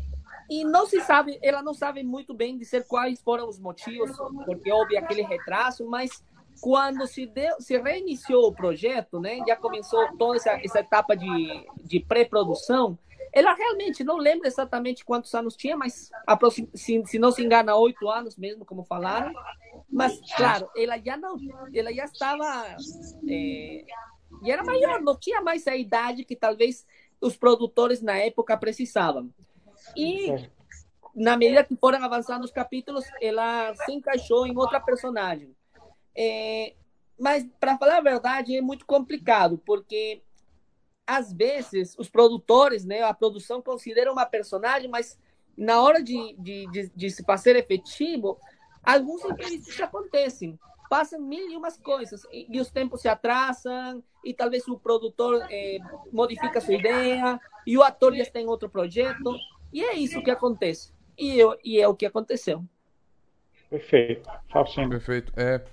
e 0.50 0.64
não 0.64 0.86
se 0.86 1.00
sabe, 1.00 1.38
ela 1.42 1.62
não 1.62 1.74
sabe 1.74 2.02
muito 2.02 2.34
bem 2.34 2.58
dizer 2.58 2.86
quais 2.86 3.20
foram 3.20 3.48
os 3.48 3.58
motivos, 3.58 4.16
porque 4.44 4.70
houve 4.70 4.96
aquele 4.96 5.22
retraso, 5.22 5.88
mas 5.88 6.22
quando 6.60 7.06
se, 7.06 7.26
deu, 7.26 7.60
se 7.60 7.78
reiniciou 7.78 8.48
o 8.48 8.54
projeto, 8.54 9.20
né, 9.20 9.38
já 9.46 9.56
começou 9.56 10.16
toda 10.16 10.36
essa, 10.36 10.52
essa 10.62 10.80
etapa 10.80 11.16
de, 11.16 11.66
de 11.82 12.00
pré-produção, 12.00 12.98
ela 13.32 13.52
realmente 13.54 14.02
não 14.02 14.16
lembra 14.16 14.48
exatamente 14.48 15.04
quantos 15.04 15.34
anos 15.34 15.56
tinha, 15.56 15.76
mas 15.76 16.10
se, 16.74 17.02
se 17.04 17.18
não 17.18 17.30
se 17.30 17.44
engana, 17.44 17.76
oito 17.76 18.08
anos 18.08 18.36
mesmo, 18.36 18.64
como 18.64 18.82
falaram. 18.84 19.32
Mas, 19.90 20.18
claro, 20.34 20.70
ela 20.76 20.98
já 20.98 21.16
não, 21.16 21.36
ela 21.74 21.92
já 21.92 22.04
estava, 22.04 22.76
é, 23.28 23.84
já 24.42 24.52
era 24.52 24.64
maior, 24.64 25.02
não 25.02 25.18
tinha 25.18 25.40
mais 25.40 25.66
a 25.66 25.76
idade 25.76 26.24
que 26.24 26.34
talvez 26.34 26.86
os 27.20 27.36
produtores 27.36 28.00
na 28.00 28.16
época 28.16 28.56
precisavam. 28.56 29.30
E 29.96 30.48
na 31.14 31.36
medida 31.36 31.64
que 31.64 31.74
foram 31.76 32.02
avançando 32.04 32.44
os 32.44 32.50
capítulos, 32.50 33.04
ela 33.22 33.74
se 33.74 33.92
encaixou 33.92 34.46
em 34.46 34.56
outra 34.56 34.78
personagem. 34.78 35.55
É, 36.16 36.74
mas, 37.18 37.46
para 37.60 37.76
falar 37.76 37.98
a 37.98 38.02
verdade, 38.02 38.56
é 38.56 38.60
muito 38.60 38.86
complicado, 38.86 39.58
porque 39.64 40.22
às 41.06 41.32
vezes 41.32 41.94
os 41.98 42.08
produtores, 42.08 42.84
né, 42.84 43.02
a 43.02 43.14
produção 43.14 43.62
considera 43.62 44.12
uma 44.12 44.26
personagem, 44.26 44.88
mas 44.88 45.18
na 45.56 45.80
hora 45.80 46.02
de, 46.02 46.34
de, 46.38 46.66
de, 46.70 46.90
de 46.94 47.10
se 47.10 47.22
fazer 47.22 47.56
efetivo, 47.56 48.38
alguns 48.82 49.24
imprevistos 49.24 49.80
acontecem. 49.80 50.58
Passam 50.90 51.20
mil 51.20 51.50
e 51.50 51.56
umas 51.56 51.76
coisas 51.76 52.24
e, 52.30 52.46
e 52.48 52.60
os 52.60 52.70
tempos 52.70 53.00
se 53.00 53.08
atrasam 53.08 54.02
e 54.24 54.32
talvez 54.32 54.68
o 54.68 54.78
produtor 54.78 55.44
eh, 55.50 55.78
modifica 56.12 56.60
sua 56.60 56.74
ideia 56.74 57.40
e 57.66 57.76
o 57.76 57.82
ator 57.82 58.14
já 58.14 58.22
está 58.22 58.40
em 58.40 58.46
outro 58.46 58.68
projeto 58.68 59.34
e 59.72 59.84
é 59.84 59.94
isso 59.94 60.22
que 60.22 60.30
acontece. 60.30 60.92
E, 61.18 61.38
eu, 61.38 61.58
e 61.64 61.80
é 61.80 61.88
o 61.88 61.94
que 61.94 62.06
aconteceu. 62.06 62.64
Perfeito. 63.68 64.30
Faustino. 64.52 64.90
Perfeito. 64.90 65.32
É, 65.36 65.64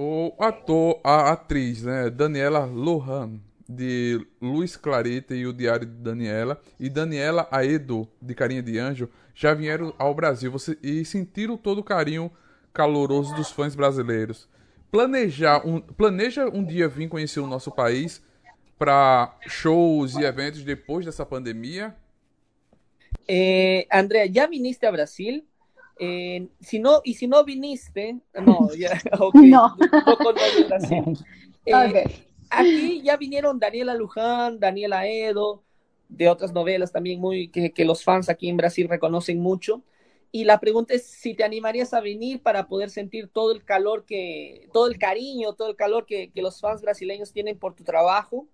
o 0.00 0.32
ator, 0.38 1.00
a 1.02 1.32
atriz, 1.32 1.82
né, 1.82 2.08
Daniela 2.08 2.64
Lohan, 2.64 3.40
de 3.68 4.24
Luiz 4.40 4.76
Clarita 4.76 5.34
e 5.34 5.44
o 5.44 5.52
Diário 5.52 5.86
de 5.86 5.92
Daniela, 5.92 6.62
e 6.78 6.88
Daniela 6.88 7.48
Aedo, 7.50 8.06
de 8.22 8.32
Carinha 8.32 8.62
de 8.62 8.78
Anjo, 8.78 9.10
já 9.34 9.52
vieram 9.52 9.92
ao 9.98 10.14
Brasil 10.14 10.52
você, 10.52 10.78
e 10.84 11.04
sentiram 11.04 11.56
todo 11.56 11.78
o 11.78 11.84
carinho 11.84 12.30
caloroso 12.72 13.34
dos 13.34 13.50
fãs 13.50 13.74
brasileiros. 13.74 14.48
Planejar 14.88 15.66
um, 15.66 15.80
planeja 15.80 16.46
um 16.46 16.64
dia 16.64 16.86
vir 16.86 17.08
conhecer 17.08 17.40
o 17.40 17.46
nosso 17.48 17.72
país 17.72 18.22
para 18.78 19.36
shows 19.48 20.14
e 20.14 20.22
eventos 20.22 20.62
depois 20.62 21.04
dessa 21.04 21.26
pandemia? 21.26 21.92
Eh, 23.26 23.84
Andrea, 23.92 24.32
já 24.32 24.46
viniste 24.46 24.86
a 24.86 24.92
Brasil? 24.92 25.44
Eh, 25.98 26.48
si 26.60 26.78
no, 26.78 27.00
y 27.02 27.14
si 27.14 27.26
no 27.26 27.44
viniste, 27.44 28.18
no, 28.34 28.68
ya, 28.74 29.00
okay, 29.18 29.50
no. 29.50 29.76
no, 29.76 30.16
no 30.20 30.68
Brasil. 30.68 31.04
Eh, 31.66 31.74
okay. 31.74 32.24
Aquí 32.48 33.02
ya 33.02 33.18
vinieron 33.18 33.58
Daniela 33.58 33.94
Luján, 33.94 34.58
Daniela 34.58 35.06
Edo, 35.06 35.62
de 36.08 36.30
otras 36.30 36.54
novelas 36.54 36.92
también 36.92 37.20
muy 37.20 37.48
que, 37.48 37.72
que, 37.72 37.84
los 37.84 38.02
fans 38.02 38.30
aquí 38.30 38.48
en 38.48 38.56
Brasil 38.56 38.88
reconocen 38.88 39.38
mucho. 39.38 39.82
Y 40.32 40.44
la 40.44 40.60
pregunta 40.60 40.94
es 40.94 41.04
si 41.04 41.34
te 41.34 41.44
animarías 41.44 41.92
a 41.92 42.00
venir 42.00 42.42
para 42.42 42.66
poder 42.66 42.88
sentir 42.88 43.28
todo 43.28 43.52
el 43.52 43.64
calor 43.64 44.06
que, 44.06 44.68
todo 44.72 44.86
el 44.86 44.98
cariño, 44.98 45.52
todo 45.54 45.68
el 45.68 45.76
calor 45.76 46.06
que, 46.06 46.30
que 46.30 46.40
los 46.40 46.58
fans 46.58 46.80
brasileños 46.80 47.32
tienen 47.32 47.58
por 47.58 47.74
tu 47.74 47.84
trabajo. 47.84 48.46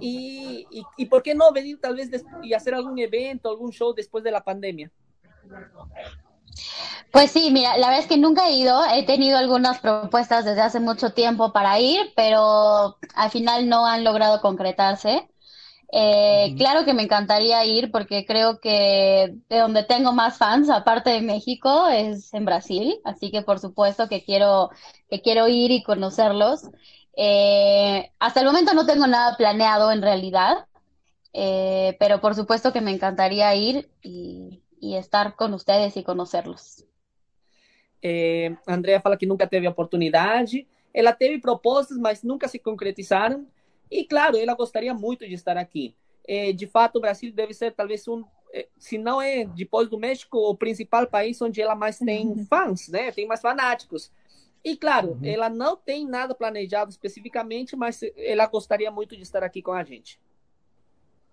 Y, 0.00 0.66
y, 0.70 0.82
y, 0.96 1.06
por 1.06 1.22
qué 1.22 1.34
no 1.34 1.52
venir 1.52 1.78
tal 1.80 1.96
vez 1.96 2.10
y 2.42 2.52
hacer 2.52 2.74
algún 2.74 2.98
evento, 2.98 3.50
algún 3.50 3.70
show 3.70 3.94
después 3.94 4.24
de 4.24 4.30
la 4.30 4.44
pandemia. 4.44 4.90
Pues 7.12 7.30
sí, 7.30 7.50
mira, 7.50 7.76
la 7.78 7.88
verdad 7.88 8.02
es 8.02 8.08
que 8.08 8.18
nunca 8.18 8.48
he 8.48 8.52
ido, 8.52 8.84
he 8.92 9.04
tenido 9.04 9.38
algunas 9.38 9.78
propuestas 9.78 10.44
desde 10.44 10.60
hace 10.60 10.80
mucho 10.80 11.12
tiempo 11.12 11.52
para 11.52 11.80
ir, 11.80 12.12
pero 12.14 12.98
al 13.14 13.30
final 13.30 13.68
no 13.68 13.86
han 13.86 14.04
logrado 14.04 14.40
concretarse. 14.40 15.28
Eh, 15.92 16.54
claro 16.58 16.84
que 16.84 16.94
me 16.94 17.04
encantaría 17.04 17.64
ir 17.64 17.90
porque 17.92 18.26
creo 18.26 18.60
que 18.60 19.34
de 19.48 19.58
donde 19.58 19.84
tengo 19.84 20.12
más 20.12 20.36
fans, 20.38 20.68
aparte 20.68 21.10
de 21.10 21.22
México, 21.22 21.88
es 21.88 22.34
en 22.34 22.44
Brasil, 22.44 22.98
así 23.04 23.30
que 23.30 23.42
por 23.42 23.60
supuesto 23.60 24.08
que 24.08 24.24
quiero, 24.24 24.70
que 25.08 25.22
quiero 25.22 25.48
ir 25.48 25.70
y 25.70 25.82
conocerlos. 25.82 26.62
Eh, 27.16 28.10
hasta 28.18 28.40
el 28.40 28.46
momento 28.46 28.74
no 28.74 28.84
tengo 28.84 29.06
nada 29.06 29.36
planeado 29.36 29.90
en 29.92 30.02
realidad, 30.02 30.66
eh, 31.32 31.96
pero 32.00 32.20
por 32.20 32.34
supuesto 32.34 32.72
que 32.72 32.80
me 32.80 32.92
encantaría 32.92 33.54
ir 33.54 33.90
y, 34.02 34.62
y 34.80 34.96
estar 34.96 35.36
con 35.36 35.54
ustedes 35.54 35.96
y 35.96 36.02
conocerlos. 36.02 36.84
É, 38.02 38.56
a 38.66 38.74
Andrea 38.74 39.00
fala 39.00 39.16
que 39.16 39.26
nunca 39.26 39.46
teve 39.46 39.66
oportunidade. 39.66 40.66
Ela 40.92 41.12
teve 41.12 41.38
propostas, 41.40 41.98
mas 41.98 42.22
nunca 42.22 42.48
se 42.48 42.58
concretizaram. 42.58 43.46
E, 43.90 44.04
claro, 44.04 44.36
ela 44.36 44.54
gostaria 44.54 44.94
muito 44.94 45.26
de 45.26 45.34
estar 45.34 45.56
aqui. 45.56 45.94
É, 46.26 46.52
de 46.52 46.66
fato, 46.66 46.96
o 46.96 47.00
Brasil 47.00 47.32
deve 47.32 47.54
ser 47.54 47.72
talvez 47.72 48.06
um, 48.08 48.24
é, 48.52 48.68
se 48.78 48.98
não 48.98 49.20
é 49.20 49.44
depois 49.44 49.88
do 49.88 49.98
México, 49.98 50.38
o 50.38 50.56
principal 50.56 51.06
país 51.06 51.40
onde 51.40 51.60
ela 51.60 51.74
mais 51.74 51.98
tem 51.98 52.26
uhum. 52.28 52.46
fãs, 52.46 52.88
né? 52.88 53.12
Tem 53.12 53.26
mais 53.26 53.40
fanáticos. 53.40 54.10
E, 54.64 54.76
claro, 54.76 55.12
uhum. 55.12 55.20
ela 55.24 55.48
não 55.48 55.76
tem 55.76 56.06
nada 56.06 56.34
planejado 56.34 56.90
especificamente, 56.90 57.76
mas 57.76 58.00
ela 58.16 58.46
gostaria 58.46 58.90
muito 58.90 59.16
de 59.16 59.22
estar 59.22 59.44
aqui 59.44 59.62
com 59.62 59.72
a 59.72 59.84
gente. 59.84 60.18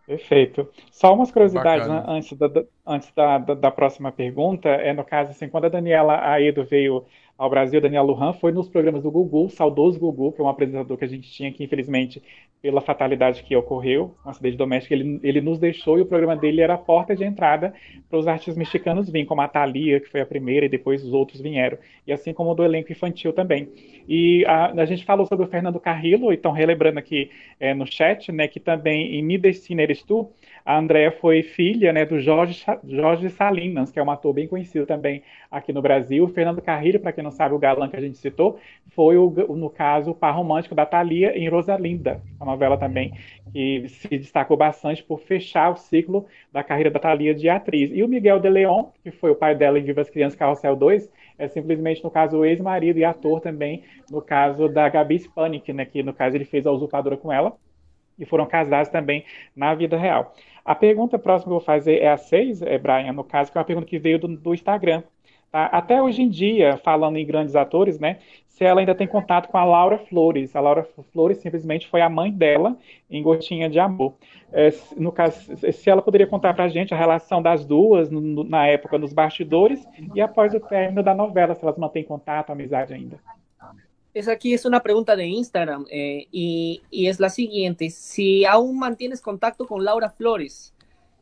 Perfeito. 0.05 0.69
Só 0.91 1.13
umas 1.13 1.31
curiosidades 1.31 1.87
né, 1.87 2.03
antes, 2.07 2.37
da, 2.37 2.49
antes 2.85 3.11
da, 3.15 3.37
da, 3.37 3.53
da, 3.53 3.71
próxima 3.71 4.11
pergunta. 4.11 4.67
É 4.67 4.91
no 4.91 5.03
caso, 5.03 5.31
assim, 5.31 5.47
quando 5.47 5.65
a 5.65 5.69
Daniela 5.69 6.19
Aedo 6.29 6.65
veio 6.65 7.05
ao 7.37 7.49
Brasil, 7.49 7.81
Daniel 7.81 8.03
Lujan 8.03 8.33
foi 8.33 8.51
nos 8.51 8.69
programas 8.69 9.01
do 9.01 9.09
Gugu, 9.09 9.49
saudoso 9.49 9.99
Gugu, 9.99 10.31
que 10.31 10.41
é 10.41 10.43
um 10.43 10.47
apresentador 10.47 10.97
que 10.97 11.03
a 11.03 11.07
gente 11.07 11.29
tinha 11.31 11.51
que, 11.51 11.63
infelizmente, 11.63 12.21
pela 12.61 12.79
fatalidade 12.79 13.43
que 13.43 13.55
ocorreu, 13.55 14.15
um 14.25 14.29
acidente 14.29 14.55
doméstico, 14.55 14.93
ele, 14.93 15.19
ele 15.23 15.41
nos 15.41 15.59
deixou 15.59 15.97
e 15.97 16.01
o 16.01 16.05
programa 16.05 16.35
dele 16.35 16.61
era 16.61 16.75
a 16.75 16.77
porta 16.77 17.15
de 17.15 17.23
entrada 17.23 17.73
para 18.09 18.19
os 18.19 18.27
artistas 18.27 18.55
mexicanos 18.55 19.09
virem, 19.09 19.25
como 19.25 19.41
a 19.41 19.47
Thalia, 19.47 19.99
que 19.99 20.09
foi 20.09 20.21
a 20.21 20.25
primeira, 20.25 20.67
e 20.67 20.69
depois 20.69 21.03
os 21.03 21.11
outros 21.11 21.41
vieram. 21.41 21.77
E 22.05 22.13
assim 22.13 22.33
como 22.33 22.53
do 22.53 22.63
elenco 22.63 22.91
infantil 22.91 23.33
também. 23.33 23.67
E 24.07 24.45
a, 24.45 24.71
a 24.71 24.85
gente 24.85 25.03
falou 25.03 25.25
sobre 25.25 25.45
o 25.45 25.49
Fernando 25.49 25.79
Carrillo, 25.79 26.31
então 26.31 26.51
relembrando 26.51 26.99
aqui 26.99 27.31
é, 27.59 27.73
no 27.73 27.85
chat, 27.85 28.31
né, 28.31 28.47
que 28.47 28.59
também 28.59 29.15
em 29.15 29.23
Mi 29.23 29.37
Destino 29.37 29.81
Eres 29.81 30.03
Tu, 30.03 30.29
a 30.65 30.77
Andrea 30.77 31.11
foi 31.11 31.43
filha 31.43 31.91
né, 31.91 32.05
do 32.05 32.19
Jorge, 32.19 32.63
Jorge 32.87 33.29
Salinas, 33.29 33.91
que 33.91 33.99
é 33.99 34.03
um 34.03 34.09
ator 34.09 34.33
bem 34.33 34.47
conhecido 34.47 34.85
também 34.85 35.21
aqui 35.51 35.73
no 35.73 35.81
Brasil. 35.81 36.23
O 36.23 36.27
Fernando 36.27 36.61
Carrilho, 36.61 36.99
para 36.99 37.11
quem 37.11 37.23
não 37.23 37.31
sabe, 37.31 37.53
o 37.53 37.59
galã 37.59 37.89
que 37.89 37.95
a 37.95 38.01
gente 38.01 38.17
citou, 38.17 38.59
foi, 38.89 39.17
o, 39.17 39.29
no 39.55 39.69
caso, 39.69 40.11
o 40.11 40.15
par 40.15 40.35
romântico 40.35 40.73
da 40.73 40.85
Thalia 40.85 41.37
em 41.37 41.49
Rosalinda, 41.49 42.21
a 42.39 42.45
novela 42.45 42.77
também 42.77 43.13
que 43.53 43.87
se 43.87 44.07
destacou 44.07 44.57
bastante 44.57 45.03
por 45.03 45.19
fechar 45.19 45.71
o 45.71 45.75
ciclo 45.75 46.25
da 46.51 46.63
carreira 46.63 46.89
da 46.89 46.99
Thalia 46.99 47.35
de 47.35 47.47
atriz. 47.47 47.91
E 47.93 48.01
o 48.01 48.07
Miguel 48.07 48.39
de 48.39 48.49
Leon, 48.49 48.85
que 49.03 49.11
foi 49.11 49.29
o 49.29 49.35
pai 49.35 49.55
dela 49.55 49.77
em 49.77 49.83
Vivas 49.83 50.09
Crianças 50.09 50.37
Carrossel 50.37 50.75
2, 50.75 51.09
é 51.37 51.47
simplesmente, 51.47 52.03
no 52.03 52.09
caso, 52.09 52.37
o 52.37 52.45
ex-marido 52.45 52.97
e 52.97 53.05
ator 53.05 53.39
também, 53.39 53.83
no 54.09 54.21
caso 54.21 54.67
da 54.67 54.89
Gabi 54.89 55.19
Spanik, 55.19 55.71
né, 55.71 55.85
que 55.85 56.01
no 56.01 56.13
caso 56.13 56.35
ele 56.35 56.45
fez 56.45 56.65
a 56.65 56.71
usurpadora 56.71 57.15
com 57.15 57.31
ela, 57.31 57.55
e 58.17 58.25
foram 58.25 58.45
casados 58.45 58.89
também 58.89 59.25
na 59.55 59.73
vida 59.73 59.97
real. 59.97 60.33
A 60.65 60.73
pergunta 60.73 61.19
próxima 61.19 61.49
que 61.49 61.55
eu 61.55 61.59
vou 61.59 61.65
fazer 61.65 62.01
é 62.01 62.09
a 62.09 62.17
6, 62.17 62.61
é, 62.61 62.77
Brian, 62.77 63.11
no 63.11 63.23
caso, 63.23 63.51
que 63.51 63.57
é 63.57 63.59
uma 63.59 63.65
pergunta 63.65 63.87
que 63.87 63.99
veio 63.99 64.17
do, 64.17 64.27
do 64.27 64.53
Instagram. 64.53 65.03
Tá? 65.51 65.65
Até 65.65 66.01
hoje 66.01 66.21
em 66.21 66.29
dia, 66.29 66.77
falando 66.77 67.17
em 67.17 67.25
grandes 67.25 67.55
atores, 67.55 67.99
né, 67.99 68.19
se 68.47 68.63
ela 68.63 68.79
ainda 68.79 68.95
tem 68.95 69.05
contato 69.05 69.49
com 69.49 69.57
a 69.57 69.63
Laura 69.63 69.97
Flores. 69.97 70.55
A 70.55 70.59
Laura 70.59 70.87
Flores 71.11 71.39
simplesmente 71.39 71.87
foi 71.87 72.01
a 72.01 72.09
mãe 72.09 72.31
dela 72.31 72.77
em 73.09 73.21
Gotinha 73.21 73.69
de 73.69 73.79
Amor. 73.79 74.13
É, 74.51 74.71
no 74.95 75.11
caso, 75.11 75.55
se 75.71 75.89
ela 75.89 76.01
poderia 76.01 76.27
contar 76.27 76.53
para 76.53 76.63
a 76.63 76.69
gente 76.69 76.93
a 76.93 76.97
relação 76.97 77.41
das 77.41 77.65
duas 77.65 78.09
no, 78.09 78.43
na 78.43 78.65
época 78.67 78.97
nos 78.97 79.11
bastidores 79.11 79.85
e 80.15 80.21
após 80.21 80.53
o 80.53 80.59
término 80.59 81.03
da 81.03 81.13
novela, 81.13 81.53
se 81.55 81.63
elas 81.63 81.77
mantêm 81.77 82.03
contato, 82.03 82.51
amizade 82.51 82.93
ainda. 82.93 83.19
Esa 84.13 84.33
aquí 84.33 84.53
es 84.53 84.65
una 84.65 84.83
pregunta 84.83 85.15
de 85.15 85.25
Instagram 85.25 85.85
eh, 85.89 86.27
y, 86.31 86.83
y, 86.91 87.07
es 87.07 87.19
la 87.19 87.29
siguiente. 87.29 87.89
Si 87.89 88.45
aún 88.45 88.77
mantienes 88.77 89.21
contacto 89.21 89.65
con 89.65 89.83
Laura 89.83 90.11
Flores, 90.11 90.73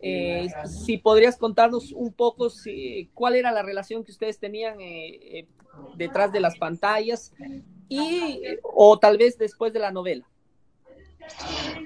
eh, 0.01 0.49
si 0.65 0.97
podrías 0.97 1.37
contarnos 1.37 1.93
un 1.93 2.11
poco 2.11 2.49
si, 2.49 3.09
cuál 3.13 3.35
era 3.35 3.51
la 3.51 3.61
relación 3.61 4.03
que 4.03 4.11
ustedes 4.11 4.39
tenían 4.39 4.81
eh, 4.81 5.47
detrás 5.95 6.33
de 6.33 6.41
las 6.41 6.57
pantallas 6.57 7.31
y 7.87 8.41
o 8.63 8.99
tal 8.99 9.17
vez 9.17 9.37
después 9.37 9.71
de 9.71 9.79
la 9.79 9.91
novela. 9.91 10.25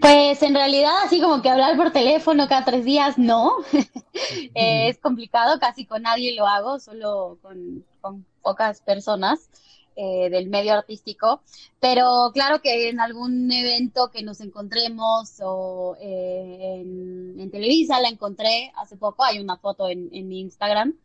Pues 0.02 0.42
en 0.42 0.56
realidad 0.56 0.94
así 1.04 1.22
como 1.22 1.42
que 1.42 1.50
hablar 1.50 1.76
por 1.76 1.92
teléfono 1.92 2.48
cada 2.48 2.66
tres 2.66 2.84
días, 2.84 3.18
no. 3.18 3.58
es 4.56 4.98
complicado, 4.98 5.60
casi 5.60 5.86
con 5.86 6.02
nadie 6.02 6.34
lo 6.36 6.48
hago, 6.48 6.80
solo 6.80 7.38
con, 7.44 7.86
con 8.02 8.26
pocas 8.42 8.82
personas. 8.82 9.50
Eh, 9.98 10.30
del 10.30 10.50
medio 10.50 10.74
artístico, 10.74 11.42
pero 11.80 12.30
claro 12.34 12.62
que 12.62 12.90
en 12.90 13.00
algún 13.00 13.50
evento 13.50 14.12
que 14.12 14.24
nos 14.24 14.42
encontremos 14.42 15.40
o 15.42 15.96
eh, 16.02 16.82
en, 16.82 17.50
Televisa 17.50 18.02
la 18.02 18.10
encontré 18.10 18.74
hace 18.76 18.98
poco, 18.98 19.24
hay 19.24 19.40
una 19.40 19.56
foto 19.56 19.88
en, 19.88 20.10
mi 20.28 20.42
Instagram. 20.42 20.96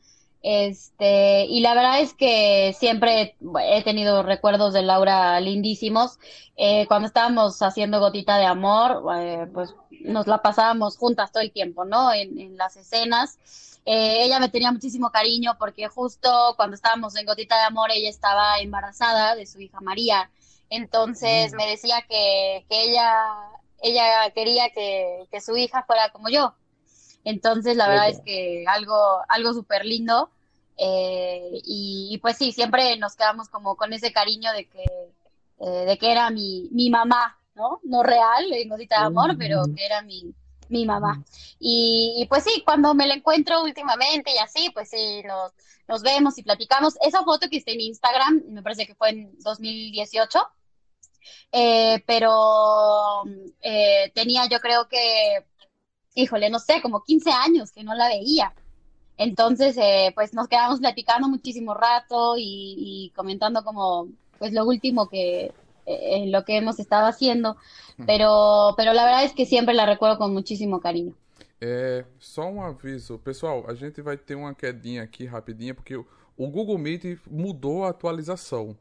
Este, 0.43 1.45
y 1.45 1.61
la 1.61 1.75
verdad 1.75 2.01
es 2.01 2.15
que 2.15 2.75
siempre 2.77 3.37
he 3.63 3.85
tenido 3.85 4.25
recuerdos 4.25 4.73
de 4.73 4.83
Laura 4.83 5.39
lindísimos. 5.39 6.19
Eh, 6.57 6.87
cuando 6.89 7.07
estábamos 7.07 7.63
haciendo 7.63 8.01
Gotita 8.01 8.39
de 8.39 8.47
Amor, 8.47 9.05
pues 9.55 9.73
nos 10.01 10.27
la 10.27 10.43
pasábamos 10.43 10.97
juntas 10.97 11.31
todo 11.31 11.45
el 11.45 11.53
tiempo, 11.53 11.85
¿no? 11.85 12.13
En, 12.13 12.41
en 12.41 12.57
las 12.57 12.77
escenas. 12.77 13.39
Eh, 13.93 14.23
ella 14.25 14.39
me 14.39 14.49
tenía 14.49 14.71
muchísimo 14.71 15.11
cariño 15.11 15.57
porque 15.59 15.89
justo 15.89 16.55
cuando 16.55 16.77
estábamos 16.77 17.17
en 17.17 17.27
Gotita 17.27 17.57
de 17.57 17.65
Amor, 17.65 17.91
ella 17.93 18.09
estaba 18.09 18.61
embarazada 18.61 19.35
de 19.35 19.47
su 19.47 19.61
hija 19.61 19.81
María. 19.81 20.31
Entonces 20.69 21.53
mm. 21.53 21.57
me 21.57 21.67
decía 21.67 22.07
que, 22.09 22.65
ella, 22.69 23.13
ella 23.83 24.31
quería 24.33 24.71
que, 24.71 25.27
su 25.45 25.57
hija 25.57 25.83
fuera 25.83 26.11
como 26.11 26.29
yo. 26.29 26.55
Entonces 27.25 27.77
la 27.77 27.89
verdad 27.89 28.11
es 28.11 28.21
que 28.21 28.65
algo, 28.69 28.95
algo 29.29 29.53
súper 29.55 29.85
lindo. 29.85 30.31
Eh, 30.77 31.61
y, 31.65 32.17
pues 32.23 32.37
sí, 32.37 32.53
siempre 32.53 32.97
nos 32.97 33.17
quedamos 33.17 33.49
como 33.49 33.75
con 33.75 33.93
ese 33.93 34.13
cariño 34.13 34.53
de 34.53 34.69
que, 34.69 34.85
eh, 35.59 35.85
de 35.87 35.99
que 35.99 36.13
era 36.13 36.31
mi, 36.31 36.69
mi 36.71 36.91
mamá, 36.91 37.41
¿no? 37.57 37.81
No 37.83 38.05
real 38.05 38.53
en 38.53 38.69
Gotita 38.69 39.01
de 39.01 39.07
Amor, 39.07 39.37
pero 39.37 39.65
que 39.75 39.85
era 39.85 40.01
mi, 40.03 40.33
mi 40.71 40.87
mamá. 40.87 41.23
Y, 41.59 42.27
pues 42.29 42.45
sí, 42.45 42.63
cuando 42.65 42.95
me 42.95 43.07
la 43.07 43.15
encuentro 43.15 43.63
últimamente 43.63 44.33
y 44.35 44.39
así, 44.39 44.71
pues 44.73 44.91
sí, 44.91 45.23
nos, 45.25 45.53
nos 45.89 46.03
vemos 46.03 46.39
y 46.39 46.43
platicamos. 46.43 46.95
Esa 47.03 47.23
foto 47.25 47.49
que 47.51 47.59
está 47.59 47.73
en 47.73 47.81
Instagram, 47.81 48.43
me 48.49 48.63
parece 48.63 48.87
que 48.87 48.95
fue 48.95 49.11
en 49.11 49.39
2018, 49.41 50.39
eh, 51.53 52.03
pero 52.07 53.23
eh, 53.61 54.11
tenía 54.15 54.47
yo 54.49 54.61
creo 54.61 54.89
que, 54.89 55.45
híjole, 56.15 56.51
no 56.51 56.59
sé, 56.59 56.81
como 56.81 57.03
15 57.03 57.31
años 57.31 57.73
que 57.73 57.85
no 57.85 57.95
la 57.95 58.09
veía. 58.09 58.55
Entonces, 59.17 59.77
eh, 59.77 60.13
pues 60.15 60.33
nos 60.33 60.49
quedamos 60.49 60.81
platicando 60.81 61.29
muchísimo 61.29 61.75
rato 61.75 62.37
y, 62.39 62.75
y 62.79 63.13
comentando 63.15 63.63
como, 63.65 64.09
pues 64.39 64.53
lo 64.53 64.65
último 64.65 65.09
que, 65.09 65.53
eh, 65.91 66.27
lo 66.27 66.45
que 66.45 66.57
hemos 66.57 66.79
estado 66.79 67.07
haciendo, 67.07 67.57
pero, 68.07 68.75
pero 68.77 68.93
la 68.93 69.05
verdad 69.05 69.25
es 69.25 69.33
que 69.33 69.47
siempre 69.47 69.75
la 69.75 69.87
recuerdo 69.87 70.19
con 70.19 70.33
muchísimo 70.33 70.81
cariño. 70.81 71.15
É, 71.63 72.05
só 72.19 72.51
um 72.51 72.63
aviso, 72.63 73.19
pessoal, 73.19 73.65
a 73.69 73.75
gente 73.75 74.01
vai 74.01 74.17
ter 74.17 74.35
uma 74.35 74.55
quedinha 74.55 75.03
aqui 75.03 75.27
rapidinha, 75.27 75.75
porque 75.75 75.95
o, 75.95 76.07
o 76.37 76.49
Google 76.49 76.79
Meet 76.79 77.19
mudou 77.31 77.85
a 77.85 77.91
atualização. 77.91 78.75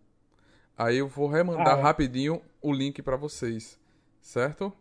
Aí 0.78 0.98
eu 0.98 1.10
vou 1.10 1.28
remandar 1.28 1.76
ah, 1.76 1.80
é. 1.80 1.82
rapidinho 1.82 2.42
o 2.62 2.72
link 2.72 3.02
para 3.02 3.18
vocês, 3.18 3.78
certo? 4.22 4.72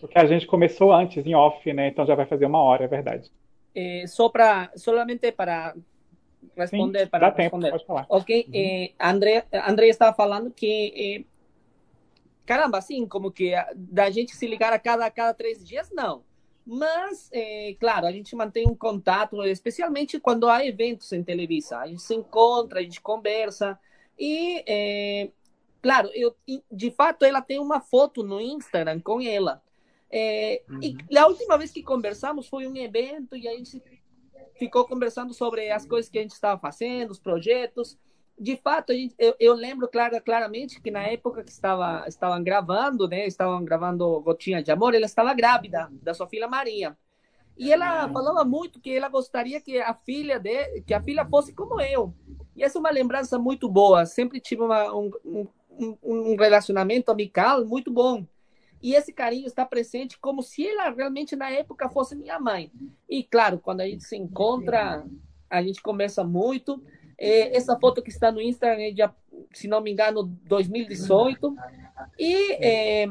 Porque 0.00 0.16
a 0.16 0.24
gente 0.26 0.46
começou 0.46 0.92
antes 0.92 1.26
em 1.26 1.34
off, 1.34 1.72
né? 1.72 1.88
Então 1.88 2.06
já 2.06 2.14
vai 2.14 2.26
fazer 2.26 2.46
uma 2.46 2.62
hora, 2.62 2.84
é 2.84 2.88
verdade. 2.88 3.28
É, 3.74 4.04
só 4.06 4.28
para, 4.28 4.70
solamente 4.76 5.32
para 5.32 5.74
responder, 6.56 7.08
para 7.08 7.30
responder. 7.30 7.72
Ok, 8.08 8.48
eh, 8.52 8.92
André, 8.98 9.46
André 9.66 9.88
estava 9.88 10.14
falando 10.14 10.50
que, 10.50 10.92
eh, 10.96 11.24
caramba, 12.44 12.78
assim, 12.78 13.06
como 13.06 13.30
que 13.30 13.52
da 13.74 14.10
gente 14.10 14.34
se 14.34 14.46
ligar 14.46 14.72
a 14.72 14.78
cada, 14.78 15.10
cada 15.10 15.34
três 15.34 15.66
dias, 15.66 15.90
não. 15.92 16.22
Mas, 16.70 17.30
eh, 17.32 17.76
claro, 17.80 18.06
a 18.06 18.12
gente 18.12 18.36
mantém 18.36 18.68
um 18.68 18.74
contato, 18.74 19.42
especialmente 19.44 20.20
quando 20.20 20.50
há 20.50 20.66
eventos 20.66 21.10
em 21.12 21.24
Televisa. 21.24 21.78
A 21.78 21.86
gente 21.86 22.02
se 22.02 22.14
encontra, 22.14 22.80
a 22.80 22.82
gente 22.82 23.00
conversa. 23.00 23.80
E, 24.18 24.62
eh, 24.66 25.30
claro, 25.80 26.10
eu, 26.12 26.36
de 26.70 26.90
fato, 26.90 27.24
ela 27.24 27.40
tem 27.40 27.58
uma 27.58 27.80
foto 27.80 28.22
no 28.22 28.38
Instagram 28.38 29.00
com 29.00 29.18
ela. 29.18 29.62
Eh, 30.10 30.62
uhum. 30.68 30.80
E 31.08 31.16
a 31.16 31.26
última 31.26 31.56
vez 31.56 31.70
que 31.70 31.82
conversamos 31.82 32.46
foi 32.46 32.66
um 32.66 32.76
evento 32.76 33.34
e 33.34 33.48
a 33.48 33.52
gente 33.52 33.80
ficou 34.58 34.84
conversando 34.84 35.32
sobre 35.32 35.70
as 35.70 35.86
coisas 35.86 36.10
que 36.10 36.18
a 36.18 36.22
gente 36.22 36.32
estava 36.32 36.60
fazendo, 36.60 37.10
os 37.10 37.18
projetos. 37.18 37.96
De 38.38 38.56
fato, 38.56 38.92
gente, 38.92 39.14
eu, 39.18 39.34
eu, 39.40 39.54
lembro 39.54 39.88
clara, 39.88 40.20
claramente 40.20 40.80
que 40.80 40.90
na 40.90 41.02
época 41.02 41.42
que 41.42 41.50
estava, 41.50 42.04
estavam 42.06 42.42
gravando, 42.42 43.08
né, 43.08 43.26
estavam 43.26 43.64
gravando 43.64 44.20
Gotinha 44.20 44.62
de 44.62 44.70
Amor, 44.70 44.94
ela 44.94 45.06
estava 45.06 45.34
grávida 45.34 45.88
da 46.02 46.14
sua 46.14 46.28
filha 46.28 46.46
Maria. 46.46 46.96
E 47.56 47.72
ela 47.72 48.08
falava 48.08 48.44
muito 48.44 48.80
que 48.80 48.96
ela 48.96 49.08
gostaria 49.08 49.60
que 49.60 49.80
a 49.80 49.92
filha 49.92 50.38
de, 50.38 50.82
que 50.82 50.94
a 50.94 51.02
filha 51.02 51.26
fosse 51.26 51.52
como 51.52 51.80
eu. 51.80 52.14
E 52.54 52.62
essa 52.62 52.78
é 52.78 52.80
uma 52.80 52.90
lembrança 52.90 53.36
muito 53.36 53.68
boa. 53.68 54.06
Sempre 54.06 54.40
tive 54.40 54.62
uma, 54.62 54.94
um, 54.94 55.10
um, 55.24 55.96
um 56.02 56.36
relacionamento 56.36 57.10
amical 57.10 57.64
muito 57.64 57.90
bom 57.90 58.24
e 58.82 58.94
esse 58.94 59.12
carinho 59.12 59.46
está 59.46 59.64
presente 59.64 60.18
como 60.18 60.42
se 60.42 60.66
ela 60.66 60.90
realmente 60.90 61.34
na 61.34 61.50
época 61.50 61.88
fosse 61.88 62.14
minha 62.14 62.38
mãe. 62.38 62.70
E 63.08 63.22
claro, 63.22 63.58
quando 63.58 63.80
a 63.80 63.86
gente 63.86 64.04
se 64.04 64.16
encontra, 64.16 65.04
a 65.50 65.62
gente 65.62 65.82
conversa 65.82 66.22
muito. 66.22 66.82
É, 67.16 67.56
essa 67.56 67.78
foto 67.78 68.02
que 68.02 68.10
está 68.10 68.30
no 68.30 68.40
Instagram 68.40 68.82
é 68.82 68.90
de, 68.92 69.02
se 69.52 69.66
não 69.66 69.80
me 69.80 69.90
engano, 69.90 70.22
2018. 70.44 71.56
E 72.18 72.52
é, 72.64 73.08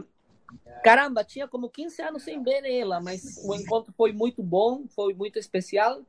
caramba, 0.84 1.24
tinha 1.24 1.47
como 1.47 1.70
15 1.70 2.01
anos 2.01 2.24
sem 2.24 2.41
ver 2.41 2.63
ela, 2.65 3.01
mas 3.01 3.43
o 3.45 3.53
encontro 3.53 3.93
foi 3.97 4.13
muito 4.13 4.41
bom, 4.41 4.86
foi 4.88 5.13
muito 5.13 5.38
especial. 5.38 6.01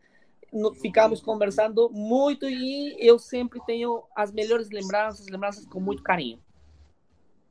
Ficamos 0.81 1.21
conversando 1.21 1.91
muito 1.91 2.49
e 2.49 2.97
eu 2.99 3.19
sempre 3.19 3.61
tenho 3.67 4.05
as 4.17 4.33
melhores 4.33 4.71
lembranças, 4.71 5.27
lembranças 5.27 5.67
com 5.67 5.81
muito 5.81 6.03
carinho. 6.03 6.39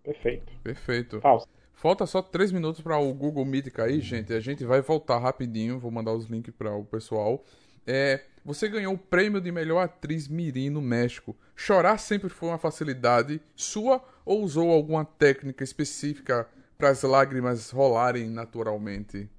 Perfeito. 0.04 0.52
Perfeito. 0.64 1.20
Fausto. 1.20 1.57
Falta 1.78 2.08
só 2.08 2.24
três 2.24 2.52
minutos 2.52 2.82
para 2.82 2.98
o 2.98 3.14
Google 3.14 3.46
Meet 3.46 3.70
cair, 3.70 4.02
gente. 4.02 4.34
A 4.34 4.40
gente 4.40 4.66
vai 4.66 4.82
voltar 4.82 5.20
rapidinho. 5.20 5.80
Vou 5.80 5.92
mandar 5.92 6.12
os 6.12 6.26
links 6.26 6.52
para 6.58 6.74
o 6.74 6.84
pessoal. 6.84 7.46
É, 7.86 8.26
você 8.44 8.68
ganhou 8.68 8.96
o 8.96 8.98
prêmio 8.98 9.40
de 9.40 9.52
melhor 9.52 9.84
atriz 9.84 10.28
Mirim 10.28 10.72
no 10.72 10.82
México. 10.82 11.38
Chorar 11.56 12.00
sempre 12.00 12.30
foi 12.30 12.50
uma 12.50 12.58
facilidade 12.58 13.40
sua 13.56 14.04
ou 14.26 14.42
usou 14.42 14.72
alguma 14.72 15.06
técnica 15.06 15.64
específica 15.64 16.50
para 16.80 16.90
as 16.90 17.04
lágrimas 17.04 17.70
rolarem 17.70 18.28
naturalmente? 18.28 19.30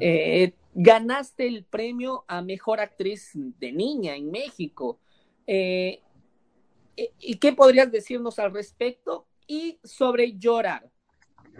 Eh, 0.00 0.54
ganaste 0.74 1.46
el 1.46 1.62
premio 1.62 2.24
a 2.26 2.42
Mejor 2.42 2.80
Actriz 2.80 3.30
de 3.34 3.70
Niña 3.70 4.16
en 4.16 4.28
México. 4.28 4.98
Eh, 5.46 6.00
¿Y 6.96 7.36
qué 7.36 7.52
podrías 7.52 7.92
decirnos 7.92 8.40
al 8.40 8.52
respecto? 8.52 9.28
Y 9.46 9.78
sobre 9.84 10.36
llorar. 10.36 10.95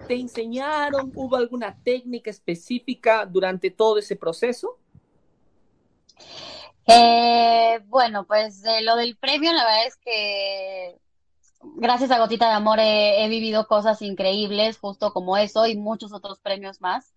¿Te 0.06 0.14
enseñaron? 0.14 1.12
¿Hubo 1.14 1.36
alguna 1.36 1.76
técnica 1.82 2.30
específica 2.30 3.26
durante 3.26 3.70
todo 3.70 3.98
ese 3.98 4.16
proceso? 4.16 4.78
Eh, 6.86 7.80
bueno, 7.86 8.26
pues 8.26 8.62
lo 8.82 8.96
del 8.96 9.16
premio, 9.16 9.52
la 9.52 9.64
verdad 9.64 9.86
es 9.86 9.96
que 9.96 10.98
gracias 11.74 12.10
a 12.10 12.18
Gotita 12.18 12.48
de 12.48 12.54
Amor 12.54 12.78
he, 12.80 13.26
vivido 13.28 13.66
cosas 13.66 14.02
increíbles, 14.02 14.78
justo 14.78 15.12
como 15.12 15.36
eso 15.36 15.66
y 15.66 15.76
muchos 15.76 16.12
otros 16.12 16.38
premios 16.38 16.80
más. 16.80 17.12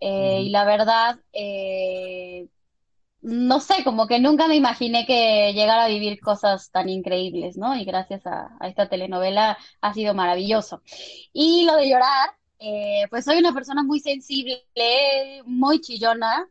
Eh, 0.00 0.42
y 0.44 0.50
la 0.50 0.64
verdad, 0.64 1.18
eh, 1.32 2.48
no 3.20 3.60
sé, 3.60 3.84
como 3.84 4.06
que 4.06 4.20
nunca 4.20 4.48
me 4.48 4.56
imaginé 4.56 5.06
que 5.06 5.52
llegara 5.52 5.84
a 5.84 5.88
vivir 5.88 6.20
cosas 6.20 6.70
tan 6.70 6.88
increíbles, 6.88 7.56
¿no? 7.56 7.74
Y 7.76 7.84
gracias 7.84 8.26
a, 8.26 8.50
esta 8.62 8.88
telenovela 8.88 9.58
ha 9.80 9.94
sido 9.94 10.14
maravilloso. 10.14 10.82
Y 11.32 11.64
lo 11.64 11.76
de 11.76 11.88
llorar, 11.88 12.30
eh, 12.58 13.06
pues 13.10 13.24
soy 13.24 13.38
una 13.38 13.52
persona 13.54 13.82
muy 13.82 14.00
sensible, 14.00 14.62
muy 15.46 15.80
chillona, 15.80 16.48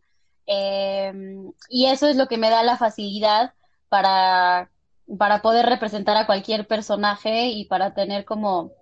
y 1.69 1.85
eso 1.85 2.07
es 2.07 2.15
lo 2.15 2.27
que 2.27 2.37
me 2.37 2.49
da 2.49 2.63
la 2.63 2.77
facilidad 2.77 3.53
para 3.89 4.71
para 5.17 5.41
poder 5.41 5.65
representar 5.65 6.17
a 6.17 6.25
cualquier 6.25 6.67
personaje 6.67 7.47
y 7.47 7.65
para 7.65 7.93
tener 7.93 8.25
como 8.25 8.73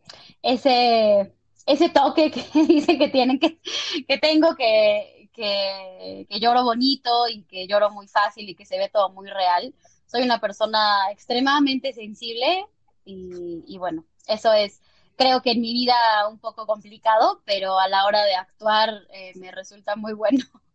ese, 0.41 1.33
ese 1.65 1.89
toque 1.89 2.31
que 2.31 2.43
dicen 2.67 2.97
que 2.97 3.09
tienen 3.09 3.39
que, 3.39 3.59
que 4.07 4.17
tengo 4.17 4.55
que, 4.55 5.14
que, 5.35 6.25
lloro 6.39 6.63
bonito 6.63 7.27
y 7.27 7.43
que 7.43 7.67
lloro 7.67 7.91
muy 7.91 8.07
fácil 8.07 8.49
y 8.49 8.55
que 8.55 8.65
se 8.65 8.77
ve 8.77 8.89
todo 8.89 9.09
muy 9.09 9.27
real. 9.27 9.73
Soy 10.07 10.23
una 10.23 10.39
persona 10.39 11.11
extremadamente 11.11 11.93
sensible 11.93 12.65
y, 13.05 13.77
bueno, 13.77 14.05
eso 14.27 14.53
es, 14.53 14.81
creo 15.15 15.41
que 15.41 15.51
en 15.51 15.61
mi 15.61 15.73
vida 15.73 15.95
un 16.29 16.39
poco 16.39 16.65
complicado, 16.65 17.41
pero 17.45 17.77
a 17.77 17.87
la 17.87 18.05
hora 18.05 18.23
de 18.23 18.35
actuar 18.35 18.89
eh, 19.13 19.33
me 19.35 19.51
resulta 19.51 19.95
muy 19.95 20.13
bueno. 20.13 20.43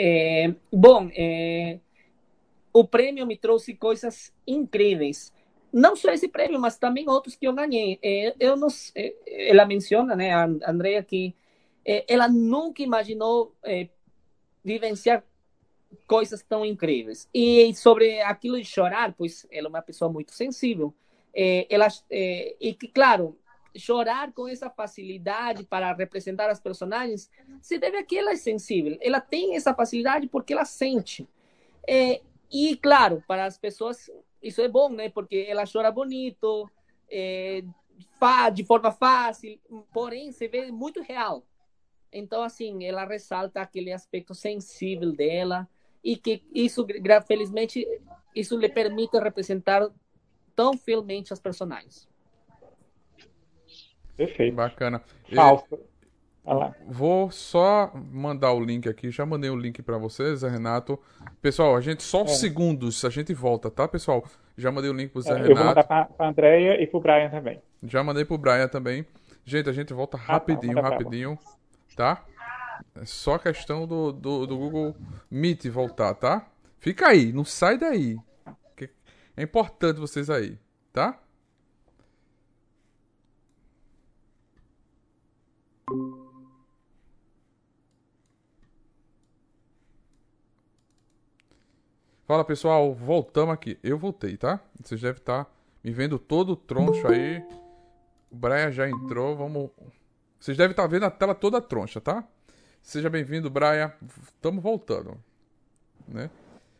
Eh, 0.00 0.54
bon, 0.70 1.10
eh, 1.16 1.80
o 2.72 2.86
prêmio 2.86 3.26
me 3.26 3.36
trouxe 3.36 3.74
coisas 3.74 4.32
incríveis. 4.46 5.32
Não 5.72 5.96
só 5.96 6.12
esse 6.12 6.28
prêmio, 6.28 6.60
mas 6.60 6.78
também 6.78 7.08
outros 7.08 7.34
que 7.34 7.48
eu 7.48 7.52
ganhei. 7.52 7.98
É, 8.00 8.32
eu 8.38 8.56
não, 8.56 8.68
é, 8.94 9.14
ela 9.50 9.66
menciona, 9.66 10.14
né, 10.14 10.32
a 10.32 10.44
Andrea, 10.44 11.02
que 11.02 11.34
é, 11.88 12.04
ela 12.06 12.28
nunca 12.28 12.82
imaginou 12.82 13.54
vivenciar 14.62 15.24
coisas 16.06 16.42
tão 16.42 16.64
incríveis. 16.64 17.28
E 17.32 17.74
sobre 17.74 18.20
aquilo 18.20 18.58
de 18.58 18.64
chorar, 18.64 19.14
pois 19.16 19.46
ela 19.50 19.68
é 19.68 19.70
uma 19.70 19.82
pessoa 19.82 20.12
muito 20.12 20.32
sensível. 20.32 20.92
ela, 21.34 21.88
e 22.10 22.74
que, 22.74 22.88
claro, 22.88 23.38
chorar 23.76 24.32
com 24.32 24.48
essa 24.48 24.68
facilidade 24.68 25.64
para 25.64 25.92
representar 25.92 26.50
as 26.50 26.60
personagens 26.60 27.30
se 27.62 27.78
deve 27.78 27.98
a 27.98 28.02
que 28.02 28.18
ela 28.18 28.32
é 28.32 28.36
sensível. 28.36 28.98
Ela 29.00 29.20
tem 29.20 29.56
essa 29.56 29.74
facilidade 29.74 30.26
porque 30.26 30.52
ela 30.52 30.64
sente. 30.64 31.26
É, 31.86 32.20
e, 32.50 32.76
claro, 32.76 33.22
para 33.26 33.46
as 33.46 33.56
pessoas 33.56 34.10
isso 34.42 34.60
é 34.60 34.68
bom, 34.68 34.88
né? 34.90 35.08
Porque 35.08 35.46
ela 35.48 35.64
chora 35.70 35.90
bonito, 35.90 36.70
é, 37.10 37.62
de 38.52 38.64
forma 38.64 38.92
fácil, 38.92 39.58
porém 39.92 40.30
se 40.32 40.46
vê 40.48 40.70
muito 40.70 41.00
real. 41.02 41.44
Então, 42.12 42.42
assim, 42.42 42.84
ela 42.84 43.04
ressalta 43.04 43.60
aquele 43.60 43.92
aspecto 43.92 44.34
sensível 44.34 45.12
dela 45.12 45.68
e 46.02 46.16
que 46.16 46.42
isso, 46.54 46.86
felizmente, 47.26 47.86
isso 48.34 48.58
lhe 48.58 48.68
permite 48.68 49.18
representar 49.18 49.88
tão 50.54 50.76
fielmente 50.76 51.32
os 51.32 51.40
personagens. 51.40 52.08
Perfeito. 54.16 54.54
Bacana. 54.54 55.02
Falso. 55.34 55.78
Vou 56.86 57.30
só 57.30 57.92
mandar 57.94 58.52
o 58.52 58.60
link 58.60 58.88
aqui. 58.88 59.10
Já 59.10 59.26
mandei 59.26 59.50
o 59.50 59.56
link 59.56 59.82
para 59.82 59.98
vocês, 59.98 60.40
Zé 60.40 60.48
Renato. 60.48 60.98
Pessoal, 61.42 61.76
a 61.76 61.80
gente 61.80 62.02
só 62.02 62.22
é. 62.22 62.28
segundos, 62.28 63.04
a 63.04 63.10
gente 63.10 63.34
volta, 63.34 63.70
tá, 63.70 63.86
pessoal? 63.86 64.24
Já 64.56 64.72
mandei 64.72 64.90
o 64.90 64.94
link 64.94 65.10
pro 65.10 65.20
Zé 65.20 65.32
é, 65.32 65.34
Renato. 65.34 65.50
Eu 65.50 65.56
vou 65.56 65.66
mandar 65.66 65.84
pra, 65.84 66.04
pra 66.06 66.28
Andrea 66.28 66.82
e 66.82 66.86
pro 66.86 67.00
Brian 67.00 67.28
também. 67.28 67.60
Já 67.82 68.02
mandei 68.02 68.24
pro 68.24 68.38
Brian 68.38 68.66
também. 68.66 69.06
Gente, 69.44 69.68
a 69.68 69.72
gente 69.72 69.92
volta 69.92 70.16
rapidinho, 70.16 70.78
ah, 70.78 70.82
tá, 70.82 70.88
rapidinho, 70.88 71.38
tá? 71.98 72.24
É 72.94 73.04
só 73.04 73.38
questão 73.38 73.84
do, 73.84 74.12
do, 74.12 74.46
do 74.46 74.56
Google 74.56 74.96
Meet 75.28 75.66
voltar, 75.66 76.14
tá? 76.14 76.48
Fica 76.78 77.08
aí, 77.08 77.32
não 77.32 77.44
sai 77.44 77.76
daí. 77.76 78.16
É 79.36 79.42
importante 79.42 79.98
vocês 79.98 80.30
aí, 80.30 80.58
tá? 80.92 81.20
Fala 92.26 92.44
pessoal, 92.44 92.94
voltamos 92.94 93.54
aqui. 93.54 93.78
Eu 93.82 93.98
voltei, 93.98 94.36
tá? 94.36 94.60
Vocês 94.80 95.00
devem 95.00 95.18
estar 95.18 95.52
me 95.82 95.90
vendo 95.92 96.18
todo 96.18 96.54
troncho 96.54 97.08
aí. 97.08 97.42
O 98.30 98.36
Brian 98.36 98.70
já 98.70 98.88
entrou, 98.88 99.36
vamos. 99.36 99.70
Vocês 100.38 100.56
devem 100.56 100.70
estar 100.70 100.86
vendo 100.86 101.04
a 101.04 101.10
tela 101.10 101.34
toda 101.34 101.60
troncha, 101.60 102.00
tá? 102.00 102.24
Seja 102.80 103.10
bem-vindo, 103.10 103.50
Brian. 103.50 103.92
Estamos 104.34 104.62
voltando, 104.62 105.18
né? 106.06 106.30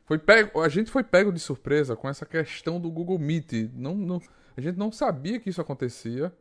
Foi 0.06 0.18
pego, 0.18 0.62
a 0.62 0.68
gente 0.68 0.90
foi 0.90 1.04
pego 1.04 1.32
de 1.32 1.38
surpresa 1.38 1.94
com 1.94 2.08
essa 2.08 2.24
questão 2.24 2.80
do 2.80 2.90
Google 2.90 3.18
Meet. 3.18 3.70
Não, 3.74 3.94
não, 3.94 4.22
a 4.56 4.60
gente 4.60 4.78
não 4.78 4.90
sabia 4.90 5.38
que 5.38 5.50
isso 5.50 5.60
acontecia, 5.60 6.32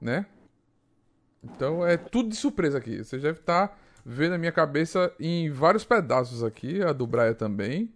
né? 0.00 0.24
Então 1.42 1.86
é 1.86 1.96
tudo 1.96 2.30
de 2.30 2.36
surpresa 2.36 2.78
aqui. 2.78 3.04
Vocês 3.04 3.20
devem 3.20 3.38
estar 3.38 3.78
vendo 4.04 4.34
a 4.34 4.38
minha 4.38 4.52
cabeça 4.52 5.12
em 5.20 5.50
vários 5.50 5.84
pedaços 5.84 6.42
aqui, 6.42 6.80
a 6.82 6.92
do 6.92 7.06
Brian 7.06 7.34
também. 7.34 7.92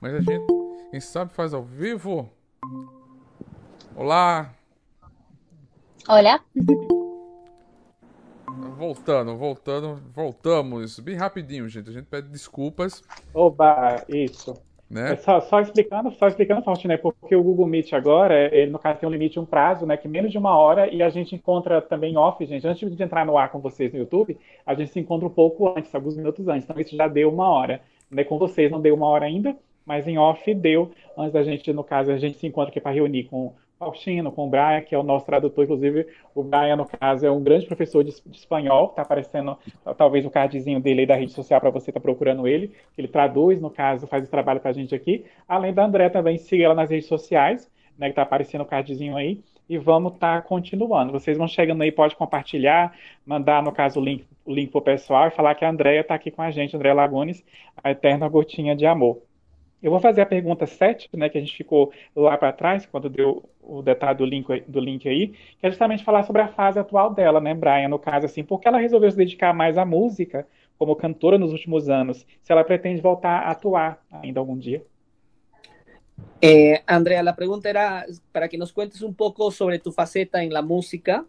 Mas 0.00 0.14
a 0.14 0.20
gente, 0.20 0.46
quem 0.90 1.00
sabe, 1.00 1.32
faz 1.32 1.52
ao 1.52 1.64
vivo. 1.64 2.30
Olá! 3.96 4.54
Olha. 6.06 6.40
Voltando, 8.74 9.36
voltando, 9.36 10.00
voltamos. 10.12 10.98
Bem 10.98 11.16
rapidinho, 11.16 11.68
gente. 11.68 11.88
A 11.88 11.92
gente 11.92 12.06
pede 12.06 12.28
desculpas. 12.28 13.02
Oba, 13.32 14.04
isso. 14.08 14.54
Né? 14.90 15.12
É 15.12 15.16
só, 15.16 15.40
só, 15.40 15.60
explicando, 15.60 16.10
só 16.12 16.28
explicando, 16.28 16.62
Faustino, 16.62 16.92
né? 16.92 16.98
porque 16.98 17.34
o 17.34 17.42
Google 17.42 17.66
Meet 17.66 17.92
agora, 17.94 18.54
ele 18.54 18.70
no 18.70 18.78
caso 18.78 19.00
tem 19.00 19.08
um 19.08 19.12
limite, 19.12 19.40
um 19.40 19.46
prazo, 19.46 19.86
né? 19.86 19.96
Que 19.96 20.06
menos 20.06 20.30
de 20.30 20.38
uma 20.38 20.56
hora, 20.56 20.92
e 20.92 21.02
a 21.02 21.08
gente 21.08 21.34
encontra 21.34 21.80
também 21.80 22.16
off, 22.16 22.44
gente. 22.44 22.66
Antes 22.66 22.94
de 22.94 23.02
entrar 23.02 23.24
no 23.24 23.38
ar 23.38 23.50
com 23.50 23.60
vocês 23.60 23.92
no 23.92 23.98
YouTube, 23.98 24.36
a 24.66 24.74
gente 24.74 24.90
se 24.90 25.00
encontra 25.00 25.26
um 25.26 25.30
pouco 25.30 25.68
antes, 25.76 25.94
alguns 25.94 26.16
minutos 26.16 26.46
antes. 26.48 26.64
Então 26.68 26.80
isso 26.80 26.94
já 26.96 27.08
deu 27.08 27.32
uma 27.32 27.48
hora. 27.48 27.80
Né? 28.10 28.24
Com 28.24 28.38
vocês 28.38 28.70
não 28.70 28.80
deu 28.80 28.94
uma 28.94 29.06
hora 29.06 29.24
ainda, 29.24 29.56
mas 29.86 30.06
em 30.06 30.18
off 30.18 30.52
deu, 30.54 30.90
antes 31.16 31.32
da 31.32 31.42
gente, 31.42 31.72
no 31.72 31.82
caso, 31.82 32.10
a 32.10 32.16
gente 32.16 32.38
se 32.38 32.46
encontra 32.46 32.70
aqui 32.70 32.80
para 32.80 32.92
reunir 32.92 33.24
com 33.24 33.54
Faustino, 33.78 34.30
com 34.30 34.46
o 34.46 34.50
Brian, 34.50 34.80
que 34.80 34.94
é 34.94 34.98
o 34.98 35.02
nosso 35.02 35.26
tradutor, 35.26 35.64
inclusive 35.64 36.06
o 36.34 36.42
Brian, 36.42 36.76
no 36.76 36.86
caso, 36.86 37.26
é 37.26 37.30
um 37.30 37.42
grande 37.42 37.66
professor 37.66 38.04
de, 38.04 38.12
de 38.24 38.36
espanhol, 38.36 38.86
está 38.86 39.02
aparecendo 39.02 39.58
talvez 39.96 40.24
o 40.24 40.30
cardzinho 40.30 40.80
dele 40.80 41.00
aí 41.00 41.06
da 41.06 41.16
rede 41.16 41.32
social 41.32 41.60
para 41.60 41.70
você 41.70 41.90
estar 41.90 42.00
tá 42.00 42.02
procurando 42.02 42.46
ele, 42.46 42.72
ele 42.96 43.08
traduz, 43.08 43.60
no 43.60 43.70
caso, 43.70 44.06
faz 44.06 44.22
esse 44.22 44.30
trabalho 44.30 44.60
para 44.60 44.70
a 44.70 44.74
gente 44.74 44.94
aqui, 44.94 45.24
além 45.48 45.72
da 45.72 45.84
André 45.84 46.08
também, 46.08 46.38
siga 46.38 46.64
ela 46.64 46.74
nas 46.74 46.90
redes 46.90 47.06
sociais, 47.06 47.70
né, 47.98 48.06
que 48.06 48.12
está 48.12 48.22
aparecendo 48.22 48.62
o 48.62 48.66
cardzinho 48.66 49.16
aí, 49.16 49.40
e 49.68 49.78
vamos 49.78 50.14
estar 50.14 50.42
tá 50.42 50.46
continuando. 50.46 51.12
Vocês 51.12 51.38
vão 51.38 51.48
chegando 51.48 51.82
aí, 51.82 51.90
pode 51.90 52.16
compartilhar, 52.16 52.94
mandar, 53.24 53.62
no 53.62 53.72
caso, 53.72 54.00
o 54.00 54.04
link, 54.04 54.26
o 54.44 54.52
link 54.52 54.70
para 54.70 54.78
o 54.78 54.82
pessoal 54.82 55.28
e 55.28 55.30
falar 55.30 55.54
que 55.54 55.64
a 55.64 55.70
Andréia 55.70 56.00
está 56.00 56.14
aqui 56.14 56.30
com 56.30 56.42
a 56.42 56.50
gente, 56.50 56.76
Andréia 56.76 56.94
Lagones, 56.94 57.44
a 57.82 57.90
eterna 57.90 58.28
gotinha 58.28 58.76
de 58.76 58.86
amor. 58.86 59.22
Eu 59.82 59.90
vou 59.90 60.00
fazer 60.00 60.22
a 60.22 60.26
pergunta 60.26 60.66
7, 60.66 61.10
né, 61.14 61.28
que 61.28 61.36
a 61.36 61.40
gente 61.40 61.56
ficou 61.56 61.92
lá 62.16 62.38
para 62.38 62.52
trás, 62.52 62.86
quando 62.86 63.10
deu 63.10 63.48
o 63.62 63.82
detalhe 63.82 64.16
do 64.16 64.24
link, 64.24 64.62
do 64.66 64.80
link 64.80 65.06
aí, 65.08 65.28
que 65.28 65.66
é 65.66 65.70
justamente 65.70 66.02
falar 66.02 66.22
sobre 66.22 66.40
a 66.40 66.48
fase 66.48 66.78
atual 66.78 67.12
dela, 67.12 67.40
né, 67.40 67.54
Brian, 67.54 67.88
no 67.88 67.98
caso, 67.98 68.24
assim, 68.26 68.42
porque 68.42 68.66
ela 68.66 68.78
resolveu 68.78 69.10
se 69.10 69.16
dedicar 69.16 69.52
mais 69.52 69.76
à 69.76 69.84
música 69.84 70.46
como 70.78 70.96
cantora 70.96 71.38
nos 71.38 71.52
últimos 71.52 71.88
anos, 71.88 72.26
se 72.42 72.52
ela 72.52 72.64
pretende 72.64 73.00
voltar 73.00 73.42
a 73.42 73.50
atuar 73.50 74.02
ainda 74.10 74.40
algum 74.40 74.56
dia. 74.56 74.82
Eh, 76.40 76.82
Andrea, 76.86 77.22
la 77.22 77.34
pregunta 77.34 77.68
era 77.68 78.06
para 78.32 78.48
que 78.48 78.58
nos 78.58 78.72
cuentes 78.72 79.02
un 79.02 79.14
poco 79.14 79.50
sobre 79.50 79.78
tu 79.78 79.92
faceta 79.92 80.42
en 80.42 80.52
la 80.52 80.62
música 80.62 81.24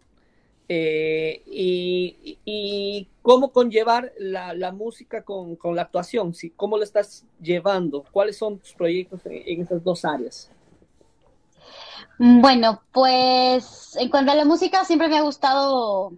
Eh, 0.68 1.44
y, 1.46 3.08
cómo 3.22 3.52
conllevar 3.52 4.12
la, 4.18 4.72
música 4.72 5.24
con, 5.24 5.58
la 5.76 5.84
actuación, 5.84 6.34
¿sí? 6.34 6.52
¿cómo 6.56 6.78
lo 6.78 6.84
estás 6.84 7.26
llevando? 7.42 8.04
¿Cuáles 8.12 8.38
son 8.38 8.60
tus 8.60 8.74
proyectos 8.74 9.26
en, 9.26 9.42
en 9.46 9.62
esas 9.62 9.84
dos 9.84 10.06
áreas? 10.06 10.52
Bueno, 12.18 12.82
pues 12.92 13.96
en 14.00 14.10
cuanto 14.10 14.32
a 14.32 14.36
la 14.36 14.46
música, 14.46 14.86
siempre 14.86 15.08
me 15.08 15.18
ha 15.18 15.22
gustado 15.22 16.14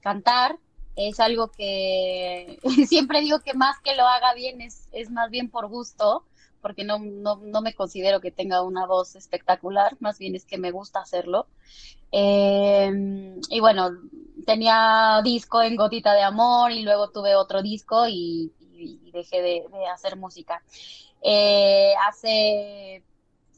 cantar. 0.00 0.58
Es 0.96 1.18
algo 1.18 1.50
que 1.50 2.60
siempre 2.86 3.20
digo 3.20 3.40
que 3.40 3.54
más 3.54 3.80
que 3.80 3.96
lo 3.96 4.06
haga 4.06 4.34
bien 4.34 4.60
es, 4.60 4.88
es 4.92 5.10
más 5.10 5.30
bien 5.30 5.50
por 5.50 5.68
gusto, 5.68 6.24
porque 6.64 6.82
no, 6.82 6.98
no, 6.98 7.36
no, 7.36 7.60
me 7.60 7.74
considero 7.74 8.22
que 8.22 8.30
tenga 8.30 8.62
una 8.62 8.86
voz 8.86 9.16
espectacular, 9.16 9.94
más 10.00 10.18
bien 10.18 10.34
es 10.34 10.46
que 10.46 10.56
me 10.56 10.70
gusta 10.70 11.00
hacerlo. 11.00 11.46
Eh, 12.10 12.90
y 13.50 13.60
bueno, 13.60 13.90
tenía 14.46 15.20
disco 15.22 15.60
en 15.60 15.76
Gotita 15.76 16.14
de 16.14 16.22
Amor 16.22 16.72
y 16.72 16.80
luego 16.82 17.10
tuve 17.10 17.36
otro 17.36 17.60
disco 17.60 18.08
y, 18.08 18.50
dejé 19.12 19.42
de, 19.42 19.64
de, 19.70 19.86
hacer 19.92 20.16
música. 20.16 20.62
Eh, 21.20 21.92
hace 22.08 23.02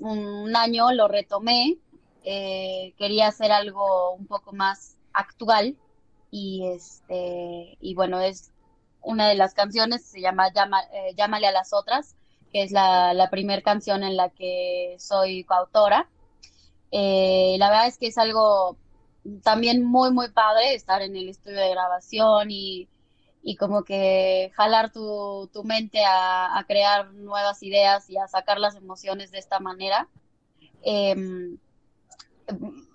un 0.00 0.56
año 0.56 0.90
lo 0.90 1.06
retomé, 1.06 1.78
eh, 2.24 2.92
quería 2.98 3.28
hacer 3.28 3.52
algo 3.52 4.14
un 4.14 4.26
poco 4.26 4.52
más 4.52 4.96
actual 5.12 5.76
y 6.32 6.66
este 6.74 7.78
y 7.80 7.94
bueno 7.94 8.20
es 8.20 8.50
una 9.00 9.28
de 9.28 9.36
las 9.36 9.54
canciones 9.54 10.04
se 10.04 10.20
llama 10.20 10.52
Llama, 10.52 10.80
eh, 10.92 11.14
Llámale 11.16 11.46
a 11.46 11.52
las 11.52 11.72
otras 11.72 12.16
que 12.52 12.62
es 12.62 12.72
la, 12.72 13.14
la 13.14 13.30
primera 13.30 13.62
canción 13.62 14.02
en 14.02 14.16
la 14.16 14.30
que 14.30 14.96
soy 14.98 15.44
coautora 15.44 16.08
eh, 16.90 17.56
la 17.58 17.68
verdad 17.68 17.88
es 17.88 17.98
que 17.98 18.06
es 18.06 18.18
algo 18.18 18.76
también 19.42 19.84
muy 19.84 20.12
muy 20.12 20.30
padre 20.30 20.74
estar 20.74 21.02
en 21.02 21.16
el 21.16 21.28
estudio 21.28 21.58
de 21.58 21.70
grabación 21.70 22.50
y, 22.50 22.88
y 23.42 23.56
como 23.56 23.84
que 23.84 24.50
jalar 24.54 24.92
tu, 24.92 25.48
tu 25.52 25.64
mente 25.64 26.02
a, 26.04 26.64
crear 26.66 27.12
nuevas 27.12 27.62
ideas 27.62 28.08
y 28.10 28.16
a 28.18 28.28
sacar 28.28 28.58
las 28.58 28.76
emociones 28.76 29.30
de 29.30 29.38
esta 29.38 29.60
manera. 29.60 30.08
Eh, 30.82 31.14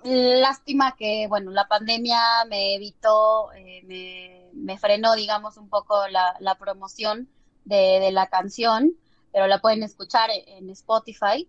lástima 0.04 0.96
que, 0.98 1.28
bueno, 1.28 1.52
la 1.52 1.68
pandemia 1.68 2.20
me 2.50 2.76
evitó, 2.76 3.52
eh, 3.54 3.82
me, 3.86 4.50
me, 4.54 4.78
frenó, 4.78 5.16
digamos, 5.16 5.58
un 5.58 5.70
poco 5.70 6.08
la, 6.08 6.36
la 6.40 6.56
promoción 6.56 7.30
de, 7.66 8.00
de, 8.00 8.12
la 8.12 8.28
canción, 8.28 8.94
pero 9.32 9.48
la 9.48 9.60
pueden 9.60 9.84
escuchar 9.84 10.30
en 10.32 10.70
Spotify. 10.70 11.48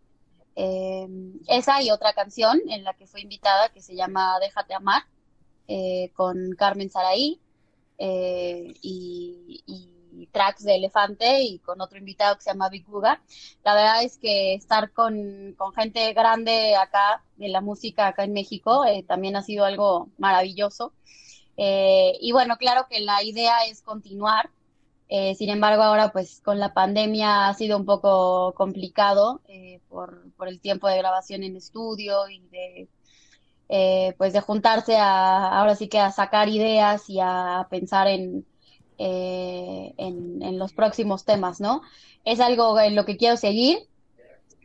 Eh, 0.55 1.09
esa 1.49 1.83
y 1.83 1.91
otra 1.91 2.13
canción 2.13 2.61
en 2.69 2.85
la 2.85 2.95
que 2.95 3.07
fue 3.07 3.23
invitada 3.23 3.71
que 3.71 3.81
se 3.81 3.95
llama 3.95 4.39
Déjate 4.41 4.75
Amar, 4.75 5.03
eh, 5.69 6.11
con 6.15 6.55
Carmen 6.59 6.91
Saraí 6.91 7.41
eh, 7.99 8.75
y, 8.83 9.63
y, 9.67 9.89
tracks 10.31 10.65
de 10.65 10.77
Elefante 10.77 11.43
y 11.43 11.59
con 11.59 11.81
otro 11.81 11.99
invitado 11.99 12.37
que 12.37 12.43
se 12.43 12.51
llama 12.51 12.69
Big 12.69 12.87
Buga. 12.87 13.23
La 13.65 13.75
verdad 13.75 14.03
es 14.03 14.19
que 14.19 14.55
estar 14.55 14.93
con, 14.93 15.55
con 15.57 15.73
gente 15.73 16.13
grande 16.13 16.77
acá 16.77 17.25
de 17.37 17.49
la 17.49 17.61
música 17.61 18.09
acá 18.09 18.25
en 18.25 18.33
México 18.33 18.85
eh, 18.85 19.05
también 19.07 19.37
ha 19.37 19.43
sido 19.43 19.65
algo 19.65 20.11
maravilloso. 20.19 20.93
Eh, 21.57 22.13
y 22.21 22.33
bueno, 22.33 22.57
claro 22.57 22.87
que 22.89 23.01
la 23.01 23.23
idea 23.23 23.65
es 23.67 23.83
continuar. 23.83 24.51
Eh, 25.15 25.35
sin 25.35 25.51
embargo, 25.51 25.83
ahora 25.83 26.11
pues 26.11 26.41
con 26.41 26.59
la 26.59 26.73
pandemia 26.73 27.49
ha 27.49 27.55
sido 27.55 27.77
un 27.77 27.85
poco 27.85 28.55
complicado 28.55 29.43
por, 29.89 30.33
por, 30.39 30.49
el 30.49 30.59
tiempo 30.59 30.89
de 30.89 30.97
grabación 30.97 31.43
en 31.43 31.55
estudio 31.55 32.31
y 32.31 32.41
de 32.49 32.89
eh, 33.69 34.15
pues 34.19 34.33
de 34.33 34.41
juntarse 34.41 34.97
a, 34.97 35.59
ahora 35.59 35.75
sí 35.77 35.89
que 35.89 35.99
a 35.99 36.13
sacar 36.13 36.49
ideas 36.49 37.09
y 37.09 37.21
a 37.21 37.67
pensar 37.71 38.07
en, 38.07 38.47
eh, 38.99 39.95
en, 39.97 40.43
en, 40.43 40.59
los 40.59 40.75
próximos 40.75 41.25
temas, 41.25 41.61
¿no? 41.61 41.83
Es 42.25 42.41
algo 42.41 42.79
en 42.81 42.95
lo 42.95 43.05
que 43.07 43.17
quiero 43.17 43.37
seguir. 43.37 43.89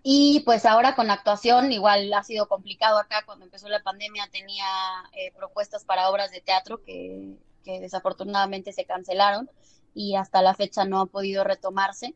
Y 0.04 0.42
pues 0.42 0.66
ahora 0.66 0.96
con 0.96 1.10
actuación, 1.10 1.72
igual 1.72 2.14
ha 2.14 2.24
sido 2.24 2.48
complicado 2.48 3.00
acá. 3.00 3.24
Cuando 3.26 3.46
empezó 3.46 3.68
la 3.70 3.84
pandemia 3.84 4.28
tenía 4.32 4.66
eh, 5.14 5.32
propuestas 5.38 5.86
para 5.86 6.10
obras 6.10 6.32
de 6.32 6.42
teatro 6.42 6.84
que, 6.84 7.38
que, 7.64 7.80
desafortunadamente 7.80 8.74
se 8.74 8.86
cancelaron 8.86 9.50
y 9.98 10.16
hasta 10.16 10.44
la 10.44 10.54
fecha 10.54 10.86
no 10.86 11.02
ha 11.02 11.06
podido 11.08 11.44
retomarse. 11.44 12.14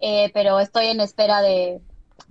Eh, 0.00 0.30
pero 0.34 0.58
estoy 0.58 0.86
en 0.86 1.00
espera 1.00 1.40
de, 1.40 1.80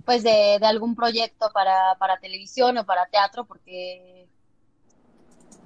pues 0.04 0.22
de, 0.22 0.58
de 0.60 0.66
algún 0.66 0.94
proyecto 0.94 1.50
para, 1.52 1.96
para, 1.98 2.18
televisión 2.18 2.76
o 2.76 2.84
para 2.84 3.06
teatro, 3.06 3.46
porque 3.46 4.28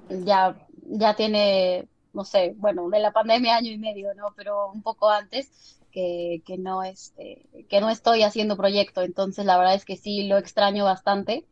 ya, 0.09 0.57
ya 0.83 1.13
tiene, 1.15 1.87
no 2.13 2.23
sé, 2.23 2.55
bueno, 2.57 2.89
de 2.89 2.99
la 2.99 3.11
pandemia 3.11 3.57
año 3.57 3.71
y 3.71 3.77
medio, 3.77 4.15
¿no? 4.15 4.33
Pero 4.37 4.71
un 4.71 4.81
poco 4.81 5.09
antes 5.09 5.77
que, 5.91 6.41
que 6.45 6.57
no 6.57 6.83
este, 6.83 7.45
que 7.67 7.81
no 7.81 7.89
estoy 7.89 8.23
haciendo 8.23 8.55
proyecto, 8.55 9.01
entonces 9.01 9.45
la 9.45 9.57
verdad 9.57 9.75
es 9.75 9.83
que 9.83 9.97
sí 9.97 10.27
lo 10.27 10.37
extraño 10.37 10.85
bastante. 10.85 11.45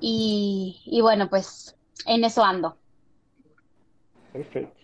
Y, 0.00 0.80
y 0.86 1.02
bueno, 1.02 1.28
pues 1.28 1.76
en 2.06 2.24
eso 2.24 2.42
ando. 2.42 2.78
Perfeito. 4.32 4.80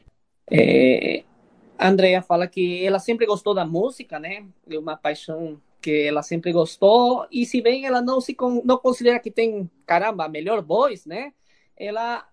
Andrea 1.78 2.22
fala 2.22 2.46
que 2.46 2.84
ela 2.84 2.98
sempre 2.98 3.26
gostou 3.26 3.54
da 3.54 3.64
música, 3.64 4.18
né? 4.18 4.46
É 4.68 4.78
uma 4.78 4.96
paixão 4.96 5.60
que 5.80 6.06
ela 6.08 6.22
sempre 6.22 6.52
gostou 6.52 7.26
e 7.30 7.46
se 7.46 7.60
bem 7.60 7.86
ela 7.86 8.02
não 8.02 8.20
se 8.20 8.36
não 8.64 8.78
considera 8.78 9.20
que 9.20 9.30
tem 9.30 9.70
caramba 9.86 10.24
a 10.24 10.28
melhor 10.28 10.62
voz, 10.62 11.06
né? 11.06 11.32
Ela 11.76 12.26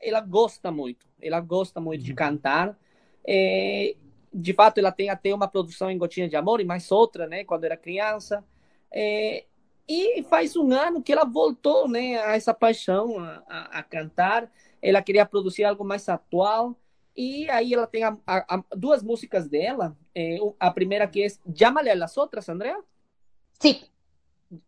ela 0.00 0.20
gosta 0.20 0.70
muito, 0.70 1.06
ela 1.20 1.40
gosta 1.40 1.80
muito 1.80 2.04
de 2.04 2.14
cantar. 2.14 2.78
É, 3.26 3.94
de 4.32 4.52
fato, 4.52 4.78
ela 4.78 4.92
tem 4.92 5.10
até 5.10 5.34
uma 5.34 5.48
produção 5.48 5.90
em 5.90 5.98
Gotinha 5.98 6.28
de 6.28 6.36
Amor 6.36 6.60
e 6.60 6.64
mais 6.64 6.90
outra, 6.90 7.26
né? 7.26 7.44
Quando 7.44 7.64
era 7.64 7.76
criança. 7.76 8.44
É, 8.92 9.44
e 9.88 10.22
faz 10.24 10.56
um 10.56 10.72
ano 10.72 11.02
que 11.02 11.12
ela 11.12 11.24
voltou, 11.24 11.88
né? 11.88 12.18
A 12.22 12.36
essa 12.36 12.54
paixão 12.54 13.18
a, 13.18 13.42
a, 13.48 13.78
a 13.78 13.82
cantar. 13.82 14.50
Ela 14.80 15.02
queria 15.02 15.26
produzir 15.26 15.64
algo 15.64 15.84
mais 15.84 16.08
atual. 16.08 16.76
E 17.18 17.50
aí 17.50 17.74
ela 17.74 17.88
tem 17.88 18.04
a, 18.04 18.16
a, 18.24 18.54
a, 18.54 18.64
duas 18.76 19.02
músicas 19.02 19.48
dela. 19.48 19.98
Eh, 20.14 20.38
a 20.60 20.70
primeira 20.70 21.04
que 21.08 21.24
é 21.24 21.26
Llámale 21.60 21.90
a 21.90 21.96
las 21.96 22.16
outras, 22.16 22.48
Andrea? 22.48 22.78
Sim. 23.60 23.80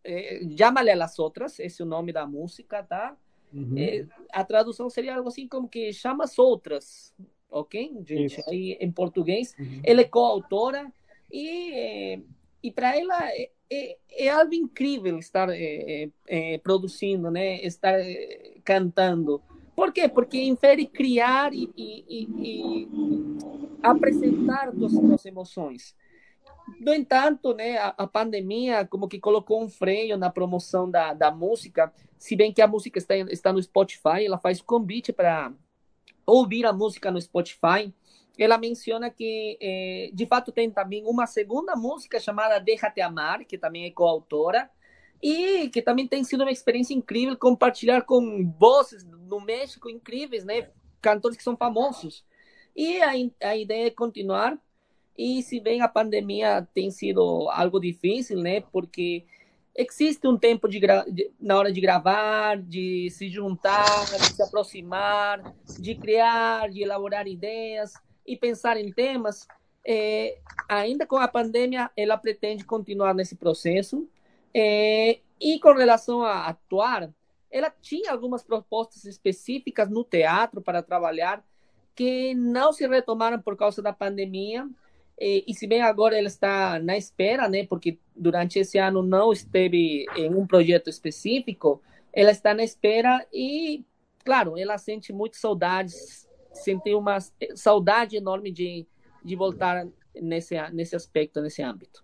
Eh, 0.03 0.41
Llámale 0.59 0.91
a 0.91 0.97
las 0.97 1.17
outras, 1.17 1.61
esse 1.61 1.81
é 1.81 1.85
o 1.85 1.87
nome 1.87 2.11
da 2.11 2.27
música, 2.27 2.83
tá? 2.83 3.15
Uhum. 3.53 3.77
Eh, 3.77 4.05
a 4.33 4.43
tradução 4.43 4.89
seria 4.89 5.15
algo 5.15 5.29
assim 5.29 5.47
como 5.47 5.69
que 5.69 5.93
chama 5.93 6.25
as 6.25 6.37
outras, 6.37 7.15
ok? 7.49 7.89
Gente, 8.05 8.41
Isso. 8.41 8.49
aí 8.49 8.77
em 8.81 8.91
português. 8.91 9.55
Uhum. 9.57 9.81
Ela 9.85 10.01
é 10.01 10.03
coautora 10.03 10.91
e, 11.31 12.21
e 12.61 12.69
para 12.69 12.99
ela 12.99 13.29
é, 13.29 13.49
é, 13.69 13.97
é, 14.09 14.27
algo 14.29 14.53
incrível 14.53 15.17
estar 15.19 15.47
produzindo, 16.61 17.31
né? 17.31 17.63
Estar 17.63 17.95
cantando 18.65 19.41
por 19.81 19.91
quê? 19.91 20.07
Porque 20.07 20.39
infere 20.39 20.85
criar 20.85 21.51
e, 21.55 21.67
e, 21.75 22.05
e, 22.07 22.27
e 22.39 22.87
apresentar 23.81 24.69
as 24.69 24.91
suas 24.91 25.25
emoções. 25.25 25.95
No 26.79 26.93
entanto, 26.93 27.51
né, 27.55 27.79
a, 27.79 27.87
a, 27.97 28.05
pandemia 28.05 28.85
como 28.85 29.07
que 29.07 29.19
colocou 29.19 29.63
um 29.63 29.67
freio 29.67 30.19
na 30.19 30.29
promoção 30.29 30.89
da, 30.89 31.15
da 31.15 31.31
música, 31.31 31.91
se 32.19 32.35
bem 32.35 32.53
que 32.53 32.61
a 32.61 32.67
música 32.67 32.99
está, 32.99 33.15
está 33.17 33.51
no 33.51 33.61
Spotify, 33.61 34.23
ela 34.23 34.37
faz 34.37 34.61
convite 34.61 35.11
para 35.11 35.51
ouvir 36.27 36.63
a 36.67 36.71
música 36.71 37.09
no 37.09 37.19
Spotify. 37.19 37.91
Ela 38.37 38.59
menciona 38.59 39.09
que, 39.09 39.57
eh, 39.59 40.11
de 40.13 40.27
fato, 40.27 40.51
tem 40.51 40.69
também 40.69 41.03
uma 41.07 41.25
segunda 41.25 41.75
música 41.75 42.19
chamada 42.19 42.59
Déjate 42.59 43.01
Amar, 43.01 43.45
que 43.45 43.57
também 43.57 43.85
é 43.85 43.89
coautora, 43.89 44.69
e 45.21 45.69
que 45.69 45.81
também 45.81 46.07
tem 46.07 46.23
sido 46.23 46.41
uma 46.41 46.51
experiência 46.51 46.93
incrível 46.93 47.37
compartilhar 47.37 48.01
com 48.01 48.51
vozes 48.57 49.03
no 49.03 49.39
México 49.39 49.89
incríveis, 49.89 50.43
né? 50.43 50.69
Cantores 50.99 51.37
que 51.37 51.43
são 51.43 51.55
famosos. 51.55 52.25
E 52.75 53.01
a, 53.01 53.11
a 53.49 53.55
ideia 53.55 53.87
é 53.87 53.91
continuar. 53.91 54.57
E 55.17 55.43
se 55.43 55.59
bem 55.59 55.81
a 55.81 55.87
pandemia 55.87 56.67
tem 56.73 56.89
sido 56.89 57.47
algo 57.49 57.79
difícil, 57.79 58.39
né? 58.39 58.61
Porque 58.61 59.23
existe 59.75 60.27
um 60.27 60.37
tempo 60.37 60.67
de, 60.67 60.79
de, 60.79 61.31
na 61.39 61.57
hora 61.57 61.71
de 61.71 61.79
gravar, 61.79 62.57
de 62.57 63.09
se 63.11 63.29
juntar, 63.29 64.05
de 64.05 64.33
se 64.33 64.41
aproximar, 64.41 65.53
de 65.79 65.95
criar, 65.95 66.69
de 66.69 66.81
elaborar 66.81 67.27
ideias 67.27 67.93
e 68.25 68.35
pensar 68.35 68.77
em 68.77 68.91
temas. 68.91 69.47
É, 69.85 70.37
ainda 70.67 71.05
com 71.05 71.17
a 71.17 71.27
pandemia, 71.27 71.91
ela 71.95 72.17
pretende 72.17 72.63
continuar 72.63 73.13
nesse 73.13 73.35
processo 73.35 74.07
é, 74.53 75.19
e 75.39 75.59
com 75.59 75.73
relação 75.73 76.23
a 76.23 76.47
atuar, 76.47 77.11
ela 77.49 77.69
tinha 77.81 78.11
algumas 78.11 78.43
propostas 78.43 79.05
específicas 79.05 79.89
no 79.89 80.03
teatro 80.03 80.61
para 80.61 80.81
trabalhar 80.81 81.43
que 81.95 82.33
não 82.33 82.71
se 82.71 82.87
retomaram 82.87 83.41
por 83.41 83.57
causa 83.57 83.81
da 83.81 83.91
pandemia. 83.91 84.67
E, 85.19 85.43
e, 85.47 85.53
se 85.53 85.67
bem 85.67 85.81
agora 85.81 86.17
ela 86.17 86.27
está 86.27 86.79
na 86.79 86.97
espera, 86.97 87.47
né, 87.47 87.65
porque 87.65 87.99
durante 88.15 88.57
esse 88.59 88.77
ano 88.77 89.03
não 89.03 89.31
esteve 89.31 90.05
em 90.15 90.33
um 90.33 90.47
projeto 90.47 90.89
específico, 90.89 91.81
ela 92.13 92.31
está 92.31 92.53
na 92.53 92.63
espera 92.63 93.25
e 93.31 93.85
claro, 94.23 94.57
ela 94.57 94.77
sente 94.77 95.11
muitas 95.11 95.39
saudades, 95.39 96.27
sente 96.53 96.93
uma 96.93 97.17
saudade 97.55 98.15
enorme 98.15 98.51
de, 98.51 98.87
de 99.23 99.35
voltar 99.35 99.87
nesse, 100.15 100.55
nesse 100.71 100.95
aspecto, 100.95 101.41
nesse 101.41 101.61
âmbito. 101.61 102.03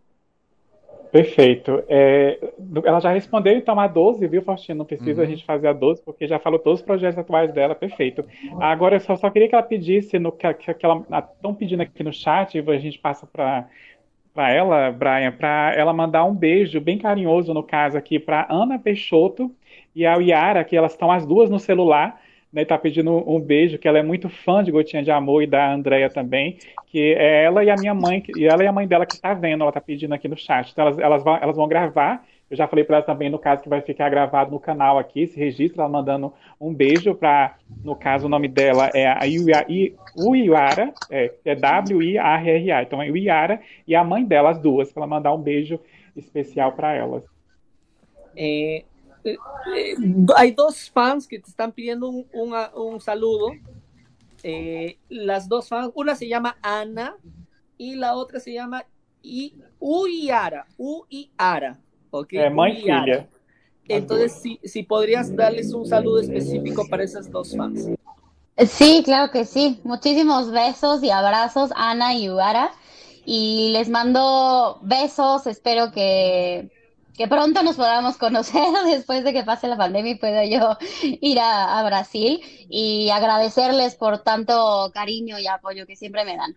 Perfeito. 1.12 1.84
É, 1.88 2.38
ela 2.84 3.00
já 3.00 3.12
respondeu 3.12 3.54
então 3.54 3.80
a 3.80 3.88
12, 3.88 4.28
viu, 4.28 4.42
Faustino? 4.42 4.80
Não 4.80 4.86
precisa 4.86 5.22
uhum. 5.22 5.28
a 5.28 5.30
gente 5.30 5.46
fazer 5.46 5.68
a 5.68 5.74
12, 5.74 6.02
porque 6.04 6.28
já 6.28 6.38
falou 6.38 6.60
todos 6.60 6.80
os 6.80 6.86
projetos 6.86 7.18
atuais 7.18 7.52
dela, 7.54 7.74
perfeito. 7.74 8.24
Agora 8.60 8.96
eu 8.96 9.00
só, 9.00 9.16
só 9.16 9.30
queria 9.30 9.48
que 9.48 9.56
ela 9.56 9.64
pedisse, 9.64 10.20
no, 10.20 10.32
que, 10.32 10.54
que 10.54 10.86
ela 10.86 11.04
estão 11.36 11.54
pedindo 11.54 11.82
aqui 11.82 12.04
no 12.04 12.14
chat, 12.14 12.58
e 12.58 12.72
a 12.72 12.78
gente 12.78 13.00
passa 13.00 13.26
para 13.26 13.68
para 14.38 14.54
ela, 14.54 14.92
Brian, 14.92 15.32
para 15.32 15.74
ela 15.76 15.92
mandar 15.92 16.24
um 16.24 16.36
beijo 16.36 16.80
bem 16.80 17.00
carinhoso, 17.00 17.56
no 17.56 17.64
caso 17.64 17.98
aqui, 17.98 18.20
para 18.20 18.46
Ana 18.52 18.78
Peixoto 18.78 19.52
e 19.96 20.06
a 20.06 20.14
Yara, 20.18 20.64
que 20.64 20.78
elas 20.78 20.92
estão 20.92 21.12
as 21.12 21.26
duas 21.26 21.50
no 21.50 21.58
celular, 21.58 22.22
né, 22.58 22.66
tá 22.66 22.76
pedindo 22.76 23.12
um 23.30 23.40
beijo, 23.40 23.78
que 23.78 23.88
ela 23.88 24.00
é 24.00 24.02
muito 24.02 24.30
fã 24.30 24.64
de 24.64 24.72
Gotinha 24.72 25.04
de 25.04 25.12
Amor 25.12 25.44
e 25.44 25.48
da 25.48 25.72
Andrea 25.72 26.10
também, 26.10 26.58
que 26.88 27.14
é 27.14 27.44
ela 27.44 27.64
e 27.64 27.70
a 27.70 27.76
minha 27.76 27.94
mãe, 27.94 28.24
e 28.36 28.48
ela 28.48 28.64
e 28.64 28.68
a 28.68 28.72
mãe 28.72 28.88
dela 28.88 29.06
que 29.06 29.14
está 29.14 29.32
vendo, 29.36 29.62
ela 29.62 29.70
está 29.70 29.80
pedindo 29.80 30.16
aqui 30.16 30.28
no 30.28 30.36
chat. 30.36 30.72
Então 30.72 30.88
elas, 30.88 30.98
elas, 30.98 31.24
vão, 31.24 31.38
elas 31.38 31.56
vão 31.56 31.68
gravar, 31.68 32.26
eu 32.50 32.58
já 32.58 32.68
falei 32.68 32.84
para 32.84 32.96
ela 32.96 33.06
também, 33.06 33.30
no 33.30 33.38
caso, 33.38 33.62
que 33.62 33.70
vai 33.70 33.82
ficar 33.82 34.10
gravado 34.10 34.50
no 34.50 34.60
canal 34.60 34.98
aqui, 34.98 35.28
se 35.28 35.40
registra, 35.40 35.84
ela 35.84 35.92
mandando 35.92 36.34
um 36.60 36.74
beijo 36.74 37.14
para, 37.14 37.58
no 37.84 37.96
caso, 37.96 38.26
o 38.26 38.30
nome 38.30 38.48
dela 38.48 38.90
é 38.92 39.06
a 39.06 39.20
Uiara, 40.18 40.92
é, 41.12 41.32
é 41.46 41.54
W-I-A-R-R-A, 41.54 42.82
então 42.82 43.04
é 43.04 43.12
Uiara 43.12 43.62
e 43.88 43.94
a 43.94 44.04
mãe 44.04 44.26
dela, 44.26 44.50
as 44.50 44.60
duas, 44.60 44.92
para 44.92 45.04
ela 45.04 45.08
mandar 45.08 45.32
um 45.32 45.40
beijo 45.40 45.80
especial 46.16 46.72
para 46.72 46.96
elas. 46.96 47.24
É, 48.36 48.84
hay 50.36 50.52
dos 50.52 50.90
fans 50.90 51.28
que 51.28 51.40
te 51.40 51.50
están 51.50 51.72
pidiendo 51.72 52.10
un, 52.10 52.28
un, 52.34 52.54
un 52.76 53.02
saludo. 53.02 53.52
Eh, 54.44 54.98
las 55.10 55.50
dos 55.50 55.68
fans, 55.68 55.92
una 55.96 56.16
se 56.16 56.28
llama 56.28 56.58
Ana 56.62 57.16
y 57.78 57.96
la 57.96 58.16
otra 58.16 58.40
se 58.40 58.54
llama 58.54 58.86
I, 59.24 59.56
Uiara. 59.80 60.68
Uiara. 60.78 61.80
Okay? 62.12 62.40
Eh, 62.40 62.54
Uiara. 62.54 63.28
Entonces, 63.88 64.34
si, 64.42 64.60
si 64.64 64.84
podrías 64.84 65.36
darles 65.36 65.74
un 65.74 65.86
saludo 65.86 66.20
específico 66.20 66.86
para 66.90 67.04
esas 67.04 67.32
dos 67.32 67.56
fans. 67.56 67.90
Sí, 68.68 69.02
claro 69.06 69.32
que 69.32 69.46
sí. 69.46 69.80
Muchísimos 69.84 70.52
besos 70.52 71.04
y 71.04 71.10
abrazos, 71.10 71.72
Ana 71.76 72.14
y 72.16 72.30
Uara. 72.30 72.72
Y 73.26 73.70
les 73.72 73.90
mando 73.90 74.80
besos. 74.82 75.48
Espero 75.48 75.92
que 75.92 76.72
que 77.18 77.28
pronto 77.28 77.64
nos 77.64 77.76
podamos 77.76 78.18
conocer 78.18 78.62
después 78.86 79.24
de 79.24 79.34
que 79.34 79.44
pase 79.44 79.68
la 79.68 79.76
pandemia 79.76 80.12
y 80.14 80.16
pueda 80.16 80.46
yo 80.46 80.78
ir 81.02 81.40
a, 81.40 81.80
a, 81.80 81.84
Brasil 81.84 82.40
y 82.70 83.10
agradecerles 83.10 83.96
por 83.96 84.20
tanto 84.20 84.92
cariño 84.94 85.40
y 85.40 85.48
apoyo 85.48 85.86
que 85.86 85.96
siempre 85.96 86.24
me 86.24 86.38
dan. 86.38 86.56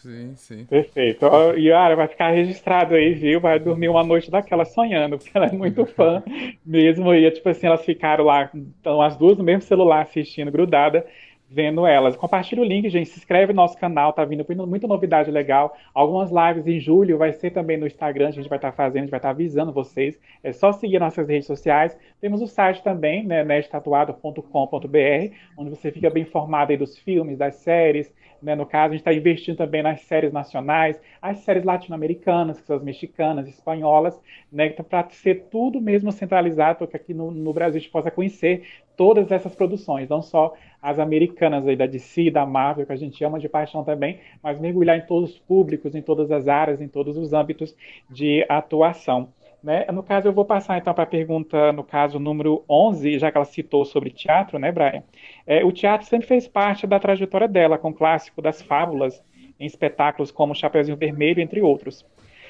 Sim, 0.00 0.34
sim. 0.34 0.64
Perfeito. 0.64 1.28
Yara, 1.58 1.94
vai 1.94 2.08
ficar 2.08 2.30
registrado 2.30 2.94
aí, 2.94 3.12
viu? 3.12 3.38
Vai 3.38 3.60
dormir 3.60 3.90
uma 3.90 4.02
noite 4.02 4.30
daquela 4.30 4.64
sonhando, 4.64 5.18
porque 5.18 5.36
ela 5.36 5.44
é 5.44 5.52
muito 5.52 5.84
fã 5.84 6.22
mesmo. 6.64 7.12
E, 7.12 7.30
tipo 7.30 7.46
assim, 7.50 7.66
elas 7.66 7.84
ficaram 7.84 8.24
lá, 8.24 8.50
estão 8.54 9.02
as 9.02 9.14
duas 9.18 9.36
no 9.36 9.44
mesmo 9.44 9.60
celular 9.60 10.00
assistindo, 10.00 10.50
grudada 10.50 11.04
vendo 11.50 11.84
elas. 11.84 12.16
Compartilha 12.16 12.62
o 12.62 12.64
link, 12.64 12.88
gente. 12.88 13.10
Se 13.10 13.18
inscreve 13.18 13.52
no 13.52 13.56
nosso 13.56 13.76
canal, 13.76 14.12
tá 14.12 14.24
vindo 14.24 14.46
muita 14.66 14.86
novidade 14.86 15.30
legal. 15.30 15.76
Algumas 15.92 16.30
lives 16.30 16.66
em 16.66 16.78
julho, 16.78 17.18
vai 17.18 17.32
ser 17.32 17.50
também 17.50 17.76
no 17.76 17.86
Instagram, 17.86 18.28
a 18.28 18.30
gente 18.30 18.48
vai 18.48 18.56
estar 18.56 18.70
tá 18.70 18.76
fazendo, 18.76 18.98
a 18.98 19.00
gente 19.02 19.10
vai 19.10 19.18
estar 19.18 19.28
tá 19.28 19.34
avisando 19.34 19.72
vocês. 19.72 20.18
É 20.44 20.52
só 20.52 20.70
seguir 20.72 21.00
nossas 21.00 21.28
redes 21.28 21.46
sociais. 21.46 21.98
Temos 22.20 22.40
o 22.40 22.46
site 22.46 22.84
também, 22.84 23.24
né, 23.24 23.42
nestatuado.com.br, 23.42 25.34
onde 25.56 25.70
você 25.70 25.90
fica 25.90 26.08
bem 26.08 26.22
informado 26.22 26.70
aí 26.70 26.78
dos 26.78 26.96
filmes, 26.96 27.36
das 27.36 27.56
séries, 27.56 28.14
né, 28.42 28.54
no 28.54 28.66
caso, 28.66 28.92
a 28.92 28.96
gente 28.96 29.00
está 29.00 29.12
investindo 29.12 29.56
também 29.56 29.82
nas 29.82 30.00
séries 30.02 30.32
nacionais, 30.32 31.00
as 31.20 31.38
séries 31.40 31.64
latino-americanas, 31.64 32.60
que 32.60 32.66
são 32.66 32.76
as 32.76 32.82
mexicanas, 32.82 33.48
espanholas, 33.48 34.20
né, 34.50 34.66
então, 34.66 34.84
para 34.84 35.08
ser 35.10 35.46
tudo 35.50 35.80
mesmo 35.80 36.10
centralizado, 36.10 36.78
para 36.78 36.86
que 36.86 36.96
aqui 36.96 37.14
no, 37.14 37.30
no, 37.30 37.52
Brasil 37.52 37.76
a 37.76 37.80
gente 37.80 37.90
possa 37.90 38.10
conhecer 38.10 38.62
todas 38.96 39.30
essas 39.30 39.54
produções, 39.54 40.08
não 40.08 40.22
só 40.22 40.54
as 40.82 40.98
americanas 40.98 41.66
aí 41.66 41.76
da 41.76 41.86
DC, 41.86 42.30
da 42.30 42.44
Marvel, 42.46 42.86
que 42.86 42.92
a 42.92 42.96
gente 42.96 43.22
ama 43.24 43.38
de 43.38 43.48
paixão 43.48 43.84
também, 43.84 44.20
mas 44.42 44.58
mergulhar 44.58 44.96
em 44.96 45.06
todos 45.06 45.30
os 45.30 45.38
públicos, 45.38 45.94
em 45.94 46.02
todas 46.02 46.30
as 46.30 46.48
áreas, 46.48 46.80
em 46.80 46.88
todos 46.88 47.16
os 47.16 47.32
âmbitos 47.32 47.74
de 48.10 48.44
atuação. 48.48 49.28
Né? 49.62 49.84
No 49.92 50.02
caso, 50.02 50.26
eu 50.26 50.32
vou 50.32 50.44
passar 50.44 50.78
então 50.78 50.94
para 50.94 51.04
a 51.04 51.06
pergunta, 51.06 51.72
no 51.72 51.84
caso, 51.84 52.18
número 52.18 52.64
11, 52.68 53.18
já 53.18 53.30
que 53.30 53.36
ela 53.36 53.44
citou 53.44 53.84
sobre 53.84 54.10
teatro, 54.10 54.58
né, 54.58 54.72
Brian? 54.72 55.02
É, 55.46 55.62
o 55.64 55.70
teatro 55.70 56.06
sempre 56.06 56.26
fez 56.26 56.48
parte 56.48 56.86
da 56.86 56.98
trajetória 56.98 57.46
dela, 57.46 57.76
com 57.76 57.90
o 57.90 57.94
clássico 57.94 58.40
das 58.40 58.62
fábulas, 58.62 59.22
em 59.58 59.66
espetáculos 59.66 60.30
como 60.30 60.54
Chapeuzinho 60.54 60.96
Vermelho, 60.96 61.40
entre 61.42 61.60
outros. 61.60 62.06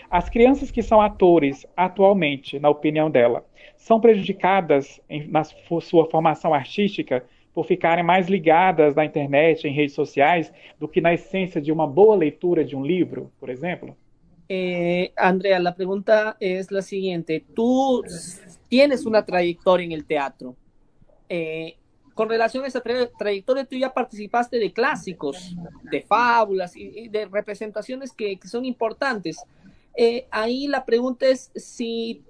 As 0.08 0.28
crianças 0.28 0.70
que 0.70 0.82
são 0.82 1.00
atores 1.00 1.66
atualmente, 1.76 2.58
na 2.58 2.68
opinião 2.68 3.10
dela, 3.10 3.44
são 3.76 4.00
prejudicadas 4.00 5.00
em, 5.08 5.26
na 5.28 5.42
sua 5.44 6.08
formação 6.08 6.54
artística 6.54 7.24
por 7.52 7.64
ficarem 7.64 8.04
mais 8.04 8.28
ligadas 8.28 8.94
na 8.94 9.04
internet, 9.04 9.66
em 9.66 9.72
redes 9.72 9.94
sociais, 9.94 10.52
do 10.78 10.86
que 10.86 11.00
na 11.00 11.12
essência 11.12 11.60
de 11.60 11.72
uma 11.72 11.86
boa 11.86 12.14
leitura 12.14 12.64
de 12.64 12.76
um 12.76 12.84
livro, 12.84 13.32
por 13.40 13.48
exemplo? 13.48 13.96
Eh, 14.52 15.12
Andrea, 15.16 15.60
la 15.60 15.76
pregunta 15.76 16.36
es 16.40 16.72
la 16.72 16.82
siguiente. 16.82 17.44
Tú 17.54 18.02
tienes 18.68 19.06
una 19.06 19.24
trayectoria 19.24 19.86
en 19.86 19.92
el 19.92 20.04
teatro. 20.04 20.56
Eh, 21.28 21.76
con 22.14 22.28
relación 22.28 22.64
a 22.64 22.66
esa 22.66 22.80
tra 22.80 23.08
trayectoria, 23.16 23.64
tú 23.64 23.76
ya 23.76 23.94
participaste 23.94 24.58
de 24.58 24.72
clásicos, 24.72 25.54
de 25.84 26.02
fábulas 26.02 26.74
y, 26.74 27.06
de 27.06 27.26
representaciones 27.26 28.12
que, 28.12 28.40
que 28.40 28.48
son 28.48 28.64
importantes. 28.64 29.38
Eh, 29.94 30.26
ahí 30.32 30.66
la 30.66 30.84
pregunta 30.84 31.26
es 31.26 31.52
si, 31.54 32.24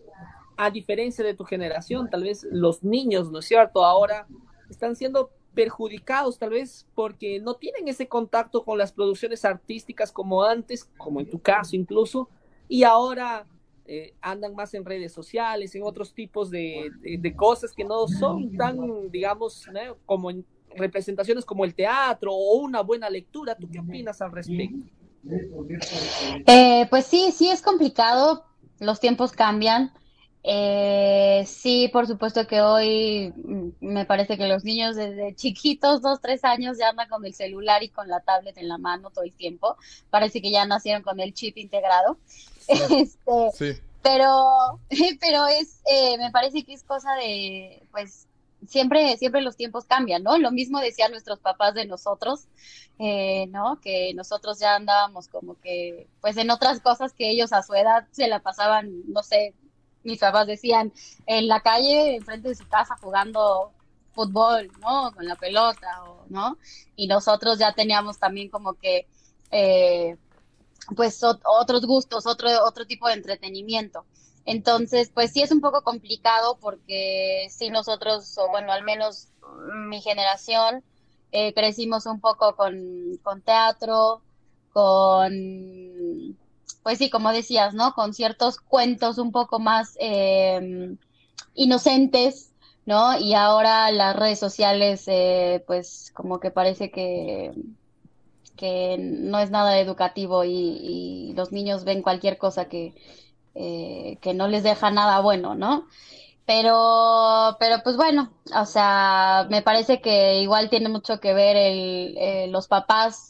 a 0.58 0.70
diferencia 0.70 1.24
de 1.24 1.32
tu 1.32 1.44
generación, 1.44 2.10
tal 2.10 2.24
vez 2.24 2.46
los 2.50 2.84
niños, 2.84 3.32
¿no 3.32 3.38
es 3.38 3.46
cierto? 3.46 3.82
Ahora 3.82 4.26
están 4.68 4.94
siendo 4.94 5.30
perjudicados 5.54 6.38
tal 6.38 6.50
vez 6.50 6.86
porque 6.94 7.40
no 7.40 7.54
tienen 7.54 7.88
ese 7.88 8.08
contacto 8.08 8.64
con 8.64 8.78
las 8.78 8.92
producciones 8.92 9.44
artísticas 9.44 10.12
como 10.12 10.44
antes, 10.44 10.88
como 10.96 11.20
en 11.20 11.28
tu 11.28 11.40
caso 11.40 11.76
incluso, 11.76 12.28
y 12.68 12.84
ahora 12.84 13.46
eh, 13.86 14.14
andan 14.20 14.54
más 14.54 14.72
en 14.74 14.84
redes 14.84 15.12
sociales, 15.12 15.74
en 15.74 15.82
otros 15.82 16.14
tipos 16.14 16.50
de, 16.50 16.90
de, 17.00 17.34
cosas 17.34 17.72
que 17.72 17.84
no 17.84 18.06
son 18.06 18.56
tan, 18.56 19.10
digamos, 19.10 19.66
¿no? 19.72 19.96
como 20.06 20.30
en 20.30 20.44
representaciones 20.76 21.44
como 21.44 21.64
el 21.64 21.74
teatro 21.74 22.32
o 22.32 22.60
una 22.60 22.82
buena 22.82 23.10
lectura. 23.10 23.56
¿Tú 23.56 23.68
qué 23.68 23.80
opinas 23.80 24.20
al 24.22 24.32
respecto? 24.32 24.86
Eh, 26.46 26.86
pues 26.88 27.06
sí, 27.06 27.32
sí 27.32 27.48
es 27.48 27.62
complicado, 27.62 28.44
los 28.78 29.00
tiempos 29.00 29.32
cambian. 29.32 29.92
Eh, 30.42 31.44
sí, 31.46 31.88
por 31.92 32.06
supuesto 32.06 32.46
que 32.46 32.62
hoy 32.62 33.32
mm, 33.36 33.70
me 33.80 34.06
parece 34.06 34.38
que 34.38 34.48
los 34.48 34.64
niños 34.64 34.96
desde 34.96 35.34
chiquitos, 35.34 36.00
dos, 36.02 36.20
tres 36.20 36.44
años, 36.44 36.78
ya 36.78 36.88
andan 36.90 37.08
con 37.08 37.24
el 37.26 37.34
celular 37.34 37.82
y 37.82 37.90
con 37.90 38.08
la 38.08 38.20
tablet 38.20 38.56
en 38.56 38.68
la 38.68 38.78
mano 38.78 39.10
todo 39.10 39.24
el 39.24 39.34
tiempo. 39.34 39.76
Parece 40.10 40.40
que 40.40 40.50
ya 40.50 40.64
nacieron 40.64 41.02
con 41.02 41.20
el 41.20 41.34
chip 41.34 41.58
integrado. 41.58 42.18
Este, 42.68 43.50
Sí. 43.52 43.80
pero, 44.02 44.80
pero 45.20 45.46
es, 45.48 45.80
eh, 45.90 46.16
me 46.18 46.30
parece 46.30 46.64
que 46.64 46.72
es 46.74 46.84
cosa 46.84 47.14
de, 47.16 47.82
pues, 47.90 48.28
siempre, 48.66 49.16
siempre 49.16 49.42
los 49.42 49.56
tiempos 49.56 49.86
cambian, 49.86 50.22
¿no? 50.22 50.38
Lo 50.38 50.52
mismo 50.52 50.80
decían 50.80 51.10
nuestros 51.10 51.40
papás 51.40 51.74
de 51.74 51.86
nosotros, 51.86 52.48
eh, 52.98 53.46
¿no? 53.48 53.80
Que 53.80 54.12
nosotros 54.14 54.58
ya 54.60 54.76
andábamos 54.76 55.28
como 55.28 55.58
que, 55.60 56.08
pues, 56.20 56.36
en 56.36 56.50
otras 56.50 56.80
cosas 56.80 57.12
que 57.14 57.30
ellos 57.30 57.52
a 57.52 57.62
su 57.62 57.74
edad 57.74 58.06
se 58.12 58.28
la 58.28 58.40
pasaban, 58.40 59.02
no 59.08 59.22
sé, 59.22 59.54
mis 60.02 60.18
papás 60.18 60.46
decían, 60.46 60.92
en 61.26 61.48
la 61.48 61.60
calle, 61.60 62.16
enfrente 62.16 62.48
de 62.48 62.54
su 62.54 62.66
casa, 62.68 62.96
jugando 63.00 63.72
fútbol, 64.12 64.70
¿no? 64.80 65.12
Con 65.14 65.26
la 65.26 65.36
pelota, 65.36 66.02
¿no? 66.28 66.58
Y 66.96 67.06
nosotros 67.06 67.58
ya 67.58 67.72
teníamos 67.72 68.18
también 68.18 68.50
como 68.50 68.74
que, 68.74 69.06
eh, 69.50 70.16
pues, 70.96 71.22
ot 71.22 71.40
otros 71.44 71.86
gustos, 71.86 72.26
otro, 72.26 72.48
otro 72.64 72.86
tipo 72.86 73.08
de 73.08 73.14
entretenimiento. 73.14 74.04
Entonces, 74.44 75.10
pues 75.14 75.32
sí 75.32 75.42
es 75.42 75.52
un 75.52 75.60
poco 75.60 75.82
complicado 75.82 76.58
porque 76.60 77.46
sí 77.50 77.70
nosotros, 77.70 78.36
o 78.38 78.48
bueno, 78.48 78.72
al 78.72 78.82
menos 78.84 79.28
mi 79.88 80.00
generación, 80.00 80.82
eh, 81.32 81.54
crecimos 81.54 82.06
un 82.06 82.20
poco 82.20 82.56
con, 82.56 83.18
con 83.22 83.42
teatro, 83.42 84.22
con 84.72 85.32
pues 86.82 86.98
sí, 86.98 87.10
como 87.10 87.32
decías, 87.32 87.74
¿no? 87.74 87.92
Con 87.94 88.14
ciertos 88.14 88.58
cuentos 88.58 89.18
un 89.18 89.32
poco 89.32 89.58
más 89.58 89.96
eh, 90.00 90.96
inocentes, 91.54 92.52
¿no? 92.86 93.18
Y 93.18 93.34
ahora 93.34 93.90
las 93.90 94.16
redes 94.16 94.38
sociales, 94.38 95.04
eh, 95.06 95.62
pues 95.66 96.12
como 96.14 96.40
que 96.40 96.50
parece 96.50 96.90
que, 96.90 97.52
que 98.56 98.96
no 98.98 99.38
es 99.38 99.50
nada 99.50 99.78
educativo 99.78 100.44
y, 100.44 100.50
y 100.52 101.32
los 101.34 101.52
niños 101.52 101.84
ven 101.84 102.02
cualquier 102.02 102.38
cosa 102.38 102.66
que, 102.68 102.94
eh, 103.54 104.18
que 104.20 104.34
no 104.34 104.48
les 104.48 104.62
deja 104.62 104.90
nada 104.90 105.20
bueno, 105.20 105.54
¿no? 105.54 105.86
Pero, 106.46 107.56
pero 107.60 107.82
pues 107.84 107.96
bueno, 107.96 108.32
o 108.56 108.66
sea, 108.66 109.46
me 109.50 109.62
parece 109.62 110.00
que 110.00 110.40
igual 110.42 110.68
tiene 110.68 110.88
mucho 110.88 111.20
que 111.20 111.32
ver 111.32 111.56
el, 111.56 112.16
eh, 112.18 112.46
los 112.48 112.66
papás 112.68 113.29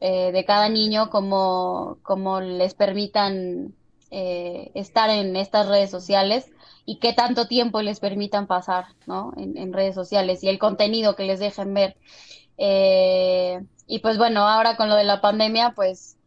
eh, 0.00 0.32
de 0.32 0.44
cada 0.44 0.68
niño, 0.68 1.10
como, 1.10 2.40
les 2.40 2.74
permitan 2.74 3.74
eh, 4.10 4.70
estar 4.74 5.10
en 5.10 5.36
estas 5.36 5.68
redes 5.68 5.90
sociales 5.90 6.50
y 6.84 6.98
qué 6.98 7.12
tanto 7.12 7.46
tiempo 7.46 7.82
les 7.82 8.00
permitan 8.00 8.46
pasar, 8.46 8.86
¿no? 9.06 9.32
En, 9.36 9.72
redes 9.72 9.94
sociales 9.94 10.42
y 10.42 10.48
el 10.48 10.58
contenido 10.58 11.16
que 11.16 11.24
les 11.24 11.40
dejen 11.40 11.74
ver. 11.74 11.96
y 13.86 13.98
pues 14.00 14.18
bueno, 14.18 14.46
ahora 14.48 14.76
con 14.76 14.88
lo 14.88 14.96
de 14.96 15.04
la 15.04 15.20
pandemia, 15.20 15.72
pues 15.74 16.18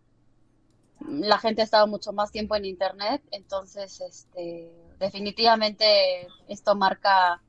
la 1.09 1.37
gente 1.37 1.61
ha 1.61 1.65
estado 1.65 1.87
mucho 1.87 2.13
más 2.13 2.31
tiempo 2.31 2.55
en 2.55 2.65
internet, 2.65 3.21
entonces, 3.31 4.01
este, 4.01 4.71
definitivamente 4.99 6.27
esto 6.47 6.75
marca 6.75 7.41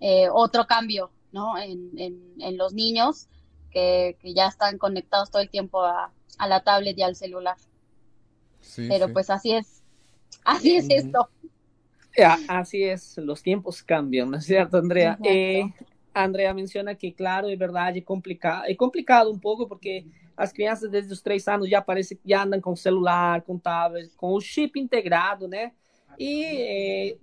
eh, 0.00 0.28
otro 0.32 0.66
cambio, 0.66 1.10
¿no? 1.32 1.58
En, 1.58 1.90
en, 2.38 2.56
los 2.56 2.72
niños 2.72 3.28
que, 3.70 4.16
ya 4.22 4.46
están 4.46 4.78
conectados 4.78 5.30
todo 5.30 5.42
el 5.42 5.50
tiempo 5.50 5.82
a, 5.84 6.12
la 6.46 6.60
tablet 6.62 6.98
y 6.98 7.02
al 7.02 7.16
celular. 7.16 7.56
Pero 8.76 9.12
pues 9.12 9.30
así 9.30 9.52
es, 9.52 9.82
así 10.44 10.76
es 10.76 10.86
esto. 10.90 11.28
Así 12.48 12.82
es, 12.82 13.18
los 13.18 13.42
tiempos 13.42 13.82
cambian, 13.82 14.30
¿no 14.30 14.38
es 14.38 14.46
cierto, 14.46 14.78
Andrea? 14.78 15.18
Eh, 15.22 15.70
Andrea 16.14 16.54
menciona 16.54 16.94
que, 16.94 17.14
claro, 17.14 17.48
es 17.48 17.58
verdad, 17.58 17.94
es 17.94 18.04
complicado, 18.04 18.64
es 18.66 18.76
complicado 18.76 19.30
un 19.30 19.38
poco 19.38 19.68
porque 19.68 20.06
as 20.36 20.52
crianças 20.52 20.90
desde 20.90 21.12
os 21.12 21.22
três 21.22 21.46
anos 21.48 21.68
já 21.68 21.80
parece 21.80 22.18
já 22.24 22.42
andam 22.42 22.60
com 22.60 22.74
celular, 22.74 23.42
com 23.42 23.58
tablet, 23.58 24.14
com 24.16 24.32
o 24.34 24.40
chip 24.40 24.78
integrado, 24.78 25.46
né? 25.46 25.72
E 26.18 26.44
é, 26.44 27.16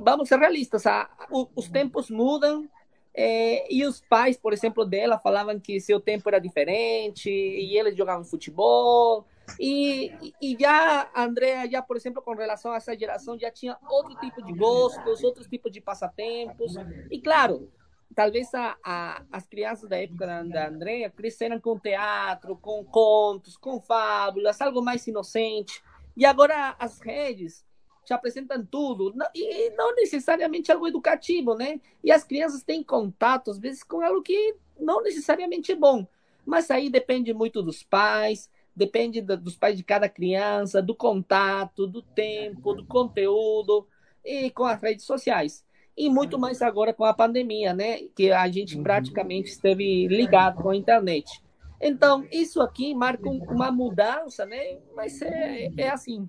vamos 0.00 0.28
ser 0.28 0.38
realistas, 0.38 0.86
a, 0.86 1.08
o, 1.30 1.48
os 1.54 1.68
tempos 1.68 2.10
mudam 2.10 2.68
é, 3.14 3.72
e 3.72 3.84
os 3.84 4.00
pais, 4.00 4.36
por 4.36 4.52
exemplo, 4.52 4.84
dela 4.84 5.18
falavam 5.18 5.60
que 5.60 5.80
seu 5.80 6.00
tempo 6.00 6.28
era 6.28 6.38
diferente 6.38 7.28
e 7.30 7.76
eles 7.76 7.96
jogavam 7.96 8.24
futebol. 8.24 9.26
E, 9.60 10.32
e 10.40 10.56
já 10.58 11.10
a 11.12 11.24
Andrea, 11.24 11.68
já, 11.70 11.82
por 11.82 11.96
exemplo, 11.96 12.22
com 12.22 12.34
relação 12.34 12.72
a 12.72 12.76
essa 12.76 12.96
geração, 12.96 13.38
já 13.38 13.50
tinha 13.50 13.76
outro 13.90 14.14
tipo 14.20 14.42
de 14.42 14.52
gostos, 14.52 15.22
outros 15.22 15.46
tipos 15.46 15.70
de 15.70 15.80
passatempos. 15.80 16.74
E 17.10 17.20
claro, 17.20 17.70
talvez 18.14 18.52
a, 18.54 18.76
a, 18.82 19.22
as 19.30 19.46
crianças 19.46 19.90
da 19.90 19.98
época 19.98 20.26
da, 20.26 20.42
da 20.42 20.68
Andrea 20.68 21.10
cresceram 21.10 21.60
com 21.60 21.78
teatro, 21.78 22.56
com 22.56 22.82
contos, 22.84 23.58
com 23.58 23.78
fábulas, 23.78 24.60
algo 24.60 24.80
mais 24.80 25.06
inocente. 25.06 25.82
E 26.16 26.24
agora 26.24 26.74
as 26.78 26.98
redes 27.00 27.64
te 28.04 28.12
apresentam 28.12 28.64
tudo, 28.64 29.14
e 29.34 29.70
não 29.70 29.94
necessariamente 29.94 30.72
algo 30.72 30.86
educativo, 30.86 31.54
né? 31.54 31.80
E 32.02 32.10
as 32.10 32.24
crianças 32.24 32.62
têm 32.62 32.82
contato, 32.82 33.50
às 33.50 33.58
vezes, 33.58 33.82
com 33.82 34.00
algo 34.00 34.22
que 34.22 34.56
não 34.78 35.02
necessariamente 35.02 35.72
é 35.72 35.76
bom. 35.76 36.06
Mas 36.44 36.70
aí 36.70 36.90
depende 36.90 37.32
muito 37.32 37.62
dos 37.62 37.82
pais, 37.82 38.50
depende 38.74 39.20
dos 39.20 39.56
pais 39.56 39.76
de 39.76 39.84
cada 39.84 40.08
criança, 40.08 40.82
do 40.82 40.94
contato, 40.94 41.86
do 41.86 42.02
tempo, 42.02 42.74
do 42.74 42.84
conteúdo, 42.84 43.86
e 44.24 44.50
com 44.50 44.64
as 44.64 44.80
redes 44.80 45.04
sociais 45.04 45.64
e 45.96 46.08
muito 46.08 46.38
mais 46.38 46.62
agora 46.62 46.92
com 46.92 47.04
a 47.04 47.12
pandemia, 47.12 47.74
né? 47.74 47.98
Que 48.14 48.30
a 48.30 48.48
gente 48.48 48.76
uhum. 48.76 48.82
praticamente 48.82 49.50
esteve 49.50 50.06
ligado 50.08 50.62
com 50.62 50.70
a 50.70 50.76
internet. 50.76 51.42
Então, 51.80 52.26
isso 52.30 52.60
aqui 52.60 52.94
marca 52.94 53.28
uma 53.28 53.70
mudança, 53.70 54.46
né? 54.46 54.78
Mas 54.94 55.20
é, 55.20 55.68
é 55.76 55.88
assim, 55.88 56.28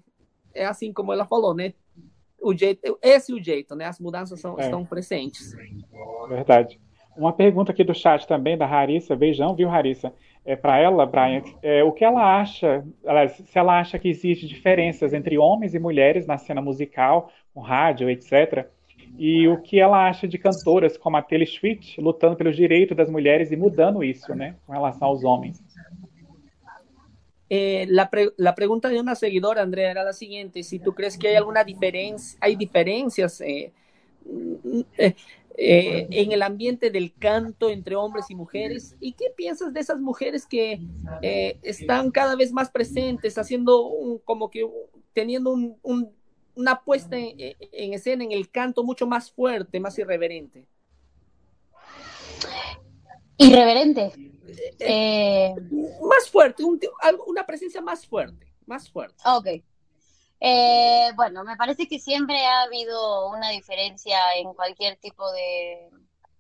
é 0.54 0.66
assim 0.66 0.92
como 0.94 1.14
ela 1.14 1.26
falou, 1.26 1.54
né? 1.54 1.74
O 2.42 2.54
jeito, 2.56 2.98
esse 3.02 3.32
é 3.32 3.36
o 3.36 3.44
jeito, 3.44 3.76
né? 3.76 3.86
As 3.86 4.00
mudanças 4.00 4.40
são, 4.40 4.60
é. 4.60 4.64
estão 4.64 4.86
presentes. 4.86 5.56
Verdade. 6.28 6.80
Uma 7.16 7.32
pergunta 7.32 7.72
aqui 7.72 7.84
do 7.84 7.94
chat 7.94 8.28
também, 8.28 8.58
da 8.58 8.66
Harissa. 8.66 9.16
Beijão, 9.16 9.56
viu, 9.56 9.70
Harissa? 9.70 10.14
É, 10.46 10.56
Para 10.56 10.78
ela, 10.78 11.06
Brian, 11.06 11.42
é, 11.62 11.84
o 11.84 11.92
que 11.92 12.04
ela 12.04 12.40
acha, 12.40 12.84
ela, 13.04 13.28
se 13.28 13.58
ela 13.58 13.80
acha 13.80 13.98
que 13.98 14.10
existe 14.10 14.46
diferenças 14.46 15.14
entre 15.14 15.38
homens 15.38 15.74
e 15.74 15.80
mulheres 15.80 16.26
na 16.28 16.38
cena 16.38 16.62
musical, 16.62 17.32
com 17.54 17.62
rádio, 17.62 18.10
etc., 18.10 18.68
e 19.18 19.48
o 19.48 19.62
que 19.62 19.80
ela 19.80 20.08
acha 20.08 20.28
de 20.28 20.38
cantoras 20.38 20.98
como 20.98 21.18
a 21.18 21.22
Taylor 21.22 21.48
Swift 21.48 22.02
lutando 22.02 22.36
pelos 22.36 22.56
direitos 22.56 22.98
das 22.98 23.10
mulheres 23.12 23.52
e 23.52 23.56
mudando 23.56 24.04
isso, 24.04 24.34
né, 24.34 24.56
com 24.66 24.74
relação 24.74 25.08
aos 25.08 25.24
homens. 25.24 25.64
Eh, 27.50 27.86
la, 27.90 28.10
pre 28.10 28.30
la, 28.38 28.56
pregunta 28.56 28.90
de 28.90 29.00
una 29.00 29.16
seguidora, 29.16 29.62
Andrea, 29.62 29.92
era 29.92 30.04
la 30.04 30.14
siguiente: 30.14 30.64
si 30.64 30.80
tú 30.80 30.94
crees 30.94 31.18
que 31.18 31.30
hay 31.30 31.36
alguna 31.36 31.64
diferencia, 31.64 32.38
hay 32.42 32.56
diferencias 32.56 33.42
eh, 33.42 33.72
eh, 34.98 35.16
eh, 35.58 36.08
en 36.10 36.32
el 36.32 36.42
ambiente 36.42 36.90
del 36.90 37.14
canto 37.14 37.70
entre 37.70 37.96
hombres 37.96 38.26
y 38.30 38.36
mujeres, 38.36 38.96
¿y 39.00 39.14
qué 39.14 39.26
piensas 39.36 39.74
de 39.74 39.82
esas 39.82 40.00
mujeres 40.00 40.46
que 40.46 40.80
están 41.62 42.12
cada 42.12 42.36
vez 42.36 42.52
más 42.52 42.72
presentes, 42.72 43.38
haciendo 43.38 43.86
un, 43.88 44.18
como 44.20 44.50
que 44.50 44.68
teniendo 45.14 45.52
un, 45.52 45.78
un 45.84 46.12
una 46.56 46.82
puesta 46.82 47.18
en, 47.18 47.94
escena, 47.94 48.24
en 48.24 48.32
el 48.32 48.50
canto 48.50 48.84
mucho 48.84 49.08
más 49.08 49.32
fuerte, 49.32 49.80
más 49.80 49.98
irreverente. 49.98 50.66
Irreverente. 53.38 54.12
Eh, 54.80 55.54
más 56.02 56.30
fuerte, 56.30 56.64
un, 56.64 56.80
una 57.28 57.46
presencia 57.46 57.82
más 57.82 58.06
fuerte, 58.06 58.54
más 58.66 58.90
fuerte. 58.90 59.16
Ok. 59.26 59.48
Eh, 60.40 61.12
bueno, 61.16 61.44
me 61.44 61.56
parece 61.56 61.88
que 61.88 62.00
siempre 62.00 62.46
ha 62.46 62.64
habido 62.64 63.30
una 63.30 63.50
diferencia 63.50 64.18
en 64.36 64.54
cualquier 64.54 64.98
tipo 64.98 65.32
de, 65.32 65.90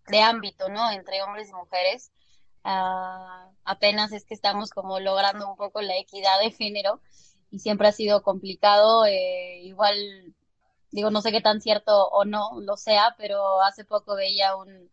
de 0.07 0.21
ámbito, 0.21 0.69
¿no? 0.69 0.91
Entre 0.91 1.21
hombres 1.23 1.49
y 1.49 1.53
mujeres. 1.53 2.11
Uh, 2.65 3.51
apenas 3.65 4.13
es 4.13 4.25
que 4.25 4.33
estamos 4.33 4.69
como 4.69 4.99
logrando 4.99 5.49
un 5.49 5.57
poco 5.57 5.81
la 5.81 5.97
equidad 5.97 6.39
de 6.41 6.51
género 6.51 7.01
y 7.51 7.59
siempre 7.59 7.87
ha 7.87 7.91
sido 7.91 8.23
complicado. 8.23 9.05
Eh, 9.05 9.61
igual, 9.63 9.95
digo, 10.91 11.09
no 11.09 11.21
sé 11.21 11.31
qué 11.31 11.41
tan 11.41 11.61
cierto 11.61 12.07
o 12.09 12.25
no 12.25 12.59
lo 12.61 12.77
sea, 12.77 13.15
pero 13.17 13.61
hace 13.61 13.85
poco 13.85 14.15
veía 14.15 14.55
un, 14.55 14.89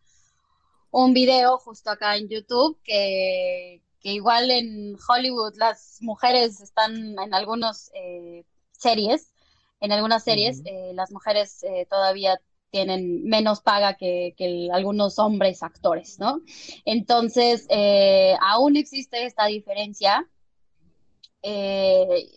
un 0.91 1.13
video 1.13 1.57
justo 1.57 1.89
acá 1.89 2.15
en 2.17 2.29
YouTube 2.29 2.79
que, 2.83 3.81
que 3.99 4.11
igual 4.11 4.51
en 4.51 4.95
Hollywood 5.07 5.55
las 5.55 5.97
mujeres 6.01 6.61
están 6.61 7.17
en 7.19 7.33
algunas 7.33 7.91
eh, 7.93 8.45
series, 8.71 9.33
en 9.79 9.91
algunas 9.91 10.23
series 10.23 10.61
eh, 10.65 10.91
las 10.93 11.11
mujeres 11.11 11.65
todavía 11.89 12.39
tienen 12.69 13.23
menos 13.23 13.61
paga 13.61 13.95
que, 13.95 14.33
que 14.37 14.69
algunos 14.71 15.19
hombres 15.19 15.63
actores, 15.63 16.19
¿no? 16.19 16.41
Entonces, 16.85 17.67
aún 18.39 18.77
existe 18.77 19.25
esta 19.25 19.47
diferencia 19.47 20.29
eh, 21.43 22.27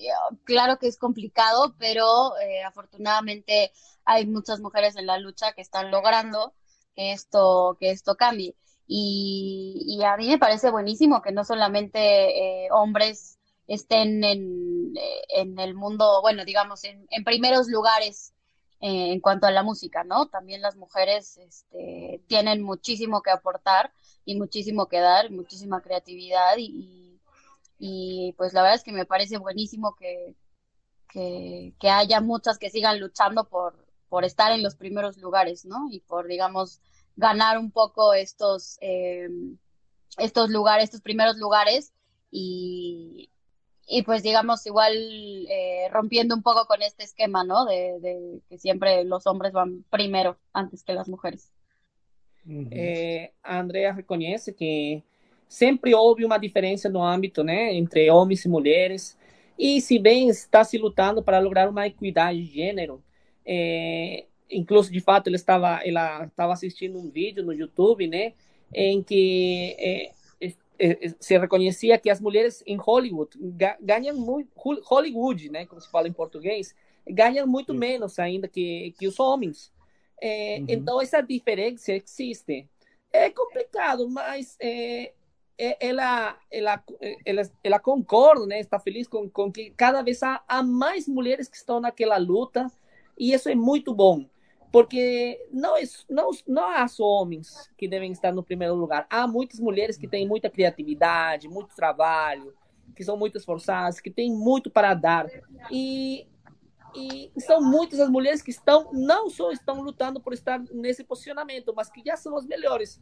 claro 0.44 0.78
que 0.78 0.86
es 0.86 0.96
complicado, 0.96 1.74
pero 1.78 2.38
eh, 2.38 2.62
afortunadamente 2.62 3.72
hay 4.04 4.26
muchas 4.26 4.60
mujeres 4.60 4.96
en 4.96 5.06
la 5.06 5.18
lucha 5.18 5.52
que 5.52 5.60
están 5.60 5.90
logrando 5.90 6.54
que 6.94 7.12
esto, 7.12 7.76
que 7.80 7.90
esto 7.90 8.16
cambie. 8.16 8.54
Y, 8.86 10.00
a 10.04 10.16
mí 10.16 10.28
me 10.28 10.38
parece 10.38 10.70
buenísimo 10.70 11.22
que 11.22 11.32
no 11.32 11.44
solamente 11.44 12.64
eh, 12.66 12.68
hombres 12.70 13.38
estén 13.66 14.22
en, 14.24 14.92
en, 15.28 15.58
el 15.58 15.74
mundo, 15.74 16.20
bueno, 16.20 16.44
digamos, 16.44 16.84
en, 16.84 17.06
en 17.10 17.24
primeros 17.24 17.68
lugares 17.68 18.32
en 18.80 19.20
cuanto 19.20 19.46
a 19.46 19.50
la 19.50 19.62
música, 19.62 20.04
¿no? 20.04 20.26
También 20.26 20.60
las 20.60 20.76
mujeres 20.76 21.38
este, 21.38 22.20
tienen 22.26 22.60
muchísimo 22.62 23.22
que 23.22 23.30
aportar 23.30 23.90
y 24.26 24.36
muchísimo 24.36 24.88
que 24.88 25.00
dar, 25.00 25.30
muchísima 25.30 25.80
creatividad 25.80 26.56
y 26.58 27.14
y 27.86 28.32
pues 28.38 28.52
la 28.54 28.62
verdad 28.62 28.76
es 28.76 28.82
que 28.82 28.92
me 28.92 29.04
parece 29.04 29.38
buenísimo 29.38 29.94
que, 29.94 30.34
que, 31.08 31.90
haya 31.90 32.20
muchas 32.20 32.58
que 32.58 32.70
sigan 32.70 32.98
luchando 32.98 33.44
por, 33.44 33.83
por 34.14 34.24
estar 34.24 34.52
en 34.52 34.62
los 34.62 34.76
primeros 34.76 35.16
lugares, 35.18 35.64
¿no? 35.64 35.88
Y 35.90 35.98
por, 35.98 36.28
digamos, 36.28 36.80
ganar 37.16 37.58
un 37.58 37.72
poco 37.72 38.14
estos, 38.14 38.78
eh, 38.80 39.28
estos 40.18 40.50
lugares, 40.50 40.84
estos 40.84 41.00
primeros 41.00 41.36
lugares 41.36 41.92
y, 42.30 43.28
y 43.88 44.02
pues 44.04 44.22
digamos 44.22 44.64
igual 44.66 44.94
eh, 45.50 45.88
rompiendo 45.90 46.32
un 46.36 46.44
poco 46.44 46.64
con 46.66 46.80
este 46.80 47.02
esquema, 47.02 47.42
¿no? 47.42 47.64
De, 47.64 47.98
de, 47.98 48.40
que 48.48 48.56
siempre 48.56 49.02
los 49.02 49.26
hombres 49.26 49.52
van 49.52 49.84
primero 49.90 50.38
antes 50.52 50.84
que 50.84 50.92
las 50.92 51.08
mujeres. 51.08 51.50
Eh, 52.70 53.32
Andrea 53.42 53.94
reconoce 53.94 54.54
que 54.54 55.02
sempre 55.48 55.92
houve 55.92 56.24
uma 56.24 56.38
diferença 56.38 56.88
no 56.88 57.02
âmbito, 57.02 57.42
né, 57.42 57.74
entre 57.74 58.08
homens 58.12 58.44
e 58.44 58.48
mulheres. 58.48 59.18
E 59.58 59.80
se 59.80 59.98
bem 59.98 60.28
está 60.28 60.62
se 60.62 60.78
lutando 60.78 61.20
para 61.20 61.40
lograr 61.40 61.68
uma 61.68 61.88
equidade 61.88 62.40
de 62.44 62.54
gênero, 62.54 63.02
é, 63.46 64.24
incluso 64.50 64.90
de 64.90 65.00
fato 65.00 65.28
ele 65.28 65.36
estava, 65.36 65.80
ela 65.84 66.24
estava 66.24 66.52
assistindo 66.52 66.98
um 66.98 67.10
vídeo 67.10 67.44
no 67.44 67.52
YouTube, 67.52 68.06
né, 68.06 68.32
em 68.72 69.02
que 69.02 69.76
é, 69.78 70.12
é, 70.40 70.52
é 70.78 71.08
se 71.18 71.38
reconhecia 71.38 71.98
que 71.98 72.10
as 72.10 72.20
mulheres 72.20 72.62
em 72.66 72.76
Hollywood 72.76 73.38
ganham 73.80 74.16
muito, 74.16 74.50
Hollywood, 74.84 75.50
né, 75.50 75.66
como 75.66 75.80
se 75.80 75.90
fala 75.90 76.08
em 76.08 76.12
português, 76.12 76.74
ganham 77.08 77.46
muito 77.46 77.74
menos 77.74 78.18
ainda 78.18 78.48
que, 78.48 78.94
que 78.98 79.06
os 79.06 79.18
homens. 79.20 79.72
É, 80.20 80.58
uhum. 80.58 80.66
Então, 80.68 81.00
essa 81.00 81.20
diferença 81.20 81.92
existe. 81.92 82.68
É 83.12 83.30
complicado, 83.30 84.08
mas 84.08 84.56
é, 84.60 85.12
ela, 85.56 86.38
ela, 86.50 86.82
ela, 87.24 87.42
ela 87.62 87.78
concorda, 87.78 88.46
né? 88.46 88.60
está 88.60 88.78
feliz 88.78 89.06
com, 89.06 89.28
com 89.28 89.52
que 89.52 89.70
cada 89.76 90.02
vez 90.02 90.22
há, 90.22 90.42
há 90.48 90.62
mais 90.62 91.06
mulheres 91.06 91.48
que 91.48 91.56
estão 91.56 91.78
naquela 91.78 92.16
luta, 92.16 92.66
e 93.18 93.32
isso 93.32 93.48
é 93.48 93.54
muito 93.54 93.94
bom 93.94 94.26
porque 94.74 95.40
não, 95.52 95.74
não, 96.10 96.30
não 96.48 96.64
há 96.68 96.88
só 96.88 97.04
homens 97.04 97.70
que 97.78 97.86
devem 97.86 98.10
estar 98.10 98.32
no 98.32 98.42
primeiro 98.42 98.74
lugar. 98.74 99.06
Há 99.08 99.24
muitas 99.24 99.60
mulheres 99.60 99.96
que 99.96 100.08
têm 100.08 100.26
muita 100.26 100.50
criatividade, 100.50 101.48
muito 101.48 101.76
trabalho, 101.76 102.52
que 102.96 103.04
são 103.04 103.16
muito 103.16 103.38
esforçadas, 103.38 104.00
que 104.00 104.10
têm 104.10 104.32
muito 104.32 104.68
para 104.68 104.92
dar. 104.92 105.26
E, 105.70 106.26
e 106.92 107.30
são 107.38 107.62
muitas 107.62 108.00
as 108.00 108.10
mulheres 108.10 108.42
que 108.42 108.50
estão, 108.50 108.90
não 108.92 109.30
só 109.30 109.52
estão 109.52 109.80
lutando 109.80 110.20
por 110.20 110.32
estar 110.32 110.58
nesse 110.72 111.04
posicionamento, 111.04 111.72
mas 111.72 111.88
que 111.88 112.02
já 112.04 112.16
são 112.16 112.36
as 112.36 112.44
melhores 112.44 113.00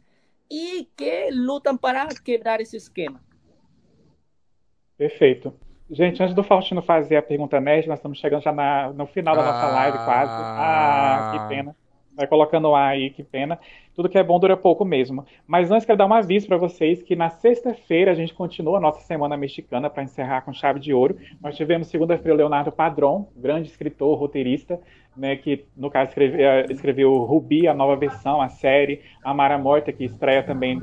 e 0.51 0.87
que 0.95 1.31
lutam 1.31 1.75
para 1.75 2.07
quebrar 2.23 2.61
esse 2.61 2.77
esquema. 2.77 3.19
Perfeito. 4.95 5.51
Gente, 5.93 6.23
antes 6.23 6.33
do 6.33 6.43
Faustino 6.43 6.81
fazer 6.81 7.17
a 7.17 7.21
pergunta 7.21 7.61
nerd, 7.61 7.87
nós 7.87 7.99
estamos 7.99 8.17
chegando 8.17 8.41
já 8.41 8.51
na, 8.51 8.91
no 8.91 9.05
final 9.05 9.35
da 9.35 9.43
nossa 9.43 9.67
live 9.67 9.97
quase. 9.99 10.31
Ah, 10.33 11.31
que 11.33 11.55
pena. 11.55 11.75
Vai 12.15 12.25
colocando 12.25 12.69
o 12.69 12.75
aí, 12.75 13.11
que 13.11 13.23
pena. 13.23 13.59
Tudo 13.95 14.09
que 14.09 14.17
é 14.17 14.23
bom 14.23 14.39
dura 14.39 14.57
pouco 14.57 14.83
mesmo. 14.83 15.23
Mas 15.45 15.69
antes 15.69 15.85
quero 15.85 15.97
dar 15.97 16.07
um 16.07 16.13
aviso 16.13 16.47
para 16.47 16.57
vocês 16.57 17.03
que 17.03 17.15
na 17.15 17.29
sexta-feira 17.29 18.11
a 18.11 18.15
gente 18.15 18.33
continua 18.33 18.77
a 18.77 18.81
nossa 18.81 19.01
semana 19.01 19.37
mexicana 19.37 19.87
para 19.87 20.01
encerrar 20.01 20.41
com 20.41 20.51
chave 20.51 20.79
de 20.79 20.91
ouro. 20.93 21.15
Nós 21.39 21.55
tivemos 21.55 21.87
segunda-feira 21.89 22.33
o 22.33 22.37
Leonardo 22.37 22.71
Padrão, 22.71 23.27
grande 23.35 23.67
escritor, 23.67 24.17
roteirista, 24.17 24.79
né, 25.15 25.35
que 25.35 25.63
no 25.77 25.91
caso 25.91 26.09
escreveu, 26.09 26.43
eh, 26.43 26.65
escreveu 26.71 27.17
Rubi, 27.19 27.67
a 27.67 27.73
nova 27.73 27.95
versão, 27.95 28.41
a 28.41 28.49
série, 28.49 29.01
A 29.23 29.31
Mara 29.31 29.59
Morta, 29.59 29.93
que 29.93 30.03
estreia 30.03 30.41
também 30.41 30.81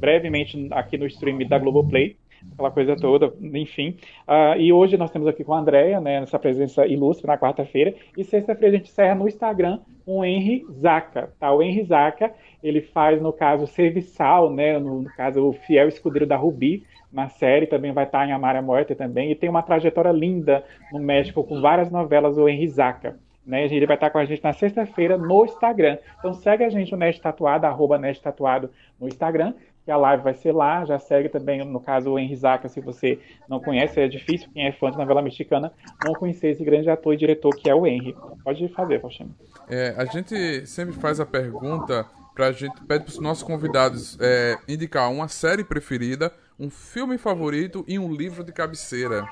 brevemente 0.00 0.68
aqui 0.72 0.98
no 0.98 1.06
stream 1.06 1.46
da 1.46 1.58
Globoplay 1.58 2.16
aquela 2.52 2.70
coisa 2.70 2.96
toda, 2.96 3.32
enfim. 3.40 3.96
Uh, 4.26 4.58
e 4.58 4.72
hoje 4.72 4.96
nós 4.96 5.10
temos 5.10 5.28
aqui 5.28 5.44
com 5.44 5.54
a 5.54 5.58
Andrea, 5.58 6.00
né, 6.00 6.20
nessa 6.20 6.38
presença 6.38 6.86
ilustre 6.86 7.26
na 7.26 7.38
quarta-feira, 7.38 7.94
e 8.16 8.24
sexta-feira 8.24 8.74
a 8.74 8.78
gente 8.78 8.90
encerra 8.90 9.14
no 9.14 9.28
Instagram 9.28 9.80
com 10.04 10.18
o 10.18 10.24
Henry 10.24 10.64
Zaca, 10.70 11.32
tá? 11.38 11.52
O 11.52 11.62
Henry 11.62 11.84
Zaca, 11.84 12.32
ele 12.62 12.80
faz, 12.80 13.20
no 13.20 13.32
caso, 13.32 13.66
serviçal, 13.66 14.50
né, 14.50 14.78
no, 14.78 15.02
no 15.02 15.10
caso, 15.14 15.46
o 15.46 15.52
fiel 15.52 15.88
escudeiro 15.88 16.26
da 16.26 16.36
Rubi, 16.36 16.84
na 17.12 17.28
série, 17.28 17.66
também 17.66 17.92
vai 17.92 18.04
estar 18.04 18.26
em 18.26 18.32
Amária 18.32 18.62
Morte 18.62 18.94
também, 18.94 19.30
e 19.30 19.34
tem 19.34 19.48
uma 19.48 19.62
trajetória 19.62 20.12
linda 20.12 20.64
no 20.92 20.98
México, 20.98 21.44
com 21.44 21.60
várias 21.60 21.90
novelas, 21.90 22.36
o 22.36 22.48
Henry 22.48 22.68
Zaca. 22.68 23.18
Né? 23.48 23.64
Ele 23.64 23.86
vai 23.86 23.96
estar 23.96 24.10
com 24.10 24.18
a 24.18 24.26
gente 24.26 24.44
na 24.44 24.52
sexta-feira 24.52 25.16
no 25.16 25.42
Instagram. 25.46 25.96
Então 26.18 26.34
segue 26.34 26.64
a 26.64 26.68
gente, 26.68 26.94
o 26.94 26.98
Nest 26.98 27.22
Tatuado, 27.22 27.64
arroba 27.64 27.96
Nest 27.96 28.22
Tatuado 28.22 28.70
no 29.00 29.08
Instagram 29.08 29.54
que 29.88 29.92
a 29.92 29.96
live 29.96 30.22
vai 30.22 30.34
ser 30.34 30.52
lá. 30.52 30.84
Já 30.84 30.98
segue 30.98 31.30
também, 31.30 31.64
no 31.64 31.80
caso, 31.80 32.10
o 32.10 32.18
Henry 32.18 32.36
Zaca, 32.36 32.68
se 32.68 32.78
você 32.78 33.18
não 33.48 33.58
conhece, 33.58 33.98
é 33.98 34.06
difícil, 34.06 34.46
quem 34.52 34.66
é 34.66 34.72
fã 34.72 34.90
de 34.90 34.98
novela 34.98 35.22
mexicana, 35.22 35.72
não 36.04 36.12
conhecer 36.12 36.48
esse 36.48 36.62
grande 36.62 36.90
ator 36.90 37.14
e 37.14 37.16
diretor 37.16 37.56
que 37.56 37.70
é 37.70 37.74
o 37.74 37.86
Henry. 37.86 38.14
Pode 38.44 38.68
fazer, 38.68 39.00
Faustino. 39.00 39.34
É, 39.66 39.94
a 39.96 40.04
gente 40.04 40.66
sempre 40.66 40.94
faz 40.94 41.20
a 41.20 41.24
pergunta 41.24 42.04
pra 42.34 42.52
gente, 42.52 42.78
pede 42.82 43.04
para 43.04 43.12
os 43.12 43.18
nossos 43.18 43.42
convidados 43.42 44.18
é, 44.20 44.58
indicar 44.68 45.10
uma 45.10 45.26
série 45.26 45.64
preferida, 45.64 46.30
um 46.60 46.68
filme 46.68 47.16
favorito 47.16 47.82
e 47.88 47.98
um 47.98 48.12
livro 48.12 48.44
de 48.44 48.52
cabeceira. 48.52 49.24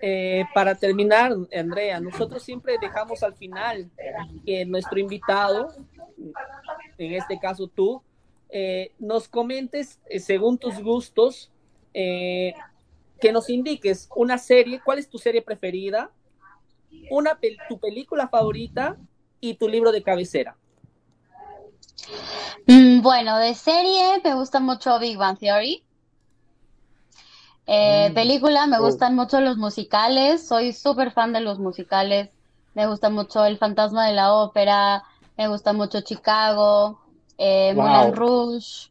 Eh, 0.00 0.44
para 0.54 0.74
terminar, 0.74 1.30
Andrea, 1.54 2.00
nosotros 2.00 2.42
siempre 2.42 2.78
dejamos 2.78 3.22
al 3.22 3.34
final 3.34 3.84
que 4.46 4.64
nuestro 4.64 4.98
invitado, 4.98 5.68
en 6.96 7.12
este 7.12 7.38
caso 7.38 7.66
tú, 7.66 8.02
Eh, 8.48 8.92
nos 8.98 9.28
comentes, 9.28 9.98
eh, 10.08 10.20
según 10.20 10.58
tus 10.58 10.80
gustos, 10.80 11.50
eh, 11.94 12.54
que 13.20 13.32
nos 13.32 13.50
indiques 13.50 14.08
una 14.14 14.38
serie, 14.38 14.80
cuál 14.84 14.98
es 14.98 15.08
tu 15.08 15.18
serie 15.18 15.42
preferida, 15.42 16.10
una 17.10 17.38
tu 17.68 17.78
película 17.78 18.28
favorita 18.28 18.96
y 19.40 19.54
tu 19.54 19.68
libro 19.68 19.90
de 19.92 20.02
cabecera. 20.02 20.56
Mm, 22.66 23.00
bueno, 23.00 23.38
de 23.38 23.54
serie 23.54 24.20
me 24.22 24.34
gusta 24.34 24.60
mucho 24.60 24.98
Big 24.98 25.16
Bang 25.16 25.38
Theory. 25.38 25.82
Mm. 27.66 28.14
Película, 28.14 28.66
me 28.66 28.78
oh. 28.78 28.82
gustan 28.82 29.16
mucho 29.16 29.40
los 29.40 29.56
musicales, 29.56 30.46
soy 30.46 30.72
súper 30.72 31.10
fan 31.10 31.32
de 31.32 31.40
los 31.40 31.58
musicales, 31.58 32.30
me 32.74 32.86
gusta 32.86 33.10
mucho 33.10 33.44
El 33.44 33.58
Fantasma 33.58 34.06
de 34.06 34.12
la 34.12 34.32
Ópera, 34.34 35.02
me 35.36 35.48
gusta 35.48 35.72
mucho 35.72 36.02
Chicago, 36.02 37.00
eh, 37.38 37.74
Moulin 37.74 38.14
Rouge. 38.14 38.90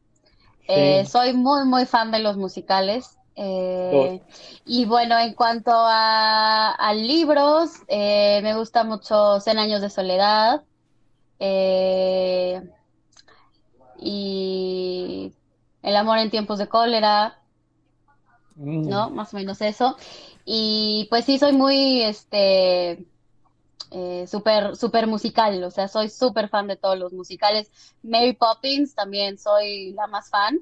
Eh, 0.67 1.05
soy 1.05 1.33
muy, 1.33 1.65
muy 1.65 1.85
fan 1.85 2.11
de 2.11 2.19
los 2.19 2.37
musicales. 2.37 3.17
Eh, 3.35 4.21
y 4.65 4.85
bueno, 4.85 5.19
en 5.19 5.33
cuanto 5.33 5.71
a, 5.73 6.93
libros, 6.95 7.71
eh, 7.87 8.39
me 8.41 8.55
gusta 8.55 8.83
mucho 8.83 9.39
Cien 9.41 9.59
años 9.59 9.81
de 9.81 9.89
soledad. 9.89 10.63
y 13.97 15.33
El 15.81 15.95
amor 15.95 16.17
en 16.19 16.31
tiempos 16.31 16.59
de 16.59 16.67
cólera. 16.67 17.39
Mm. 18.55 18.87
¿No? 18.87 19.09
Más 19.09 19.33
o 19.33 19.37
menos 19.37 19.61
eso. 19.61 19.97
Y 20.45 21.07
pues 21.09 21.25
sí, 21.25 21.37
soy 21.37 21.53
muy, 21.53 22.03
este, 22.03 23.05
eh, 23.91 24.25
súper 24.27 24.75
super 24.75 25.07
musical, 25.07 25.63
o 25.63 25.71
sea, 25.71 25.87
soy 25.87 26.09
súper 26.09 26.49
fan 26.49 26.67
de 26.67 26.75
todos 26.75 26.97
los 26.97 27.13
musicales. 27.13 27.71
Mary 28.03 28.33
Poppins 28.33 28.95
también 28.95 29.37
soy 29.37 29.93
la 29.93 30.07
más 30.07 30.29
fan. 30.29 30.59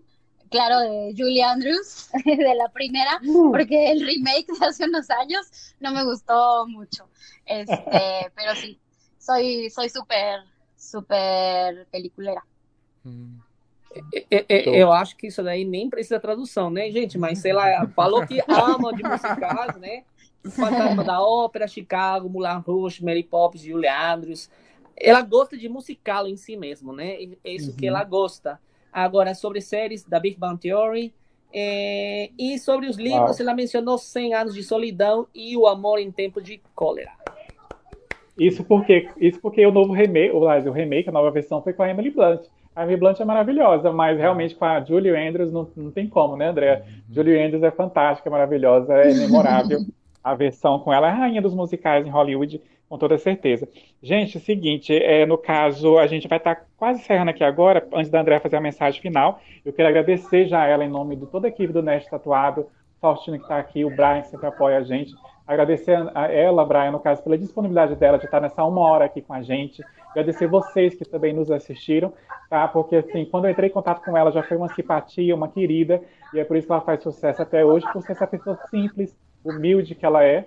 Claro, 0.50 0.80
de 0.80 1.16
Julie 1.18 1.42
Andrews, 1.42 2.10
de 2.26 2.56
la 2.56 2.70
primera, 2.70 3.20
uh. 3.26 3.52
porque 3.52 3.92
el 3.92 4.06
remake 4.06 4.46
de 4.60 4.66
hace 4.66 4.86
unos 4.86 5.10
años 5.10 5.74
no 5.80 5.92
me 5.92 6.04
gustó 6.04 6.68
mucho. 6.68 7.10
Este, 7.46 8.32
pero 8.36 8.56
sí, 8.56 8.80
soy 9.18 9.70
soy 9.70 9.90
súper, 9.90 10.42
súper 10.78 11.88
peliculera. 11.92 12.46
Hum. 13.04 13.40
Eu 14.50 14.92
acho 14.92 15.16
que 15.16 15.28
isso 15.28 15.44
daí 15.44 15.64
nem 15.64 15.90
precisa 15.90 16.20
tradução, 16.20 16.70
né, 16.70 16.90
gente? 16.90 17.18
Mas 17.18 17.40
sei 17.40 17.54
lá, 17.54 17.88
falou 17.96 18.26
que 18.26 18.42
ama 18.48 18.92
de 18.94 19.04
musicais, 19.04 19.76
né? 19.78 20.04
Fantasma 20.50 21.04
da 21.04 21.22
Ópera, 21.22 21.68
Chicago, 21.68 22.30
Moulin 22.30 22.62
Rouge, 22.66 23.04
Mary 23.04 23.24
Poppins, 23.24 23.64
Julia 23.64 24.14
Andrews. 24.14 24.50
Ela 24.96 25.22
gosta 25.22 25.58
de 25.58 25.68
musical 25.70 26.28
em 26.28 26.36
si 26.36 26.56
mesmo, 26.56 26.94
né? 26.94 27.18
É 27.44 27.52
isso 27.52 27.72
uhum. 27.72 27.78
que 27.78 27.88
ela 27.88 28.04
gosta. 28.04 28.60
Agora, 28.92 29.34
sobre 29.34 29.62
séries 29.62 30.04
da 30.04 30.20
Big 30.20 30.38
Bang 30.38 30.60
Theory, 30.60 31.14
é... 31.52 32.30
e 32.38 32.60
sobre 32.60 32.88
os 32.88 32.98
livros, 32.98 33.40
ela 33.40 33.54
mencionou 33.54 33.98
100 33.98 34.34
anos 34.34 34.54
de 34.54 34.64
solidão 34.64 35.28
e 35.34 35.58
o 35.58 35.66
amor 35.68 36.00
em 36.00 36.12
tempo 36.12 36.42
de 36.42 36.62
cólera. 36.76 37.12
Isso 38.38 38.64
porque, 38.64 39.10
isso 39.18 39.40
porque 39.40 39.66
o 39.66 39.72
novo 39.72 39.94
remake, 39.94 40.34
o 40.34 40.72
remake, 40.72 41.10
a 41.10 41.12
nova 41.12 41.32
versão 41.32 41.62
foi 41.62 41.74
com 41.74 41.84
a 41.84 41.90
Emily 41.90 42.10
Blunt. 42.10 42.42
A 42.76 42.84
Emily 42.84 43.00
Blunt 43.00 43.20
é 43.20 43.26
maravilhosa, 43.26 43.92
mas 43.92 44.18
realmente 44.18 44.56
com 44.56 44.66
a 44.66 44.82
Julie 44.82 45.16
Andrews 45.16 45.52
não, 45.52 45.70
não 45.76 45.92
tem 45.92 46.08
como, 46.08 46.36
né, 46.36 46.50
André? 46.50 46.78
Uhum. 46.78 47.14
Julie 47.14 47.40
Andrews 47.40 47.64
é 47.64 47.72
fantástica, 47.72 48.30
maravilhosa, 48.30 48.94
é 48.94 49.14
memorável. 49.14 49.80
a 50.24 50.34
versão 50.34 50.80
com 50.80 50.94
ela, 50.94 51.08
é 51.08 51.12
a 51.12 51.14
rainha 51.14 51.42
dos 51.42 51.54
musicais 51.54 52.06
em 52.06 52.10
Hollywood, 52.10 52.62
com 52.88 52.98
toda 52.98 53.18
certeza. 53.18 53.68
Gente, 54.02 54.38
o 54.38 54.40
seguinte, 54.40 54.96
é, 54.96 55.26
no 55.26 55.38
caso, 55.38 55.98
a 55.98 56.08
gente 56.08 56.28
vai 56.28 56.38
estar 56.38 56.56
tá 56.56 56.66
quase 56.78 57.02
encerrando 57.02 57.32
aqui 57.32 57.44
agora, 57.44 57.88
antes 57.92 58.12
da 58.12 58.22
André 58.22 58.40
fazer 58.40 58.56
a 58.56 58.62
mensagem 58.62 59.02
final. 59.02 59.40
Eu 59.66 59.74
quero 59.74 59.90
agradecer 59.90 60.46
já 60.46 60.62
a 60.62 60.68
ela 60.68 60.86
em 60.86 60.90
nome 60.90 61.16
de 61.16 61.26
toda 61.26 61.48
a 61.48 61.50
equipe 61.50 61.74
do 61.74 61.82
Nest 61.82 62.10
Tatuado, 62.10 62.68
Faustino 63.02 63.38
que 63.38 63.44
está 63.44 63.58
aqui, 63.58 63.84
o 63.84 63.90
Brian 63.90 64.24
sempre 64.24 64.48
apoia 64.48 64.78
a 64.78 64.84
gente. 64.84 65.14
Agradecer 65.46 65.98
a 66.16 66.32
ela, 66.32 66.64
Brian, 66.64 66.92
no 66.92 67.02
caso, 67.02 67.22
pela 67.22 67.38
disponibilidade 67.38 67.96
dela 67.96 68.18
de 68.18 68.26
estar 68.26 68.40
nessa 68.40 68.64
uma 68.64 68.80
hora 68.80 69.06
aqui 69.06 69.22
com 69.22 69.34
a 69.34 69.42
gente. 69.42 69.84
Agradecer 70.12 70.48
vocês 70.48 70.96
que 70.96 71.04
também 71.04 71.34
nos 71.34 71.52
assistiram, 71.52 72.14
tá? 72.50 72.66
Porque, 72.70 72.96
assim, 72.96 73.26
quando 73.26 73.46
eu 73.46 73.52
entrei 73.52 73.70
em 73.70 73.74
contato 73.74 74.02
com 74.06 74.16
ela, 74.16 74.32
já 74.32 74.42
foi 74.42 74.56
uma 74.56 74.74
simpatia, 74.74 75.36
uma 75.36 75.50
querida, 75.50 76.02
e 76.34 76.40
é 76.40 76.46
por 76.46 76.56
isso 76.56 76.68
que 76.68 76.72
ela 76.72 76.82
faz 76.82 77.04
sucesso 77.04 77.42
até 77.42 77.66
hoje, 77.66 77.86
por 77.92 78.02
ser 78.04 78.14
essa 78.14 78.26
pessoa 78.26 78.58
simples, 78.70 79.14
humilde 79.44 79.96
que 79.96 80.06
ela 80.06 80.24
é. 80.24 80.46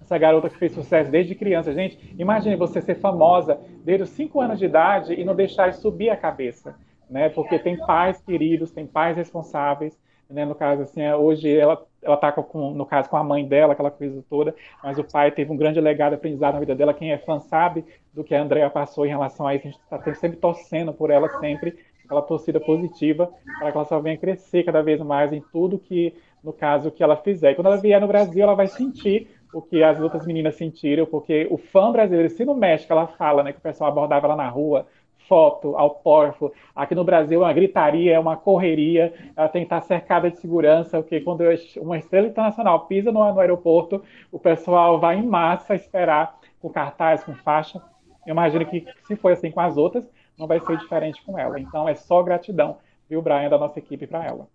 Essa 0.00 0.18
garota 0.18 0.48
que 0.48 0.58
fez 0.58 0.72
sucesso 0.72 1.10
desde 1.10 1.34
criança. 1.34 1.72
Gente, 1.72 2.14
imagine 2.18 2.56
você 2.56 2.80
ser 2.80 2.96
famosa 2.96 3.60
desde 3.84 4.04
os 4.04 4.10
5 4.10 4.40
anos 4.40 4.58
de 4.58 4.64
idade 4.64 5.14
e 5.14 5.24
não 5.24 5.34
deixar 5.34 5.72
subir 5.74 6.10
a 6.10 6.16
cabeça, 6.16 6.74
né? 7.08 7.28
Porque 7.28 7.58
tem 7.58 7.76
pais 7.76 8.20
queridos, 8.20 8.72
tem 8.72 8.86
pais 8.86 9.16
responsáveis, 9.16 9.96
né? 10.28 10.44
No 10.44 10.54
caso, 10.54 10.82
assim, 10.82 11.06
hoje 11.12 11.54
ela 11.56 11.86
ela 12.02 12.16
tá 12.16 12.32
com, 12.32 12.70
no 12.70 12.86
caso, 12.86 13.08
com 13.08 13.16
a 13.16 13.24
mãe 13.24 13.46
dela, 13.46 13.72
aquela 13.72 13.90
coisa 13.90 14.24
toda, 14.28 14.54
mas 14.82 14.98
o 14.98 15.04
pai 15.04 15.30
teve 15.30 15.52
um 15.52 15.56
grande 15.56 15.80
legado 15.80 16.14
aprendizado 16.14 16.54
na 16.54 16.60
vida 16.60 16.74
dela. 16.74 16.94
Quem 16.94 17.12
é 17.12 17.18
fã 17.18 17.40
sabe 17.40 17.84
do 18.12 18.24
que 18.24 18.34
a 18.34 18.42
Andrea 18.42 18.70
passou 18.70 19.04
em 19.04 19.10
relação 19.10 19.46
a 19.46 19.54
isso. 19.54 19.66
A 19.66 19.70
gente 19.70 19.80
está 19.80 20.14
sempre 20.14 20.38
torcendo 20.38 20.92
por 20.92 21.10
ela, 21.10 21.28
sempre, 21.40 21.78
aquela 22.04 22.22
torcida 22.22 22.58
positiva, 22.58 23.30
para 23.58 23.70
que 23.70 23.76
ela 23.76 23.86
só 23.86 24.00
venha 24.00 24.16
crescer 24.16 24.64
cada 24.64 24.82
vez 24.82 25.00
mais 25.00 25.32
em 25.32 25.42
tudo 25.52 25.78
que 25.78 26.14
no 26.42 26.52
caso 26.52 26.90
que 26.90 27.02
ela 27.02 27.16
fizer. 27.16 27.52
E 27.52 27.54
quando 27.54 27.66
ela 27.66 27.76
vier 27.76 28.00
no 28.00 28.06
Brasil, 28.06 28.42
ela 28.42 28.54
vai 28.54 28.66
sentir 28.66 29.28
o 29.52 29.60
que 29.60 29.82
as 29.82 30.00
outras 30.00 30.26
meninas 30.26 30.54
sentiram, 30.54 31.06
porque 31.06 31.46
o 31.50 31.58
fã 31.58 31.90
brasileiro, 31.90 32.30
se 32.30 32.44
no 32.44 32.54
México 32.54 32.92
ela 32.92 33.06
fala, 33.06 33.42
né, 33.42 33.52
que 33.52 33.58
o 33.58 33.62
pessoal 33.62 33.90
abordava 33.90 34.26
ela 34.26 34.36
na 34.36 34.48
rua, 34.48 34.86
foto, 35.28 35.74
porfo. 36.02 36.52
Aqui 36.74 36.94
no 36.94 37.04
Brasil, 37.04 37.40
é 37.40 37.46
uma 37.46 37.52
gritaria, 37.52 38.14
é 38.14 38.18
uma 38.18 38.36
correria, 38.36 39.14
ela 39.36 39.48
tem 39.48 39.62
que 39.62 39.66
estar 39.66 39.80
cercada 39.82 40.30
de 40.30 40.38
segurança, 40.38 41.00
porque 41.00 41.20
quando 41.20 41.44
uma 41.78 41.98
estrela 41.98 42.26
internacional 42.26 42.86
pisa 42.86 43.12
no, 43.12 43.32
no 43.32 43.40
aeroporto, 43.40 44.02
o 44.32 44.38
pessoal 44.38 44.98
vai 44.98 45.16
em 45.16 45.26
massa 45.26 45.74
esperar 45.74 46.38
com 46.60 46.68
cartaz, 46.68 47.22
com 47.22 47.34
faixa. 47.34 47.80
Eu 48.26 48.32
imagino 48.32 48.66
que 48.66 48.84
se 49.04 49.14
foi 49.16 49.32
assim 49.32 49.50
com 49.50 49.60
as 49.60 49.76
outras, 49.76 50.10
não 50.36 50.46
vai 50.46 50.58
ser 50.60 50.76
diferente 50.76 51.24
com 51.24 51.38
ela. 51.38 51.60
Então 51.60 51.88
é 51.88 51.94
só 51.94 52.22
gratidão, 52.22 52.78
viu, 53.08 53.22
Brian, 53.22 53.48
da 53.48 53.58
nossa 53.58 53.78
equipe 53.78 54.06
para 54.06 54.24
ela. 54.24 54.48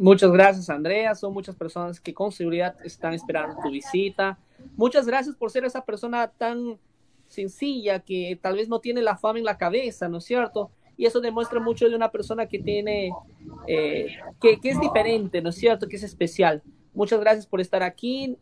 Muchas 0.00 0.30
gracias, 0.32 0.70
Andrea. 0.70 1.14
Son 1.14 1.32
muchas 1.34 1.54
personas 1.54 2.00
que 2.00 2.14
con 2.14 2.32
seguridad 2.32 2.74
están 2.84 3.12
esperando 3.12 3.60
tu 3.62 3.70
visita. 3.70 4.38
Muchas 4.76 5.06
gracias 5.06 5.36
por 5.36 5.50
ser 5.50 5.64
esa 5.64 5.84
persona 5.84 6.28
tan 6.28 6.78
sencilla 7.26 7.98
que 7.98 8.38
tal 8.40 8.56
vez 8.56 8.68
no 8.68 8.78
tiene 8.80 9.02
la 9.02 9.16
fama 9.16 9.38
en 9.38 9.44
la 9.44 9.58
cabeza, 9.58 10.08
¿no 10.08 10.18
es 10.18 10.24
cierto? 10.24 10.70
Y 10.96 11.06
eso 11.06 11.20
demuestra 11.20 11.60
mucho 11.60 11.88
de 11.88 11.96
una 11.96 12.10
persona 12.10 12.46
que 12.46 12.58
tiene, 12.58 13.12
eh, 13.66 14.16
que, 14.40 14.58
es 14.62 14.80
diferente, 14.80 15.42
¿no 15.42 15.50
es 15.50 15.56
cierto? 15.56 15.88
Que 15.88 15.96
es 15.96 16.02
especial. 16.02 16.62
Muchas 16.94 17.20
gracias 17.20 17.46
por 17.46 17.60
estar 17.60 17.82
aquí. 17.82 18.36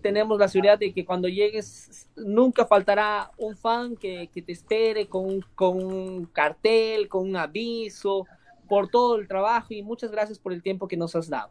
Tenemos 0.00 0.38
la 0.38 0.48
seguridad 0.48 0.78
de 0.78 0.92
que 0.92 1.04
cuando 1.04 1.28
llegues 1.28 2.08
nunca 2.16 2.66
faltará 2.66 3.30
un 3.36 3.56
fan 3.56 3.96
que, 3.96 4.28
que 4.32 4.42
te 4.42 4.52
espere 4.52 5.06
con, 5.06 5.44
con 5.54 5.82
un 5.82 6.26
cartel, 6.26 7.08
con 7.08 7.28
un 7.28 7.36
aviso, 7.36 8.26
por 8.68 8.88
todo 8.88 9.16
el 9.16 9.26
trabajo 9.26 9.68
y 9.70 9.82
muchas 9.82 10.10
gracias 10.10 10.38
por 10.38 10.52
el 10.52 10.62
tiempo 10.62 10.88
que 10.88 10.96
nos 10.96 11.16
has 11.16 11.28
dado. 11.28 11.50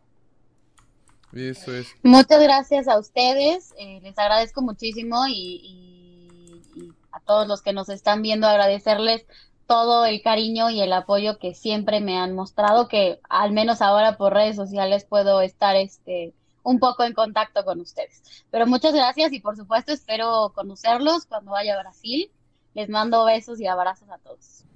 Eso 1.34 1.76
es. 1.76 1.88
Muchas 2.04 2.42
gracias 2.42 2.88
a 2.88 2.98
ustedes, 2.98 3.74
eh, 3.78 4.00
les 4.02 4.18
agradezco 4.18 4.62
muchísimo 4.62 5.28
y, 5.28 5.34
y, 5.34 6.62
y, 6.76 6.94
a 7.12 7.20
todos 7.20 7.48
los 7.48 7.62
que 7.62 7.74
nos 7.74 7.90
están 7.90 8.22
viendo 8.22 8.48
agradecerles 8.48 9.26
todo 9.68 10.06
el 10.06 10.22
cariño 10.22 10.70
y 10.70 10.82
el 10.82 10.94
apoyo 10.94 11.38
que 11.38 11.54
siempre 11.54 12.00
me 12.00 12.18
han 12.18 12.34
mostrado, 12.34 12.88
que 12.88 13.20
al 13.30 13.52
menos 13.52 13.82
ahora 13.82 14.18
por 14.18 14.34
redes 14.34 14.56
sociales 14.56 15.06
puedo 15.06 15.42
estar 15.42 15.76
este 15.76 16.34
un 16.64 16.80
poco 16.80 17.04
en 17.06 17.14
contacto 17.14 17.64
con 17.64 17.80
ustedes. 17.80 18.22
Pero 18.52 18.68
muchas 18.68 18.94
gracias 18.94 19.32
y 19.32 19.40
por 19.40 19.56
supuesto 19.56 19.94
espero 19.94 20.52
conocerlos 20.54 21.26
cuando 21.26 21.52
vaya 21.52 21.76
a 21.76 21.82
Brasil. 21.82 22.30
Les 22.74 22.90
mando 22.90 23.24
besos 23.24 23.62
y 23.62 23.68
abrazos 23.68 24.10
a 24.10 24.18
todos. 24.18 24.67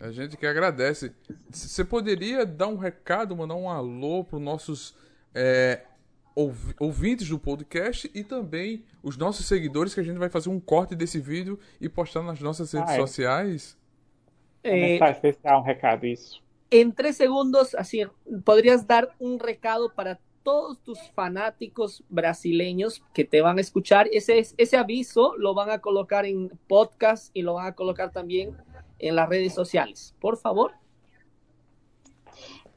A 0.00 0.10
gente 0.10 0.36
que 0.36 0.46
agradece. 0.46 1.12
Você 1.50 1.84
poderia 1.84 2.46
dar 2.46 2.68
um 2.68 2.76
recado, 2.76 3.36
mandar 3.36 3.56
um 3.56 3.68
alô 3.68 4.22
para 4.22 4.36
os 4.36 4.42
nossos 4.42 4.94
é, 5.34 5.82
ouvintes 6.78 7.28
do 7.28 7.38
podcast 7.38 8.08
e 8.14 8.22
também 8.22 8.84
os 9.02 9.16
nossos 9.16 9.46
seguidores, 9.46 9.92
que 9.92 10.00
a 10.00 10.04
gente 10.04 10.18
vai 10.18 10.28
fazer 10.28 10.50
um 10.50 10.60
corte 10.60 10.94
desse 10.94 11.18
vídeo 11.18 11.58
e 11.80 11.88
postar 11.88 12.22
nas 12.22 12.40
nossas 12.40 12.72
redes 12.72 12.90
ah, 12.90 12.94
é. 12.94 13.00
sociais? 13.00 13.76
É, 14.62 15.10
especial 15.10 15.60
um 15.60 15.64
recado, 15.64 16.06
isso. 16.06 16.40
Em 16.70 16.90
três 16.90 17.16
segundos, 17.16 17.74
assim, 17.74 18.06
poderias 18.44 18.84
dar 18.84 19.08
um 19.18 19.36
recado 19.36 19.90
para 19.90 20.18
todos 20.44 20.78
tus 20.78 20.98
fanáticos 21.08 22.02
brasileños 22.08 23.02
que 23.12 23.24
te 23.24 23.42
van 23.42 23.58
a 23.58 23.60
escuchar. 23.60 24.06
Ese, 24.12 24.42
ese 24.56 24.76
aviso 24.76 25.34
lo 25.36 25.54
van 25.54 25.70
a 25.70 25.78
colocar 25.78 26.24
en 26.24 26.50
podcast 26.68 27.30
y 27.34 27.42
lo 27.42 27.54
van 27.54 27.66
a 27.66 27.72
colocar 27.72 28.12
también 28.12 28.56
en 28.98 29.16
las 29.16 29.28
redes 29.28 29.54
sociales. 29.54 30.14
Por 30.20 30.36
favor. 30.36 30.72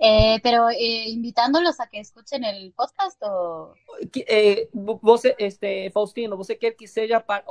Eh, 0.03 0.39
pero 0.41 0.69
eh, 0.69 1.09
invitándolos 1.09 1.79
a 1.79 1.87
que 1.87 1.99
escuchen 1.99 2.43
el 2.43 2.73
podcast 2.73 3.21
o... 3.21 3.75
Eh, 4.15 4.67
você, 4.73 5.35
este, 5.37 5.91
Faustino, 5.91 6.35
você 6.35 6.55
quer 6.55 6.75
que 6.75 6.87
seja 6.87 7.19
para, 7.19 7.45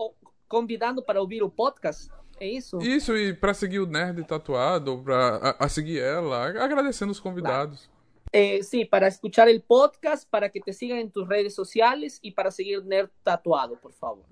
convidando 0.49 1.01
para 1.01 1.21
ouvir 1.21 1.45
o 1.45 1.49
podcast? 1.49 2.11
É 2.41 2.47
isso? 2.49 2.79
Isso, 2.79 3.17
e 3.17 3.35
para 3.35 3.55
seguir 3.55 3.79
o 3.79 3.87
Nerd 3.87 4.25
Tatuado, 4.25 5.01
para 5.05 5.37
a, 5.37 5.65
a, 5.65 5.69
seguir 5.69 6.01
ela, 6.01 6.47
agradecendo 6.47 7.13
os 7.13 7.21
convidados. 7.21 7.87
Claro. 7.87 8.01
Eh, 8.33 8.63
sí, 8.63 8.85
para 8.85 9.07
escuchar 9.07 9.49
el 9.49 9.63
podcast, 9.63 10.29
para 10.29 10.49
que 10.49 10.61
te 10.61 10.73
sigan 10.73 10.99
en 10.99 11.11
tus 11.11 11.29
redes 11.29 11.55
sociales 11.55 12.19
y 12.23 12.33
para 12.33 12.51
seguir 12.51 12.85
Nerd 12.85 13.11
Tatuado, 13.23 13.77
por 13.77 13.93
favor. 13.93 14.25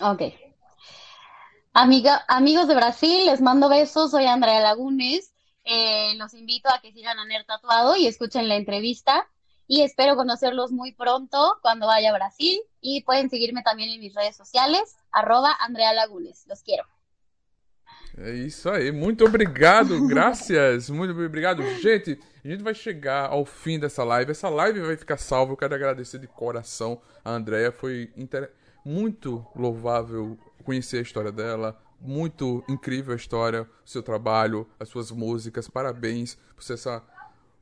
Ok. 0.00 0.22
Amiga, 1.78 2.24
amigos 2.26 2.68
de 2.68 2.74
Brasil, 2.74 3.26
les 3.26 3.42
mando 3.42 3.68
besos. 3.68 4.10
Soy 4.10 4.24
Andrea 4.24 4.60
Lagunes. 4.60 5.34
Eh, 5.62 6.14
los 6.16 6.32
invito 6.32 6.70
a 6.70 6.80
que 6.80 6.90
sigan 6.90 7.18
a 7.18 7.26
Nerd 7.26 7.44
Tatuado 7.44 7.96
y 7.96 8.06
escuchen 8.06 8.48
la 8.48 8.56
entrevista. 8.56 9.28
Y 9.66 9.82
espero 9.82 10.16
conocerlos 10.16 10.72
muy 10.72 10.94
pronto 10.94 11.58
cuando 11.60 11.86
vaya 11.86 12.12
a 12.12 12.14
Brasil. 12.14 12.58
Y 12.80 13.02
pueden 13.02 13.28
seguirme 13.28 13.62
también 13.62 13.90
en 13.90 14.00
mis 14.00 14.14
redes 14.14 14.34
sociales, 14.34 14.96
arroba 15.12 15.54
Andrea 15.60 15.92
Lagunes. 15.92 16.46
Los 16.48 16.62
quiero. 16.62 16.84
É 18.16 18.32
isso 18.32 18.70
aí. 18.70 18.90
Muito 18.90 19.26
obrigado, 19.26 20.00
graças. 20.08 20.88
Muito 20.88 21.12
obrigado. 21.12 21.62
Gente, 21.82 22.18
a 22.42 22.48
gente 22.48 22.62
vai 22.62 22.72
chegar 22.72 23.28
ao 23.28 23.44
fim 23.44 23.78
dessa 23.78 24.02
live. 24.02 24.30
Essa 24.30 24.48
live 24.48 24.80
vai 24.80 24.96
ficar 24.96 25.18
salva. 25.18 25.52
Eu 25.52 25.58
quero 25.58 25.74
agradecer 25.74 26.18
de 26.18 26.26
coração 26.26 27.02
a 27.22 27.32
Andrea. 27.32 27.70
Foi 27.70 28.10
inter... 28.16 28.50
muito 28.82 29.46
louvável 29.54 30.38
conhecer 30.66 30.98
a 30.98 31.02
história 31.02 31.32
dela. 31.32 31.80
Muito 32.00 32.62
incrível 32.68 33.14
a 33.14 33.16
história, 33.16 33.62
o 33.62 33.88
seu 33.88 34.02
trabalho, 34.02 34.66
as 34.78 34.88
suas 34.88 35.10
músicas. 35.10 35.68
Parabéns 35.68 36.36
por 36.54 36.62
ser 36.62 36.74
essa 36.74 37.02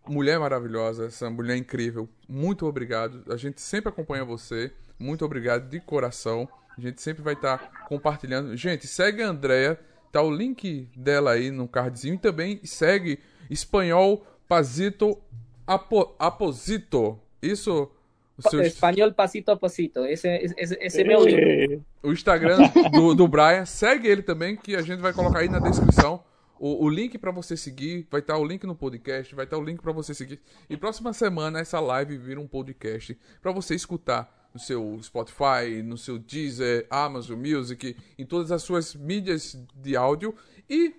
mulher 0.09 0.40
maravilhosa, 0.40 1.06
essa 1.06 1.31
mulher 1.31 1.56
incrível. 1.56 2.09
Muito 2.28 2.66
obrigado. 2.66 3.22
A 3.32 3.36
gente 3.36 3.60
sempre 3.60 3.90
acompanha 3.90 4.24
você. 4.24 4.72
Muito 4.98 5.24
obrigado 5.24 5.68
de 5.68 5.78
coração. 5.78 6.48
A 6.76 6.81
gente 6.81 7.01
sempre 7.01 7.22
vai 7.22 7.35
estar 7.35 7.86
compartilhando. 7.89 8.56
Gente, 8.56 8.89
segue 8.89 9.22
a 9.22 9.28
Andrea 9.28 9.78
Tá 10.14 10.22
o 10.22 10.31
link 10.31 10.89
dela 10.94 11.32
aí 11.32 11.51
no 11.51 11.66
cardzinho. 11.66 12.14
E 12.14 12.18
também 12.18 12.60
segue 12.62 13.18
espanhol 13.51 14.24
Pasito 14.47 15.20
Apo, 15.66 16.14
Aposito. 16.20 17.18
Isso. 17.43 17.90
O 18.36 18.51
seu... 18.51 18.61
Espanhol 18.62 19.12
Pasito 19.12 19.51
Aposito. 19.51 20.05
Esse, 20.05 20.28
esse, 20.56 20.77
esse 20.81 21.01
é 21.01 21.05
meu 21.05 21.24
link. 21.24 21.82
O 22.02 22.12
Instagram 22.12 22.59
do, 22.93 23.15
do 23.15 23.28
Brian. 23.28 23.65
Segue 23.65 24.09
ele 24.09 24.23
também, 24.23 24.56
que 24.56 24.74
a 24.74 24.82
gente 24.82 25.01
vai 25.01 25.12
colocar 25.12 25.40
aí 25.40 25.48
na 25.48 25.59
descrição. 25.59 26.23
O, 26.59 26.85
o 26.85 26.89
link 26.89 27.19
para 27.19 27.31
você 27.31 27.56
seguir, 27.56 28.06
vai 28.11 28.20
estar 28.20 28.35
tá 28.35 28.40
o 28.40 28.44
link 28.44 28.65
no 28.65 28.74
podcast, 28.74 29.35
vai 29.35 29.44
estar 29.44 29.56
tá 29.56 29.62
o 29.62 29.65
link 29.65 29.81
para 29.81 29.93
você 29.93 30.15
seguir. 30.15 30.40
E 30.69 30.77
próxima 30.77 31.12
semana 31.12 31.61
essa 31.61 31.78
live 31.81 32.16
vira 32.16 32.40
um 32.40 32.47
podcast 32.47 33.16
para 33.43 33.52
você 33.52 33.74
escutar 33.74 34.48
no 34.55 34.61
seu 34.61 34.98
Spotify, 35.02 35.82
no 35.85 35.98
seu 35.98 36.19
Deezer, 36.19 36.86
Amazon 36.89 37.39
Music, 37.39 37.97
em 38.16 38.24
todas 38.24 38.52
as 38.52 38.62
suas 38.62 38.94
mídias 38.94 39.59
de 39.74 39.97
áudio. 39.97 40.35
E, 40.70 40.94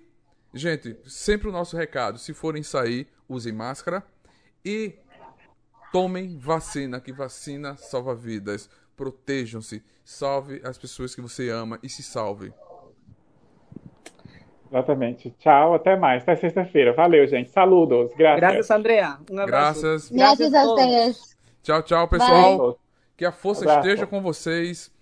gente, 0.54 0.98
sempre 1.06 1.48
o 1.48 1.52
nosso 1.52 1.76
recado: 1.78 2.20
se 2.20 2.34
forem 2.34 2.62
sair, 2.62 3.08
usem 3.28 3.54
máscara 3.54 4.04
e 4.64 4.96
tomem 5.96 6.38
vacina, 6.38 7.00
que 7.00 7.14
vacina 7.14 7.78
salva 7.78 8.14
vidas. 8.14 8.70
Protejam-se, 8.98 9.82
salve 10.04 10.60
as 10.62 10.78
pessoas 10.78 11.16
que 11.16 11.22
você 11.22 11.50
ama 11.50 11.80
e 11.82 11.88
se 11.88 12.04
salve. 12.04 12.52
Exatamente. 14.70 15.34
Tchau, 15.40 15.74
até 15.74 15.96
mais. 15.96 16.24
Até 16.24 16.36
sexta-feira. 16.36 16.92
Valeu, 16.92 17.26
gente. 17.28 17.50
Saludos. 17.50 18.12
Graças. 18.18 18.40
Graças, 18.42 18.72
Andrea. 18.72 19.18
Um 19.32 19.40
abraço. 19.40 19.82
Graças. 19.84 20.12
Graças 20.12 20.54
a 20.54 20.66
vocês. 20.66 21.38
Tchau, 21.64 21.82
tchau, 21.82 22.10
pessoal. 22.10 22.58
Bye. 22.58 22.76
Que 23.16 23.24
a 23.24 23.32
força 23.32 23.62
Abraço. 23.62 23.88
esteja 23.88 24.06
com 24.06 24.22
vocês. 24.22 24.94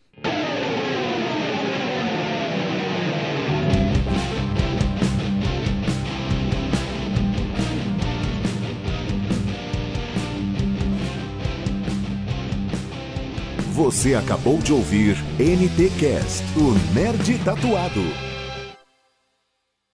Você 13.84 14.16
acabou 14.16 14.60
de 14.60 14.72
ouvir 14.72 15.18
NTcast, 15.38 16.42
o 16.56 16.72
Nerd 16.96 17.38
Tatuado. 17.40 18.33